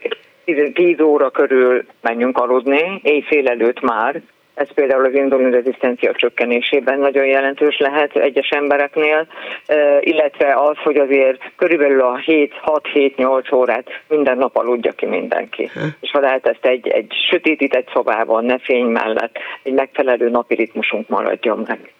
10 0.74 1.01
óra 1.01 1.30
körül 1.30 1.84
menjünk 2.01 2.38
aludni, 2.38 3.01
éjfél 3.03 3.49
előtt 3.49 3.80
már, 3.80 4.22
ez 4.55 4.72
például 4.74 5.05
az 5.05 5.14
indulin 5.14 5.50
rezisztencia 5.50 6.12
csökkenésében 6.12 6.98
nagyon 6.98 7.26
jelentős 7.26 7.78
lehet 7.78 8.16
egyes 8.16 8.48
embereknél, 8.48 9.26
illetve 10.00 10.55
az, 10.55 10.76
hogy 10.76 10.96
azért 10.96 11.40
körülbelül 11.57 12.00
a 12.00 12.20
7-6-7-8 12.26 13.55
órát 13.55 13.86
minden 14.09 14.38
nap 14.38 14.57
aludja 14.57 14.92
ki 14.92 15.07
mindenki. 15.07 15.70
És 16.00 16.11
ha 16.11 16.20
lehet 16.20 16.46
ezt 16.46 16.66
egy, 16.66 16.88
egy 16.88 17.12
sötétített 17.30 17.90
szobában, 17.92 18.44
ne 18.44 18.59
fény 18.59 18.86
mellett, 18.86 19.38
egy 19.62 19.72
megfelelő 19.72 20.30
napi 20.30 20.55
ritmusunk 20.55 21.09
maradjon 21.09 21.64
meg. 21.66 21.92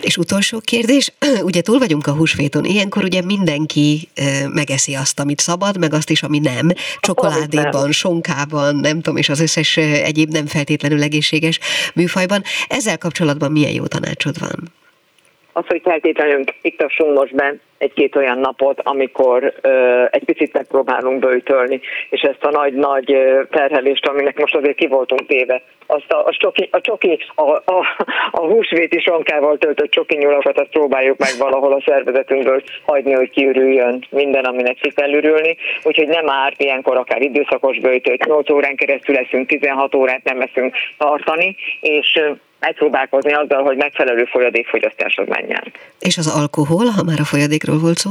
És 0.00 0.16
utolsó 0.16 0.60
kérdés, 0.60 1.12
ugye 1.42 1.60
túl 1.60 1.78
vagyunk 1.78 2.06
a 2.06 2.12
húsvéton, 2.12 2.64
ilyenkor 2.64 3.04
ugye 3.04 3.22
mindenki 3.22 4.08
megeszi 4.48 4.94
azt, 4.94 5.20
amit 5.20 5.40
szabad, 5.40 5.78
meg 5.78 5.94
azt 5.94 6.10
is, 6.10 6.22
ami 6.22 6.38
nem, 6.38 6.72
csokoládéban, 7.00 7.92
sonkában, 7.92 8.76
nem 8.76 8.96
tudom, 8.96 9.16
és 9.16 9.28
az 9.28 9.40
összes 9.40 9.76
egyéb 9.76 10.30
nem 10.30 10.46
feltétlenül 10.46 11.02
egészséges 11.02 11.58
műfajban. 11.94 12.42
Ezzel 12.68 12.98
kapcsolatban 12.98 13.52
milyen 13.52 13.72
jó 13.72 13.86
tanácsod 13.86 14.38
van? 14.38 14.72
Az, 15.60 15.66
hogy 15.66 15.80
feltétlenül 15.84 16.44
iktassunk 16.62 17.18
most 17.18 17.34
be 17.34 17.54
egy-két 17.78 18.16
olyan 18.16 18.38
napot, 18.38 18.80
amikor 18.82 19.52
ö, 19.60 20.04
egy 20.10 20.24
picit 20.24 20.52
megpróbálunk 20.52 21.18
bőjtölni, 21.18 21.80
és 22.10 22.20
ezt 22.20 22.44
a 22.44 22.50
nagy-nagy 22.50 23.16
terhelést, 23.50 24.06
aminek 24.06 24.38
most 24.38 24.54
azért 24.54 24.76
ki 24.76 24.86
voltunk 24.86 25.26
téve, 25.26 25.62
azt 25.86 26.12
a, 26.12 26.24
a, 26.24 26.32
csoki, 26.32 26.68
a, 26.72 26.80
csoki, 26.80 27.18
a, 27.34 27.50
a, 27.50 27.86
a 28.30 28.40
húsvéti 28.40 29.00
sonkával 29.00 29.58
töltött 29.58 29.90
csoki 29.90 30.16
nyulakat, 30.16 30.58
azt 30.58 30.70
próbáljuk 30.70 31.18
meg 31.18 31.32
valahol 31.38 31.72
a 31.72 31.82
szervezetünkből 31.86 32.62
hagyni, 32.86 33.12
hogy 33.12 33.30
kiürüljön 33.30 34.04
minden, 34.10 34.44
aminek 34.44 34.76
ki 34.80 34.90
kell 34.90 35.12
ürülni. 35.12 35.56
Úgyhogy 35.82 36.08
nem 36.08 36.30
árt 36.30 36.62
ilyenkor 36.62 36.96
akár 36.96 37.22
időszakos 37.22 37.78
bőjtölt, 37.78 38.24
8 38.24 38.50
órán 38.50 38.76
keresztül 38.76 39.14
leszünk, 39.14 39.46
16 39.46 39.94
órát 39.94 40.24
nem 40.24 40.38
leszünk 40.38 40.74
tartani, 40.98 41.56
és 41.80 42.20
megpróbálkozni 42.60 43.32
azzal, 43.32 43.62
hogy 43.62 43.76
megfelelő 43.76 44.24
folyadékfogyasztáshoz 44.24 45.28
menjen. 45.28 45.72
És 45.98 46.18
az 46.18 46.26
alkohol, 46.26 46.86
ha 46.86 47.02
már 47.02 47.20
a 47.20 47.24
folyadékról 47.24 47.78
volt 47.78 47.98
szó? 47.98 48.10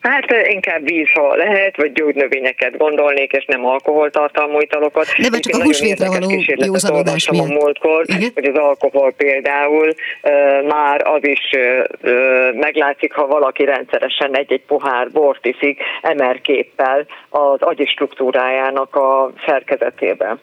Hát 0.00 0.24
inkább 0.48 0.84
víz, 0.84 1.08
ha 1.14 1.34
lehet, 1.34 1.76
vagy 1.76 1.92
gyógynövényeket 1.92 2.76
gondolnék, 2.76 3.32
és 3.32 3.44
nem 3.44 3.64
alkoholtartalmú 3.64 4.60
italokat. 4.60 5.06
Nem, 5.16 5.40
csak 5.40 5.60
a 5.60 5.62
húsvétre 5.62 6.08
való 6.08 6.30
józanodás 6.54 7.30
miatt. 7.30 7.48
a 7.48 7.52
múltkor, 7.52 8.04
Igen? 8.06 8.30
hogy 8.34 8.44
az 8.44 8.56
alkohol 8.56 9.12
például 9.12 9.88
uh, 9.88 10.66
már 10.66 11.06
az 11.06 11.24
is 11.24 11.50
uh, 11.52 12.54
meglátszik, 12.54 13.12
ha 13.12 13.26
valaki 13.26 13.64
rendszeresen 13.64 14.36
egy-egy 14.36 14.64
pohár 14.66 15.10
bort 15.10 15.46
iszik 15.46 15.80
emerképpel 16.02 17.06
az 17.28 17.60
agyi 17.60 17.86
struktúrájának 17.86 18.96
a 18.96 19.32
szerkezetében. 19.46 20.40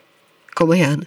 Komolyan? 0.54 0.98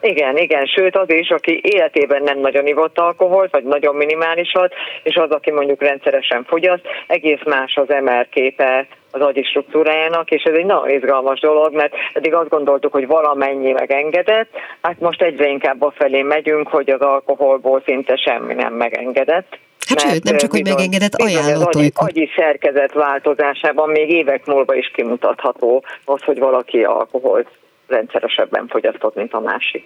Igen, 0.00 0.36
igen, 0.36 0.66
sőt 0.66 0.96
az 0.96 1.10
is, 1.10 1.30
aki 1.30 1.60
életében 1.62 2.22
nem 2.22 2.38
nagyon 2.38 2.66
ivott 2.66 2.98
alkoholt, 2.98 3.50
vagy 3.50 3.64
nagyon 3.64 3.94
minimálisat, 3.94 4.72
és 5.02 5.16
az, 5.16 5.30
aki 5.30 5.50
mondjuk 5.50 5.82
rendszeresen 5.82 6.44
fogyaszt, 6.44 6.86
egész 7.06 7.40
más 7.44 7.76
az 7.76 7.90
emelképe 7.90 8.86
az 9.10 9.20
agyi 9.20 9.42
struktúrájának, 9.42 10.30
és 10.30 10.42
ez 10.42 10.54
egy 10.54 10.64
nagyon 10.64 10.90
izgalmas 10.90 11.40
dolog, 11.40 11.74
mert 11.74 11.94
eddig 12.12 12.34
azt 12.34 12.48
gondoltuk, 12.48 12.92
hogy 12.92 13.06
valamennyi 13.06 13.72
megengedett, 13.72 14.48
hát 14.82 15.00
most 15.00 15.22
egyre 15.22 15.48
inkább 15.48 15.92
felé 15.94 16.22
megyünk, 16.22 16.68
hogy 16.68 16.90
az 16.90 17.00
alkoholból 17.00 17.82
szinte 17.84 18.16
semmi 18.16 18.54
nem 18.54 18.74
megengedett. 18.74 19.58
Hát 19.88 20.00
sőt, 20.00 20.22
nem 20.22 20.36
csak, 20.36 20.50
hogy 20.50 20.64
megengedett, 20.64 21.14
ajánlott 21.14 21.74
az 21.74 21.76
agyi, 21.76 21.92
agyi 21.94 22.28
szerkezet 22.36 22.92
változásában 22.92 23.88
még 23.90 24.10
évek 24.10 24.46
múlva 24.46 24.74
is 24.74 24.90
kimutatható 24.94 25.84
az, 26.04 26.22
hogy 26.22 26.38
valaki 26.38 26.84
alkoholt 26.84 27.48
rendszeresebben 27.88 28.66
fogyasztott, 28.68 29.14
mint 29.14 29.32
a 29.32 29.40
másik. 29.40 29.84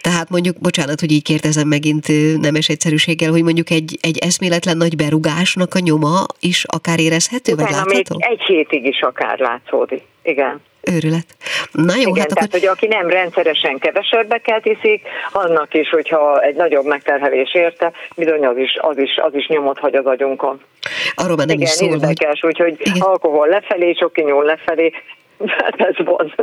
Tehát 0.00 0.30
mondjuk, 0.30 0.60
bocsánat, 0.60 1.00
hogy 1.00 1.12
így 1.12 1.22
kérdezem 1.22 1.68
megint 1.68 2.06
nemes 2.40 2.68
egyszerűséggel, 2.68 3.30
hogy 3.30 3.42
mondjuk 3.42 3.70
egy, 3.70 3.98
egy 4.00 4.18
eszméletlen 4.18 4.76
nagy 4.76 4.96
berugásnak 4.96 5.74
a 5.74 5.78
nyoma 5.78 6.24
is 6.40 6.64
akár 6.64 7.00
érezhető, 7.00 7.52
Utána 7.52 7.68
vagy 7.68 7.76
látható? 7.76 8.16
még 8.18 8.28
egy 8.30 8.42
hétig 8.42 8.84
is 8.84 9.00
akár 9.00 9.38
látszódik. 9.38 10.02
Igen. 10.22 10.60
Őrület. 10.92 11.26
Na 11.72 11.94
jó, 11.94 12.00
Igen, 12.00 12.14
hát 12.16 12.28
tehát, 12.28 12.48
akkor... 12.48 12.60
hogy 12.60 12.68
aki 12.68 12.86
nem 12.86 13.08
rendszeresen 13.08 13.78
kevesebbeket 13.78 14.66
iszik, 14.66 15.02
annak 15.32 15.74
is, 15.74 15.88
hogyha 15.88 16.40
egy 16.42 16.54
nagyobb 16.54 16.84
megterhelés 16.84 17.54
érte, 17.54 17.92
bizony 18.16 18.46
az 18.46 18.56
is, 18.56 18.76
az 18.80 18.98
is, 18.98 19.16
az 19.16 19.34
is 19.34 19.46
nyomot 19.46 19.78
hagy 19.78 19.94
az 19.94 20.06
agyunkon. 20.06 20.60
Arról 21.14 21.36
már 21.36 21.46
nem 21.46 21.56
Igen, 21.56 21.68
is 21.68 21.74
szól, 21.74 21.88
érdekes, 21.88 22.40
hogy... 22.40 22.50
úgyhogy 22.50 22.80
Igen. 22.80 23.00
alkohol 23.00 23.48
lefelé, 23.48 23.92
sok 23.92 24.16
nyúl 24.16 24.44
lefelé, 24.44 24.92
Hát 25.46 25.80
ez 25.80 25.96
van. 26.04 26.34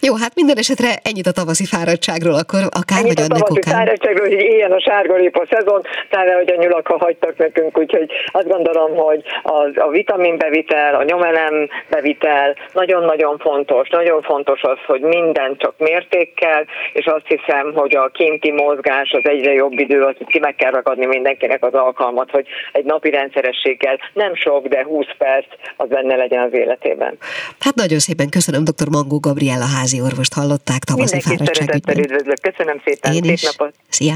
Jó, 0.00 0.14
hát 0.14 0.34
minden 0.34 0.56
esetre 0.56 0.88
ennyit 1.02 1.26
a 1.26 1.32
tavaszi 1.32 1.64
fáradtságról, 1.64 2.34
akkor 2.34 2.60
akár 2.80 2.98
ennyit 2.98 3.18
vagy 3.18 3.24
a 3.24 3.34
tavaszi 3.34 3.58
okán. 3.58 3.74
fáradtságról, 3.74 4.28
hogy 4.28 4.40
ilyen 4.40 4.72
a 4.72 4.80
sárgarépa 4.80 5.46
szezon, 5.50 5.82
talán, 6.10 6.36
hogy 6.36 6.50
a 6.50 6.60
nyulak 6.62 6.86
hagytak 6.86 7.36
nekünk, 7.36 7.78
úgyhogy 7.78 8.10
azt 8.26 8.48
gondolom, 8.48 8.96
hogy 8.96 9.22
a, 9.42 9.80
a 9.80 9.88
vitaminbevitel, 9.88 10.94
a 10.94 11.02
nyomelem 11.02 11.68
bevitel 11.90 12.56
nagyon-nagyon 12.72 13.38
fontos. 13.38 13.88
Nagyon 13.88 14.22
fontos 14.22 14.62
az, 14.62 14.78
hogy 14.86 15.00
minden 15.00 15.56
csak 15.56 15.74
mértékkel, 15.78 16.64
és 16.92 17.06
azt 17.06 17.26
hiszem, 17.26 17.72
hogy 17.74 17.96
a 17.96 18.08
kinti 18.08 18.50
mozgás 18.50 19.10
az 19.10 19.30
egyre 19.30 19.52
jobb 19.52 19.78
idő, 19.78 20.02
az 20.02 20.14
ki 20.26 20.38
meg 20.38 20.54
kell 20.54 20.70
ragadni 20.70 21.06
mindenkinek 21.06 21.64
az 21.64 21.74
alkalmat, 21.74 22.30
hogy 22.30 22.46
egy 22.72 22.84
napi 22.84 23.10
rendszerességgel 23.10 23.98
nem 24.12 24.34
sok, 24.34 24.66
de 24.66 24.84
20 24.84 25.06
perc 25.18 25.46
az 25.76 25.88
benne 25.88 26.16
legyen 26.16 26.42
az 26.42 26.52
életében. 26.52 27.18
Hát 27.60 27.74
nagyon 27.74 27.98
szép 27.98 28.17
szépen 28.18 28.30
köszönöm, 28.30 28.64
dr. 28.64 28.88
Mangó 28.88 29.18
Gabriella 29.18 29.64
házi 29.64 30.00
orvost 30.00 30.32
hallották 30.32 30.84
tavaszi 30.84 31.20
fáradtságügyben. 31.20 31.98
üdvözlök, 31.98 32.40
köszönöm 32.40 32.80
szépen, 32.84 33.12
Én 33.12 33.22
szép 33.22 33.32
is. 33.32 33.42
napot. 33.42 33.74
Szia! 33.88 34.14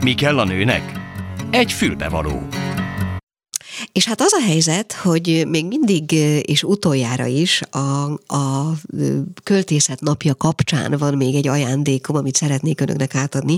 Mi 0.00 0.14
kell 0.14 0.38
a 0.38 0.44
nőnek? 0.44 0.82
Egy 1.50 1.72
fülbevaló. 1.72 2.46
És 3.92 4.06
hát 4.06 4.20
az 4.20 4.32
a 4.32 4.42
helyzet, 4.42 4.92
hogy 4.92 5.44
még 5.48 5.66
mindig 5.66 6.12
és 6.42 6.62
utoljára 6.62 7.26
is 7.26 7.62
a, 7.70 8.10
a 8.26 8.72
költészet 9.42 10.00
napja 10.00 10.34
kapcsán 10.34 10.94
van 10.98 11.14
még 11.14 11.34
egy 11.34 11.48
ajándékom, 11.48 12.16
amit 12.16 12.36
szeretnék 12.36 12.80
önöknek 12.80 13.14
átadni, 13.14 13.56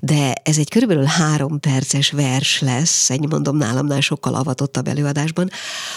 de 0.00 0.32
ez 0.32 0.58
egy 0.58 0.68
körülbelül 0.68 1.04
három 1.04 1.60
perces 1.60 2.10
vers 2.10 2.60
lesz, 2.60 3.10
egy 3.10 3.28
mondom 3.28 3.56
nálamnál 3.56 4.00
sokkal 4.00 4.34
avatottabb 4.34 4.88
előadásban. 4.88 5.50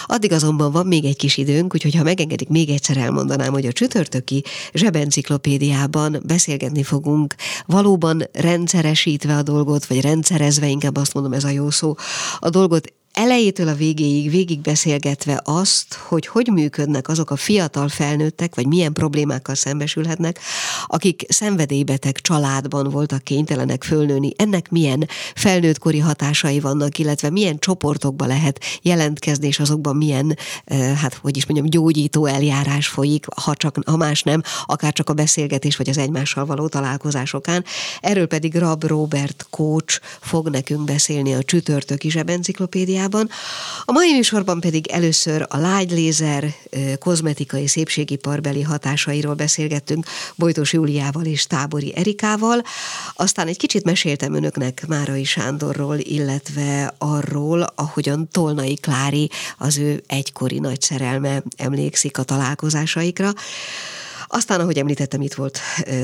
Addig 0.05 0.31
azonban 0.31 0.71
van 0.71 0.87
még 0.87 1.05
egy 1.05 1.17
kis 1.17 1.37
időnk, 1.37 1.73
úgyhogy 1.73 1.95
ha 1.95 2.03
megengedik, 2.03 2.49
még 2.49 2.69
egyszer 2.69 2.97
elmondanám, 2.97 3.51
hogy 3.51 3.65
a 3.65 3.71
csütörtöki 3.71 4.43
zsebenciklopédiában 4.73 6.21
beszélgetni 6.25 6.83
fogunk, 6.83 7.35
valóban 7.65 8.23
rendszeresítve 8.33 9.35
a 9.37 9.43
dolgot, 9.43 9.85
vagy 9.85 10.01
rendszerezve, 10.01 10.67
inkább 10.67 10.97
azt 10.97 11.13
mondom, 11.13 11.33
ez 11.33 11.43
a 11.43 11.49
jó 11.49 11.69
szó, 11.69 11.95
a 12.39 12.49
dolgot 12.49 12.93
elejétől 13.13 13.67
a 13.67 13.73
végéig 13.73 14.29
végig 14.29 14.61
beszélgetve 14.61 15.41
azt, 15.43 15.93
hogy 15.93 16.27
hogy 16.27 16.47
működnek 16.47 17.07
azok 17.07 17.31
a 17.31 17.35
fiatal 17.35 17.87
felnőttek, 17.87 18.55
vagy 18.55 18.67
milyen 18.67 18.93
problémákkal 18.93 19.55
szembesülhetnek, 19.55 20.39
akik 20.85 21.25
szenvedélybeteg 21.27 22.15
családban 22.15 22.89
voltak 22.89 23.23
kénytelenek 23.23 23.83
fölnőni, 23.83 24.33
ennek 24.35 24.69
milyen 24.69 25.07
felnőttkori 25.35 25.99
hatásai 25.99 26.59
vannak, 26.59 26.99
illetve 26.99 27.29
milyen 27.29 27.59
csoportokba 27.59 28.25
lehet 28.25 28.59
jelentkezni, 28.81 29.47
és 29.47 29.59
azokban 29.59 29.95
milyen, 29.95 30.37
hát 30.95 31.13
hogy 31.13 31.37
is 31.37 31.45
mondjam, 31.45 31.69
gyógyító 31.69 32.25
eljárás 32.25 32.87
folyik, 32.87 33.25
ha, 33.35 33.55
csak, 33.55 33.77
ha 33.85 33.97
más 33.97 34.23
nem, 34.23 34.41
akár 34.65 34.93
csak 34.93 35.09
a 35.09 35.13
beszélgetés, 35.13 35.75
vagy 35.75 35.89
az 35.89 35.97
egymással 35.97 36.45
való 36.45 36.67
találkozásokán. 36.67 37.65
Erről 38.01 38.27
pedig 38.27 38.55
Rab 38.55 38.83
Robert 38.83 39.47
Coach 39.49 39.99
fog 40.19 40.49
nekünk 40.49 40.83
beszélni 40.83 41.33
a 41.33 41.43
csütörtöki 41.43 42.09
zsebenciklopédiában, 42.09 43.01
Ausztráliában. 43.03 43.29
A 43.85 43.91
mai 43.91 44.13
műsorban 44.13 44.59
pedig 44.59 44.87
először 44.87 45.45
a 45.49 45.57
lágylézer 45.57 46.53
kozmetikai 46.99 47.67
szépségiparbeli 47.67 48.61
hatásairól 48.61 49.33
beszélgettünk 49.33 50.05
Bojtós 50.35 50.73
Júliával 50.73 51.25
és 51.25 51.47
Tábori 51.47 51.93
Erikával. 51.95 52.61
Aztán 53.13 53.47
egy 53.47 53.57
kicsit 53.57 53.83
meséltem 53.83 54.33
önöknek 54.33 54.87
Márai 54.87 55.23
Sándorról, 55.23 55.97
illetve 55.97 56.93
arról, 56.97 57.65
ahogyan 57.75 58.27
Tolnai 58.31 58.75
Klári, 58.75 59.29
az 59.57 59.77
ő 59.77 60.03
egykori 60.07 60.59
nagy 60.59 60.81
szerelme 60.81 61.43
emlékszik 61.57 62.17
a 62.17 62.23
találkozásaikra. 62.23 63.33
Aztán, 64.35 64.59
ahogy 64.59 64.77
említettem, 64.77 65.21
itt 65.21 65.33
volt 65.33 65.59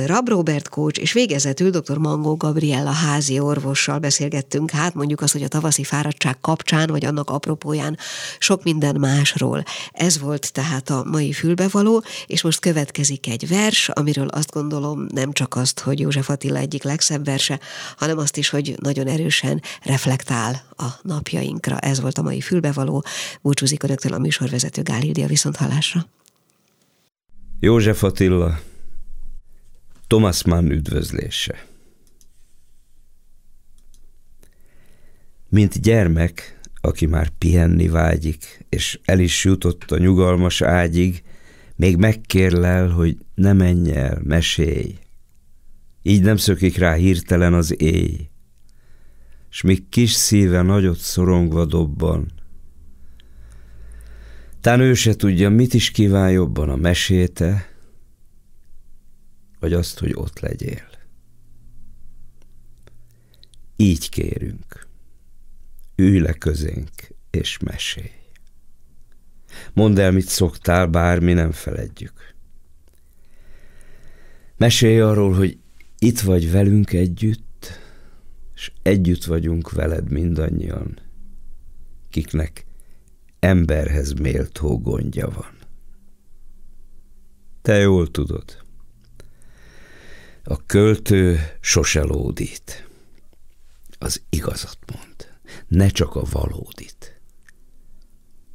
Rab 0.06 0.30
Robert 0.30 0.70
coach, 0.70 1.02
és 1.02 1.14
végezetül 1.14 1.70
dr. 1.70 1.98
Mangó 1.98 2.36
Gabriella 2.36 2.92
házi 2.92 3.40
orvossal 3.40 4.00
beszélgettünk, 4.00 4.72
hát 4.72 4.94
mondjuk 4.94 5.22
azt, 5.22 5.34
hogy 5.34 5.44
a 5.44 5.48
tavaszi 5.48 5.84
fáradtság 5.84 6.40
kapcsán, 6.42 6.88
vagy 6.88 7.06
annak 7.06 7.30
apropóján 7.30 7.98
sok 8.40 8.64
minden 8.64 8.96
másról. 9.00 9.64
Ez 9.92 10.20
volt 10.20 10.54
tehát 10.54 10.90
a 10.90 11.04
mai 11.04 11.32
fülbevaló, 11.32 12.04
és 12.28 12.42
most 12.42 12.60
következik 12.60 13.28
egy 13.28 13.48
vers, 13.48 13.90
amiről 13.90 14.28
azt 14.28 14.52
gondolom 14.52 15.06
nem 15.14 15.32
csak 15.32 15.56
azt, 15.56 15.80
hogy 15.80 16.00
József 16.00 16.30
Attila 16.30 16.58
egyik 16.58 16.84
legszebb 16.84 17.26
verse, 17.26 17.60
hanem 17.98 18.18
azt 18.18 18.38
is, 18.38 18.50
hogy 18.50 18.76
nagyon 18.82 19.08
erősen 19.08 19.62
reflektál 19.84 20.64
a 20.78 20.88
napjainkra. 21.02 21.78
Ez 21.78 22.00
volt 22.00 22.18
a 22.18 22.22
mai 22.22 22.42
fülbevaló. 22.42 23.04
Búcsúzik 23.42 23.84
önöktől 23.84 24.14
a 24.14 24.20
műsorvezető 24.20 24.82
Gál 24.82 25.28
viszont 25.28 25.56
hallásra. 25.56 26.06
József 27.62 28.04
Attila, 28.04 28.60
Thomas 30.08 30.44
Mann 30.44 30.72
üdvözlése. 30.72 31.66
Mint 35.50 35.82
gyermek, 35.82 36.60
aki 36.82 37.06
már 37.06 37.30
pihenni 37.30 37.88
vágyik, 37.88 38.66
és 38.70 39.00
el 39.06 39.20
is 39.20 39.44
jutott 39.44 39.92
a 39.92 39.98
nyugalmas 39.98 40.62
ágyig, 40.62 41.24
még 41.76 41.98
megkérlel, 41.98 42.90
hogy 42.90 43.18
ne 43.36 43.54
menj 43.54 43.92
el, 43.92 44.20
mesélj. 44.24 45.00
Így 46.02 46.22
nem 46.22 46.38
szökik 46.38 46.78
rá 46.78 46.94
hirtelen 46.94 47.54
az 47.54 47.82
éj, 47.82 48.30
s 49.50 49.62
míg 49.62 49.90
kis 49.90 50.12
szíve 50.12 50.62
nagyot 50.62 50.98
szorongva 50.98 51.66
dobban, 51.66 52.39
tán 54.62 54.80
ő 54.80 54.94
se 54.94 55.16
tudja, 55.16 55.50
mit 55.50 55.74
is 55.74 55.92
kíván 55.92 56.32
jobban 56.32 56.70
a 56.70 56.76
meséte, 56.76 57.70
vagy 59.60 59.74
azt, 59.74 60.00
hogy 60.00 60.12
ott 60.14 60.40
legyél. 60.40 60.88
Így 63.76 64.10
kérünk. 64.10 64.88
Ülj 65.96 66.20
le 66.20 66.34
közénk, 66.34 66.90
és 67.30 67.58
mesélj. 67.58 68.12
Mondd 69.74 70.00
el, 70.00 70.12
mit 70.12 70.28
szoktál, 70.28 70.88
bármi 70.88 71.34
nem 71.34 71.52
feledjük. 71.52 72.36
Mesélj 74.58 75.00
arról, 75.00 75.34
hogy 75.34 75.58
itt 76.00 76.20
vagy 76.20 76.52
velünk 76.52 76.94
együtt, 76.94 77.80
és 78.56 78.72
együtt 78.82 79.24
vagyunk 79.24 79.72
veled 79.72 80.12
mindannyian, 80.12 81.00
kiknek 82.10 82.66
emberhez 83.40 84.14
méltó 84.14 84.80
gondja 84.82 85.30
van. 85.30 85.58
Te 87.62 87.76
jól 87.78 88.12
tudod. 88.12 88.64
A 90.44 90.66
költő 90.66 91.40
sose 91.60 92.02
lódít. 92.02 92.88
Az 93.98 94.22
igazat 94.30 94.78
mond, 94.96 95.16
ne 95.68 95.90
csak 95.90 96.16
a 96.16 96.24
valódit. 96.32 97.22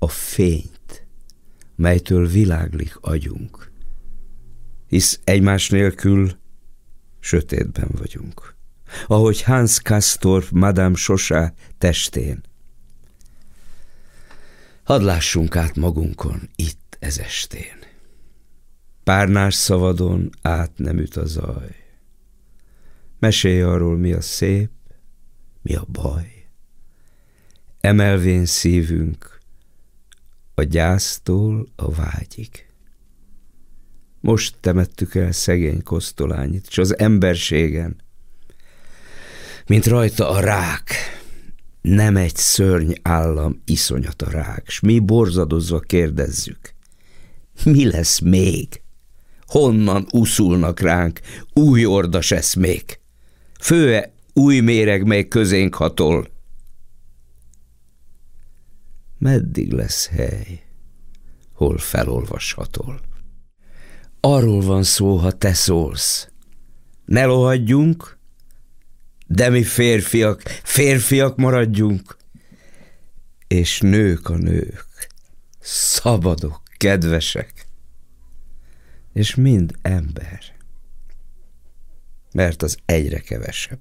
a 0.04 0.08
fényt, 0.08 1.06
melytől 1.76 2.26
világlik 2.26 2.96
agyunk, 3.00 3.72
hisz 4.86 5.20
egymás 5.24 5.70
nélkül 5.70 6.38
sötétben 7.20 7.88
vagyunk, 7.98 8.56
ahogy 9.06 9.42
Hans 9.42 9.80
Kastorf 9.80 10.50
Madame 10.50 10.96
Sosá 10.96 11.52
testén. 11.78 12.42
Hadd 14.84 15.02
lássunk 15.02 15.56
át 15.56 15.76
magunkon 15.76 16.48
itt 16.56 16.96
ezestén. 16.98 17.78
Párnás 19.04 19.54
szavadon 19.54 20.30
át 20.42 20.70
nem 20.76 20.98
üt 20.98 21.16
a 21.16 21.26
zaj. 21.26 21.76
Mesélj 23.18 23.62
arról, 23.62 23.96
mi 23.96 24.12
a 24.12 24.20
szép, 24.20 24.70
mi 25.62 25.74
a 25.74 25.84
baj. 25.92 26.46
Emelvén 27.80 28.46
szívünk 28.46 29.38
a 30.54 30.62
gyásztól 30.62 31.68
a 31.76 31.90
vágyig. 31.90 32.66
Most 34.20 34.56
temettük 34.60 35.14
el 35.14 35.32
szegény 35.32 35.82
kosztolányit, 35.82 36.66
és 36.68 36.78
az 36.78 36.98
emberségen, 36.98 37.96
mint 39.66 39.86
rajta 39.86 40.30
a 40.30 40.40
rák, 40.40 40.92
nem 41.88 42.16
egy 42.16 42.36
szörny 42.36 42.92
állam 43.02 43.62
iszonyat 43.64 44.22
a 44.22 44.30
rák, 44.30 44.68
s 44.68 44.80
mi 44.80 44.98
borzadozva 44.98 45.80
kérdezzük, 45.80 46.74
mi 47.64 47.90
lesz 47.90 48.18
még? 48.18 48.82
Honnan 49.46 50.06
uszulnak 50.12 50.80
ránk 50.80 51.20
új 51.52 51.84
ordas 51.84 52.30
eszmék? 52.30 53.00
Főe 53.60 54.12
új 54.32 54.60
méreg, 54.60 55.06
mely 55.06 55.28
közénk 55.28 55.74
hatol. 55.74 56.28
Meddig 59.18 59.72
lesz 59.72 60.06
hely, 60.08 60.62
hol 61.52 61.78
felolvashatol? 61.78 63.00
Arról 64.20 64.60
van 64.60 64.82
szó, 64.82 65.16
ha 65.16 65.32
te 65.32 65.52
szólsz. 65.52 66.28
Ne 67.04 67.24
lohadjunk, 67.24 68.18
de 69.26 69.48
mi 69.48 69.62
férfiak, 69.62 70.42
férfiak 70.62 71.36
maradjunk, 71.36 72.16
és 73.46 73.80
nők 73.80 74.28
a 74.28 74.36
nők, 74.36 75.08
szabadok, 75.60 76.62
kedvesek, 76.76 77.66
és 79.12 79.34
mind 79.34 79.78
ember, 79.82 80.40
mert 82.32 82.62
az 82.62 82.76
egyre 82.84 83.18
kevesebb. 83.18 83.80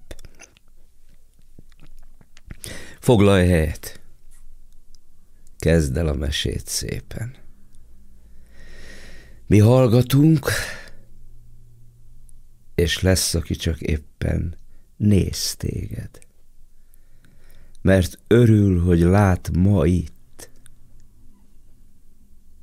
Foglalj 2.99 3.47
helyet, 3.47 4.01
kezd 5.57 5.97
el 5.97 6.07
a 6.07 6.13
mesét 6.13 6.67
szépen. 6.67 7.35
Mi 9.47 9.59
hallgatunk, 9.59 10.49
és 12.75 13.01
lesz, 13.01 13.33
aki 13.33 13.55
csak 13.55 13.81
éppen 13.81 14.57
néz 14.97 15.55
téged. 15.55 16.09
Mert 17.81 18.19
örül, 18.27 18.81
hogy 18.81 18.99
lát 18.99 19.51
ma 19.55 19.85
itt, 19.85 20.49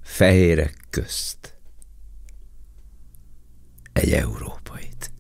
fehérek 0.01 0.77
közt, 0.91 1.57
egy 3.93 4.13
európait. 4.13 5.11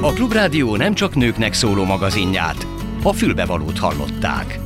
A 0.00 0.12
Klubrádió 0.12 0.76
nem 0.76 0.94
csak 0.94 1.14
nőknek 1.14 1.52
szóló 1.52 1.84
magazinját, 1.84 2.66
a 3.02 3.12
fülbevalót 3.12 3.78
hallották. 3.78 4.58